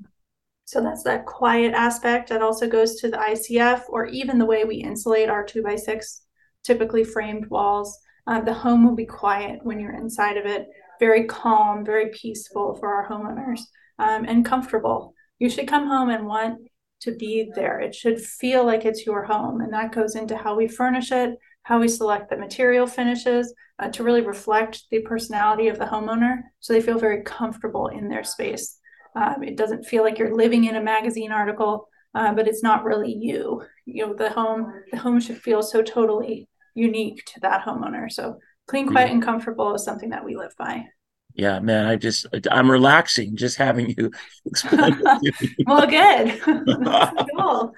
so 0.66 0.80
that's 0.80 1.02
that 1.02 1.26
quiet 1.26 1.74
aspect. 1.74 2.28
That 2.28 2.42
also 2.42 2.68
goes 2.68 2.96
to 3.00 3.10
the 3.10 3.18
ICF 3.18 3.82
or 3.88 4.06
even 4.06 4.38
the 4.38 4.46
way 4.46 4.64
we 4.64 4.76
insulate 4.76 5.28
our 5.28 5.44
two 5.44 5.62
by 5.62 5.76
six, 5.76 6.22
typically 6.64 7.04
framed 7.04 7.48
walls. 7.50 7.98
Uh, 8.26 8.40
the 8.40 8.54
home 8.54 8.84
will 8.84 8.96
be 8.96 9.06
quiet 9.06 9.60
when 9.62 9.78
you're 9.78 9.96
inside 9.96 10.36
of 10.36 10.46
it, 10.46 10.66
very 10.98 11.24
calm, 11.24 11.84
very 11.84 12.10
peaceful 12.10 12.74
for 12.74 12.92
our 12.92 13.08
homeowners, 13.08 13.60
um, 13.98 14.24
and 14.24 14.44
comfortable. 14.44 15.14
You 15.38 15.50
should 15.50 15.68
come 15.68 15.86
home 15.86 16.08
and 16.08 16.26
want 16.26 16.58
to 17.02 17.14
be 17.14 17.50
there. 17.54 17.80
It 17.80 17.94
should 17.94 18.20
feel 18.20 18.64
like 18.64 18.84
it's 18.84 19.04
your 19.04 19.24
home. 19.24 19.60
And 19.60 19.72
that 19.72 19.92
goes 19.92 20.16
into 20.16 20.36
how 20.36 20.54
we 20.56 20.68
furnish 20.68 21.12
it, 21.12 21.38
how 21.64 21.78
we 21.78 21.88
select 21.88 22.30
the 22.30 22.36
material 22.36 22.86
finishes 22.86 23.52
uh, 23.78 23.88
to 23.90 24.02
really 24.02 24.22
reflect 24.22 24.84
the 24.90 25.00
personality 25.00 25.68
of 25.68 25.78
the 25.78 25.84
homeowner 25.84 26.38
so 26.60 26.72
they 26.72 26.80
feel 26.80 26.98
very 26.98 27.22
comfortable 27.22 27.88
in 27.88 28.08
their 28.08 28.24
space. 28.24 28.78
Um, 29.16 29.42
it 29.42 29.56
doesn't 29.56 29.84
feel 29.84 30.02
like 30.02 30.18
you're 30.18 30.34
living 30.34 30.64
in 30.64 30.76
a 30.76 30.82
magazine 30.82 31.32
article, 31.32 31.88
uh, 32.14 32.32
but 32.32 32.48
it's 32.48 32.62
not 32.62 32.84
really 32.84 33.12
you. 33.12 33.62
You 33.86 34.06
know, 34.06 34.14
the 34.14 34.30
home 34.30 34.72
the 34.90 34.98
home 34.98 35.20
should 35.20 35.38
feel 35.38 35.62
so 35.62 35.82
totally 35.82 36.48
unique 36.74 37.24
to 37.26 37.40
that 37.40 37.64
homeowner. 37.64 38.10
So 38.10 38.38
clean, 38.66 38.88
quiet, 38.88 39.10
and 39.10 39.22
comfortable 39.22 39.74
is 39.74 39.84
something 39.84 40.10
that 40.10 40.24
we 40.24 40.36
live 40.36 40.54
by. 40.58 40.86
Yeah, 41.34 41.58
man, 41.58 41.86
I 41.86 41.96
just 41.96 42.26
I'm 42.50 42.70
relaxing 42.70 43.36
just 43.36 43.56
having 43.56 43.94
you 43.96 44.10
explain. 44.46 45.02
well, 45.66 45.86
good. 45.86 46.40
cool. 47.36 47.74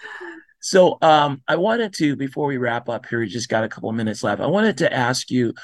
So 0.60 0.98
um, 1.00 1.42
I 1.46 1.56
wanted 1.56 1.94
to, 1.94 2.16
before 2.16 2.48
we 2.48 2.56
wrap 2.56 2.88
up 2.88 3.06
here, 3.06 3.20
we 3.20 3.28
just 3.28 3.48
got 3.48 3.64
a 3.64 3.68
couple 3.68 3.90
minutes 3.92 4.22
left. 4.22 4.42
I 4.42 4.46
wanted 4.46 4.78
to 4.78 4.92
ask 4.92 5.30
you 5.30 5.54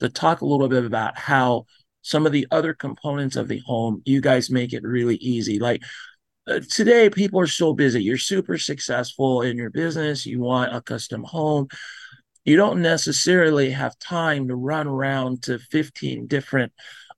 to 0.00 0.08
talk 0.08 0.42
a 0.42 0.46
little 0.46 0.68
bit 0.68 0.84
about 0.84 1.16
how 1.18 1.64
some 2.02 2.26
of 2.26 2.32
the 2.32 2.46
other 2.50 2.74
components 2.74 3.36
of 3.36 3.48
the 3.48 3.60
home, 3.64 4.02
you 4.04 4.20
guys 4.20 4.50
make 4.50 4.72
it 4.72 4.82
really 4.82 5.16
easy. 5.16 5.58
Like 5.58 5.82
uh, 6.46 6.60
today, 6.70 7.10
people 7.10 7.40
are 7.40 7.46
so 7.46 7.72
busy. 7.72 8.02
You're 8.02 8.18
super 8.18 8.58
successful 8.58 9.42
in 9.42 9.56
your 9.56 9.70
business. 9.70 10.26
You 10.26 10.40
want 10.40 10.74
a 10.74 10.80
custom 10.80 11.24
home. 11.24 11.68
You 12.44 12.56
don't 12.56 12.82
necessarily 12.82 13.70
have 13.70 13.98
time 13.98 14.48
to 14.48 14.56
run 14.56 14.86
around 14.86 15.42
to 15.44 15.58
15 15.58 16.26
different 16.26 16.72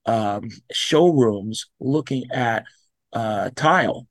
um, 0.07 0.49
showrooms 0.73 1.67
looking 1.81 2.25
at 2.33 2.65
uh, 3.13 3.51
tile. 3.55 4.07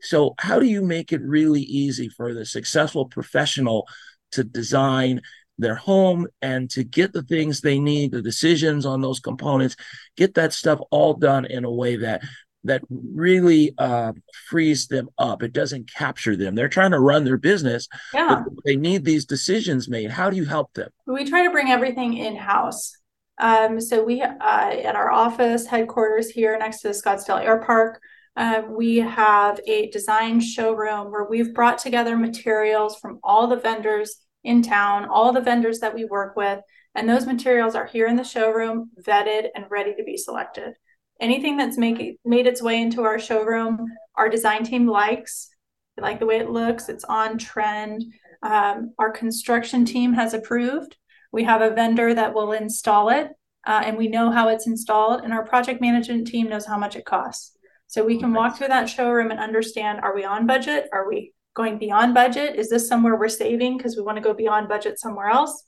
So, 0.00 0.34
how 0.38 0.58
do 0.58 0.66
you 0.66 0.82
make 0.82 1.12
it 1.12 1.22
really 1.22 1.62
easy 1.62 2.08
for 2.08 2.34
the 2.34 2.44
successful 2.44 3.06
professional 3.06 3.86
to 4.32 4.44
design 4.44 5.20
their 5.58 5.76
home 5.76 6.26
and 6.42 6.68
to 6.70 6.84
get 6.84 7.12
the 7.12 7.22
things 7.22 7.60
they 7.60 7.78
need, 7.78 8.10
the 8.10 8.22
decisions 8.22 8.84
on 8.84 9.00
those 9.00 9.20
components, 9.20 9.76
get 10.16 10.34
that 10.34 10.52
stuff 10.52 10.80
all 10.90 11.14
done 11.14 11.44
in 11.44 11.64
a 11.64 11.70
way 11.70 11.96
that 11.96 12.22
that 12.64 12.82
really 12.90 13.74
uh, 13.78 14.12
frees 14.48 14.86
them 14.86 15.08
up. 15.18 15.42
It 15.42 15.52
doesn't 15.52 15.92
capture 15.92 16.36
them. 16.36 16.54
They're 16.54 16.68
trying 16.68 16.92
to 16.92 17.00
run 17.00 17.24
their 17.24 17.36
business. 17.36 17.88
Yeah. 18.12 18.42
they 18.64 18.76
need 18.76 19.04
these 19.04 19.26
decisions 19.26 19.88
made. 19.88 20.10
How 20.10 20.30
do 20.30 20.36
you 20.36 20.44
help 20.44 20.72
them? 20.74 20.90
We 21.06 21.24
try 21.24 21.44
to 21.44 21.50
bring 21.50 21.70
everything 21.70 22.16
in 22.16 22.36
house. 22.36 22.96
Um, 23.38 23.80
so 23.80 24.02
we 24.02 24.22
uh, 24.22 24.34
at 24.40 24.94
our 24.94 25.10
office 25.10 25.66
headquarters 25.66 26.30
here 26.30 26.56
next 26.58 26.80
to 26.80 26.88
the 26.88 26.94
Scottsdale 26.94 27.42
Air 27.42 27.58
Park, 27.58 28.00
uh, 28.36 28.62
we 28.68 28.96
have 28.96 29.60
a 29.66 29.90
design 29.90 30.40
showroom 30.40 31.10
where 31.10 31.24
we've 31.24 31.54
brought 31.54 31.78
together 31.78 32.16
materials 32.16 32.96
from 32.96 33.18
all 33.22 33.46
the 33.46 33.56
vendors 33.56 34.16
in 34.42 34.62
town, 34.62 35.06
all 35.06 35.32
the 35.32 35.40
vendors 35.40 35.80
that 35.80 35.94
we 35.94 36.04
work 36.04 36.36
with, 36.36 36.60
and 36.94 37.08
those 37.08 37.26
materials 37.26 37.74
are 37.74 37.86
here 37.86 38.06
in 38.06 38.16
the 38.16 38.24
showroom, 38.24 38.90
vetted 39.00 39.48
and 39.54 39.64
ready 39.70 39.94
to 39.94 40.04
be 40.04 40.16
selected. 40.16 40.74
Anything 41.20 41.56
that's 41.56 41.78
make, 41.78 42.18
made 42.24 42.46
its 42.46 42.62
way 42.62 42.80
into 42.80 43.02
our 43.02 43.18
showroom, 43.18 43.86
our 44.16 44.28
design 44.28 44.64
team 44.64 44.86
likes. 44.86 45.48
They 45.96 46.02
like 46.02 46.18
the 46.18 46.26
way 46.26 46.38
it 46.38 46.50
looks, 46.50 46.88
it's 46.88 47.04
on 47.04 47.38
trend. 47.38 48.04
Um, 48.42 48.92
our 48.98 49.10
construction 49.10 49.84
team 49.84 50.12
has 50.14 50.34
approved. 50.34 50.96
We 51.32 51.44
have 51.44 51.62
a 51.62 51.74
vendor 51.74 52.14
that 52.14 52.34
will 52.34 52.52
install 52.52 53.08
it, 53.08 53.28
uh, 53.66 53.82
and 53.84 53.96
we 53.96 54.08
know 54.08 54.30
how 54.30 54.48
it's 54.48 54.66
installed, 54.66 55.22
and 55.22 55.32
our 55.32 55.46
project 55.46 55.80
management 55.80 56.26
team 56.26 56.48
knows 56.48 56.66
how 56.66 56.78
much 56.78 56.96
it 56.96 57.04
costs. 57.04 57.56
So 57.86 58.04
we 58.04 58.18
can 58.18 58.32
walk 58.32 58.56
through 58.56 58.68
that 58.68 58.88
showroom 58.88 59.30
and 59.30 59.40
understand 59.40 60.00
are 60.00 60.14
we 60.14 60.24
on 60.24 60.46
budget? 60.46 60.88
Are 60.92 61.08
we 61.08 61.32
going 61.54 61.78
beyond 61.78 62.12
budget? 62.14 62.56
Is 62.56 62.68
this 62.68 62.88
somewhere 62.88 63.16
we're 63.16 63.28
saving 63.28 63.76
because 63.76 63.96
we 63.96 64.02
want 64.02 64.16
to 64.16 64.22
go 64.22 64.34
beyond 64.34 64.68
budget 64.68 64.98
somewhere 64.98 65.28
else? 65.28 65.64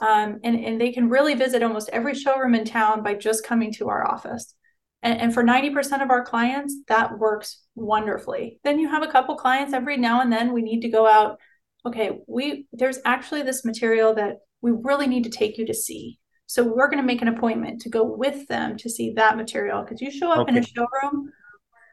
Um, 0.00 0.40
and, 0.44 0.56
and 0.64 0.80
they 0.80 0.92
can 0.92 1.08
really 1.08 1.34
visit 1.34 1.62
almost 1.62 1.88
every 1.90 2.14
showroom 2.14 2.54
in 2.54 2.64
town 2.64 3.02
by 3.02 3.14
just 3.14 3.44
coming 3.44 3.72
to 3.74 3.88
our 3.88 4.08
office. 4.08 4.54
And, 5.02 5.20
and 5.20 5.34
for 5.34 5.44
90% 5.44 6.02
of 6.02 6.10
our 6.10 6.24
clients, 6.24 6.74
that 6.88 7.18
works 7.18 7.62
wonderfully. 7.74 8.60
Then 8.64 8.78
you 8.78 8.88
have 8.88 9.02
a 9.02 9.10
couple 9.10 9.36
clients 9.36 9.72
every 9.72 9.96
now 9.96 10.20
and 10.20 10.32
then 10.32 10.52
we 10.52 10.62
need 10.62 10.80
to 10.80 10.88
go 10.88 11.06
out. 11.06 11.38
Okay, 11.86 12.18
we 12.26 12.66
there's 12.72 12.98
actually 13.04 13.42
this 13.42 13.64
material 13.64 14.14
that 14.14 14.38
we 14.60 14.72
really 14.72 15.06
need 15.06 15.24
to 15.24 15.30
take 15.30 15.58
you 15.58 15.66
to 15.66 15.74
see. 15.74 16.18
So 16.46 16.64
we're 16.64 16.88
going 16.88 17.00
to 17.00 17.06
make 17.06 17.22
an 17.22 17.28
appointment 17.28 17.82
to 17.82 17.90
go 17.90 18.02
with 18.02 18.48
them 18.48 18.76
to 18.78 18.90
see 18.90 19.12
that 19.12 19.36
material 19.36 19.82
because 19.82 20.00
you 20.00 20.10
show 20.10 20.32
up 20.32 20.40
okay. 20.40 20.56
in 20.56 20.62
a 20.62 20.66
showroom 20.66 21.30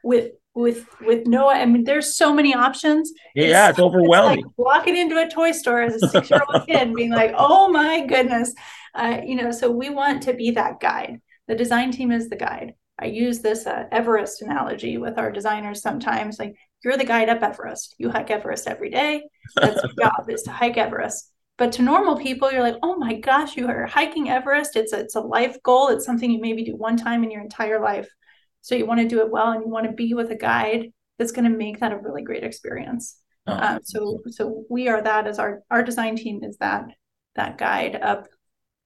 with 0.02 0.32
with 0.54 0.86
with 1.02 1.26
no 1.26 1.50
i 1.50 1.66
mean 1.66 1.84
there's 1.84 2.16
so 2.16 2.32
many 2.32 2.54
options 2.54 3.12
yeah 3.34 3.68
it's, 3.68 3.78
it's 3.78 3.84
overwhelming 3.84 4.38
it's 4.38 4.46
like 4.46 4.54
walking 4.56 4.96
into 4.96 5.20
a 5.20 5.28
toy 5.28 5.52
store 5.52 5.82
as 5.82 6.02
a 6.02 6.08
six 6.08 6.30
year 6.30 6.40
old 6.48 6.66
kid 6.66 6.94
being 6.94 7.10
like 7.10 7.34
oh 7.36 7.68
my 7.68 8.06
goodness 8.06 8.54
uh, 8.94 9.20
you 9.22 9.36
know 9.36 9.50
so 9.50 9.70
we 9.70 9.90
want 9.90 10.22
to 10.22 10.32
be 10.32 10.52
that 10.52 10.80
guide 10.80 11.20
the 11.46 11.54
design 11.54 11.90
team 11.90 12.10
is 12.10 12.30
the 12.30 12.36
guide 12.36 12.72
i 12.98 13.06
use 13.06 13.40
this 13.40 13.66
uh, 13.66 13.84
everest 13.92 14.42
analogy 14.42 14.98
with 14.98 15.18
our 15.18 15.30
designers 15.30 15.82
sometimes 15.82 16.38
like 16.38 16.54
you're 16.84 16.96
the 16.96 17.04
guide 17.04 17.28
up 17.28 17.42
everest 17.42 17.94
you 17.98 18.10
hike 18.10 18.30
everest 18.30 18.66
every 18.66 18.90
day 18.90 19.22
that's 19.56 19.82
your 19.82 19.92
job 20.08 20.28
is 20.28 20.42
to 20.42 20.50
hike 20.50 20.76
everest 20.76 21.32
but 21.58 21.72
to 21.72 21.82
normal 21.82 22.16
people 22.16 22.50
you're 22.50 22.62
like 22.62 22.76
oh 22.82 22.96
my 22.96 23.14
gosh 23.14 23.56
you 23.56 23.68
are 23.68 23.86
hiking 23.86 24.28
everest 24.28 24.76
it's 24.76 24.92
a, 24.92 25.00
it's 25.00 25.16
a 25.16 25.20
life 25.20 25.56
goal 25.62 25.88
it's 25.88 26.04
something 26.04 26.30
you 26.30 26.40
maybe 26.40 26.64
do 26.64 26.76
one 26.76 26.96
time 26.96 27.24
in 27.24 27.30
your 27.30 27.42
entire 27.42 27.80
life 27.80 28.08
so 28.66 28.74
you 28.74 28.84
want 28.84 29.00
to 29.00 29.06
do 29.06 29.20
it 29.20 29.30
well 29.30 29.52
and 29.52 29.62
you 29.62 29.70
want 29.70 29.86
to 29.86 29.92
be 29.92 30.12
with 30.12 30.30
a 30.32 30.36
guide 30.36 30.92
that's 31.18 31.32
going 31.32 31.50
to 31.50 31.56
make 31.56 31.80
that 31.80 31.92
a 31.92 31.98
really 31.98 32.22
great 32.22 32.44
experience. 32.44 33.16
Oh. 33.46 33.52
Um, 33.52 33.78
so 33.84 34.20
so 34.28 34.64
we 34.68 34.88
are 34.88 35.00
that 35.00 35.26
as 35.26 35.38
our 35.38 35.62
our 35.70 35.82
design 35.82 36.16
team 36.16 36.42
is 36.42 36.56
that 36.58 36.86
that 37.36 37.58
guide 37.58 37.94
up 37.94 38.26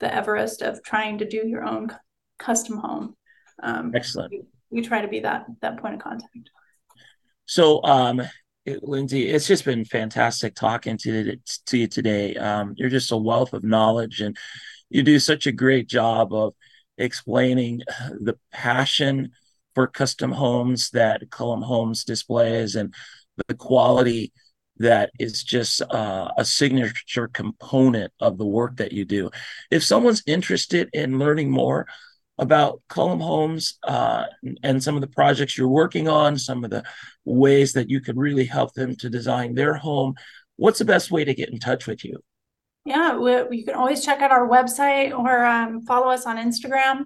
the 0.00 0.14
Everest 0.14 0.60
of 0.60 0.82
trying 0.82 1.18
to 1.18 1.28
do 1.28 1.46
your 1.46 1.64
own 1.64 1.88
custom 2.38 2.78
home. 2.78 3.16
Um, 3.62 3.92
Excellent. 3.94 4.30
We, 4.30 4.42
we, 4.70 4.82
try 4.82 5.00
to 5.02 5.08
be 5.08 5.20
that 5.20 5.46
that 5.62 5.80
point 5.80 5.94
of 5.94 6.00
contact. 6.00 6.50
So 7.46 7.82
um, 7.82 8.22
it, 8.64 8.82
Lindsay, 8.82 9.28
it's 9.28 9.46
just 9.46 9.64
been 9.64 9.84
fantastic 9.84 10.54
talking 10.54 10.96
to 10.98 11.36
to 11.66 11.78
you 11.78 11.86
today. 11.86 12.36
Um, 12.36 12.74
you're 12.76 12.90
just 12.90 13.12
a 13.12 13.16
wealth 13.16 13.52
of 13.52 13.64
knowledge, 13.64 14.20
and 14.20 14.36
you 14.88 15.02
do 15.02 15.18
such 15.18 15.46
a 15.46 15.52
great 15.52 15.88
job 15.88 16.32
of 16.32 16.54
explaining 16.98 17.80
the 18.20 18.36
passion 18.52 19.30
for 19.74 19.86
custom 19.86 20.32
homes 20.32 20.90
that 20.90 21.30
Cullum 21.30 21.62
Homes 21.62 22.04
displays 22.04 22.74
and 22.74 22.94
the 23.48 23.54
quality 23.54 24.32
that 24.78 25.10
is 25.18 25.42
just 25.44 25.82
uh, 25.82 26.30
a 26.36 26.44
signature 26.44 27.28
component 27.28 28.12
of 28.18 28.38
the 28.38 28.46
work 28.46 28.76
that 28.76 28.92
you 28.92 29.04
do. 29.04 29.30
If 29.70 29.84
someone's 29.84 30.22
interested 30.26 30.88
in 30.92 31.18
learning 31.18 31.50
more 31.50 31.86
about 32.40 32.80
Cullum 32.88 33.20
Homes 33.20 33.78
uh, 33.84 34.24
and 34.62 34.82
some 34.82 34.94
of 34.94 35.02
the 35.02 35.06
projects 35.06 35.58
you're 35.58 35.68
working 35.68 36.08
on, 36.08 36.38
some 36.38 36.64
of 36.64 36.70
the 36.70 36.82
ways 37.26 37.74
that 37.74 37.90
you 37.90 38.00
could 38.00 38.16
really 38.16 38.46
help 38.46 38.72
them 38.72 38.96
to 38.96 39.10
design 39.10 39.54
their 39.54 39.74
home, 39.74 40.14
what's 40.56 40.78
the 40.78 40.86
best 40.86 41.10
way 41.10 41.22
to 41.22 41.34
get 41.34 41.50
in 41.50 41.58
touch 41.58 41.86
with 41.86 42.02
you? 42.04 42.18
Yeah, 42.86 43.18
we, 43.18 43.58
you 43.58 43.64
can 43.64 43.74
always 43.74 44.02
check 44.02 44.22
out 44.22 44.30
our 44.30 44.48
website 44.48 45.12
or 45.16 45.44
um, 45.44 45.82
follow 45.82 46.08
us 46.08 46.24
on 46.24 46.38
Instagram. 46.38 47.02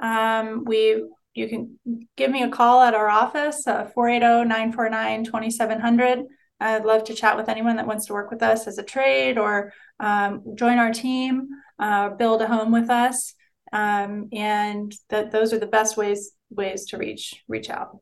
Um, 0.00 0.64
we 0.64 1.04
you 1.34 1.48
can 1.48 1.78
give 2.16 2.30
me 2.30 2.42
a 2.42 2.48
call 2.48 2.80
at 2.82 2.94
our 2.94 3.10
office, 3.10 3.66
uh, 3.66 3.90
480-949-2700. 3.96 6.24
I'd 6.60 6.84
love 6.84 7.04
to 7.04 7.14
chat 7.14 7.36
with 7.36 7.48
anyone 7.48 7.76
that 7.76 7.86
wants 7.86 8.06
to 8.06 8.14
work 8.14 8.32
with 8.32 8.42
us 8.42 8.66
as 8.66 8.78
a 8.78 8.82
trade 8.82 9.38
or 9.38 9.72
um, 10.00 10.42
join 10.56 10.78
our 10.78 10.92
team, 10.92 11.46
uh, 11.78 12.08
build 12.08 12.42
a 12.42 12.48
home 12.48 12.72
with 12.72 12.90
us. 12.90 13.34
Um, 13.72 14.28
and 14.32 14.92
that 15.10 15.30
those 15.30 15.52
are 15.52 15.58
the 15.58 15.66
best 15.66 15.96
ways 15.96 16.32
ways 16.50 16.86
to 16.86 16.98
reach 16.98 17.42
reach 17.48 17.70
out. 17.70 17.98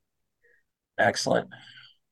Excellent. 0.99 1.49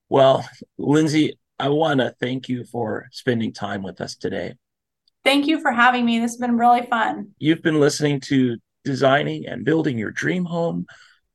Well, 0.08 0.48
Lindsay, 0.78 1.38
I 1.58 1.68
want 1.68 2.00
to 2.00 2.14
thank 2.20 2.48
you 2.48 2.64
for 2.64 3.08
spending 3.12 3.52
time 3.52 3.82
with 3.82 4.00
us 4.00 4.16
today. 4.16 4.54
Thank 5.24 5.46
you 5.46 5.60
for 5.60 5.72
having 5.72 6.04
me. 6.04 6.18
This 6.18 6.32
has 6.32 6.40
been 6.40 6.58
really 6.58 6.86
fun. 6.86 7.30
You've 7.38 7.62
been 7.62 7.80
listening 7.80 8.20
to 8.22 8.58
Designing 8.84 9.46
and 9.46 9.64
Building 9.64 9.96
Your 9.96 10.10
Dream 10.10 10.44
Home. 10.44 10.86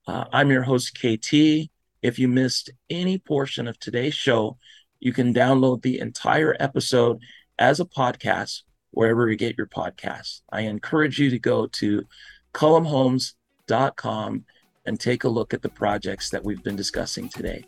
Uh, 0.08 0.26
I'm 0.32 0.52
your 0.52 0.62
host, 0.62 0.98
KT. 1.00 1.70
If 2.02 2.20
you 2.20 2.28
missed 2.28 2.70
any 2.90 3.18
portion 3.18 3.68
of 3.68 3.80
today's 3.80 4.14
show, 4.14 4.58
you 5.00 5.14
can 5.14 5.34
download 5.34 5.82
the 5.82 6.00
entire 6.00 6.56
episode 6.60 7.20
as 7.58 7.80
a 7.80 7.86
podcast 7.86 8.62
wherever 8.92 9.30
you 9.30 9.36
get 9.36 9.58
your 9.58 9.68
podcasts. 9.68 10.42
I 10.52 10.62
encourage 10.62 11.20
you 11.20 11.30
to 11.30 11.40
go 11.40 11.68
to 11.68 12.06
cullumhomes.com 12.54 14.46
and 14.86 15.00
take 15.00 15.24
a 15.24 15.30
look 15.30 15.54
at 15.54 15.62
the 15.62 15.70
projects 15.70 16.30
that 16.32 16.44
we've 16.44 16.64
been 16.64 16.76
discussing 16.76 17.30
today. 17.30 17.64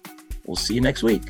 We'll 0.45 0.55
see 0.55 0.75
you 0.75 0.81
next 0.81 1.03
week. 1.03 1.23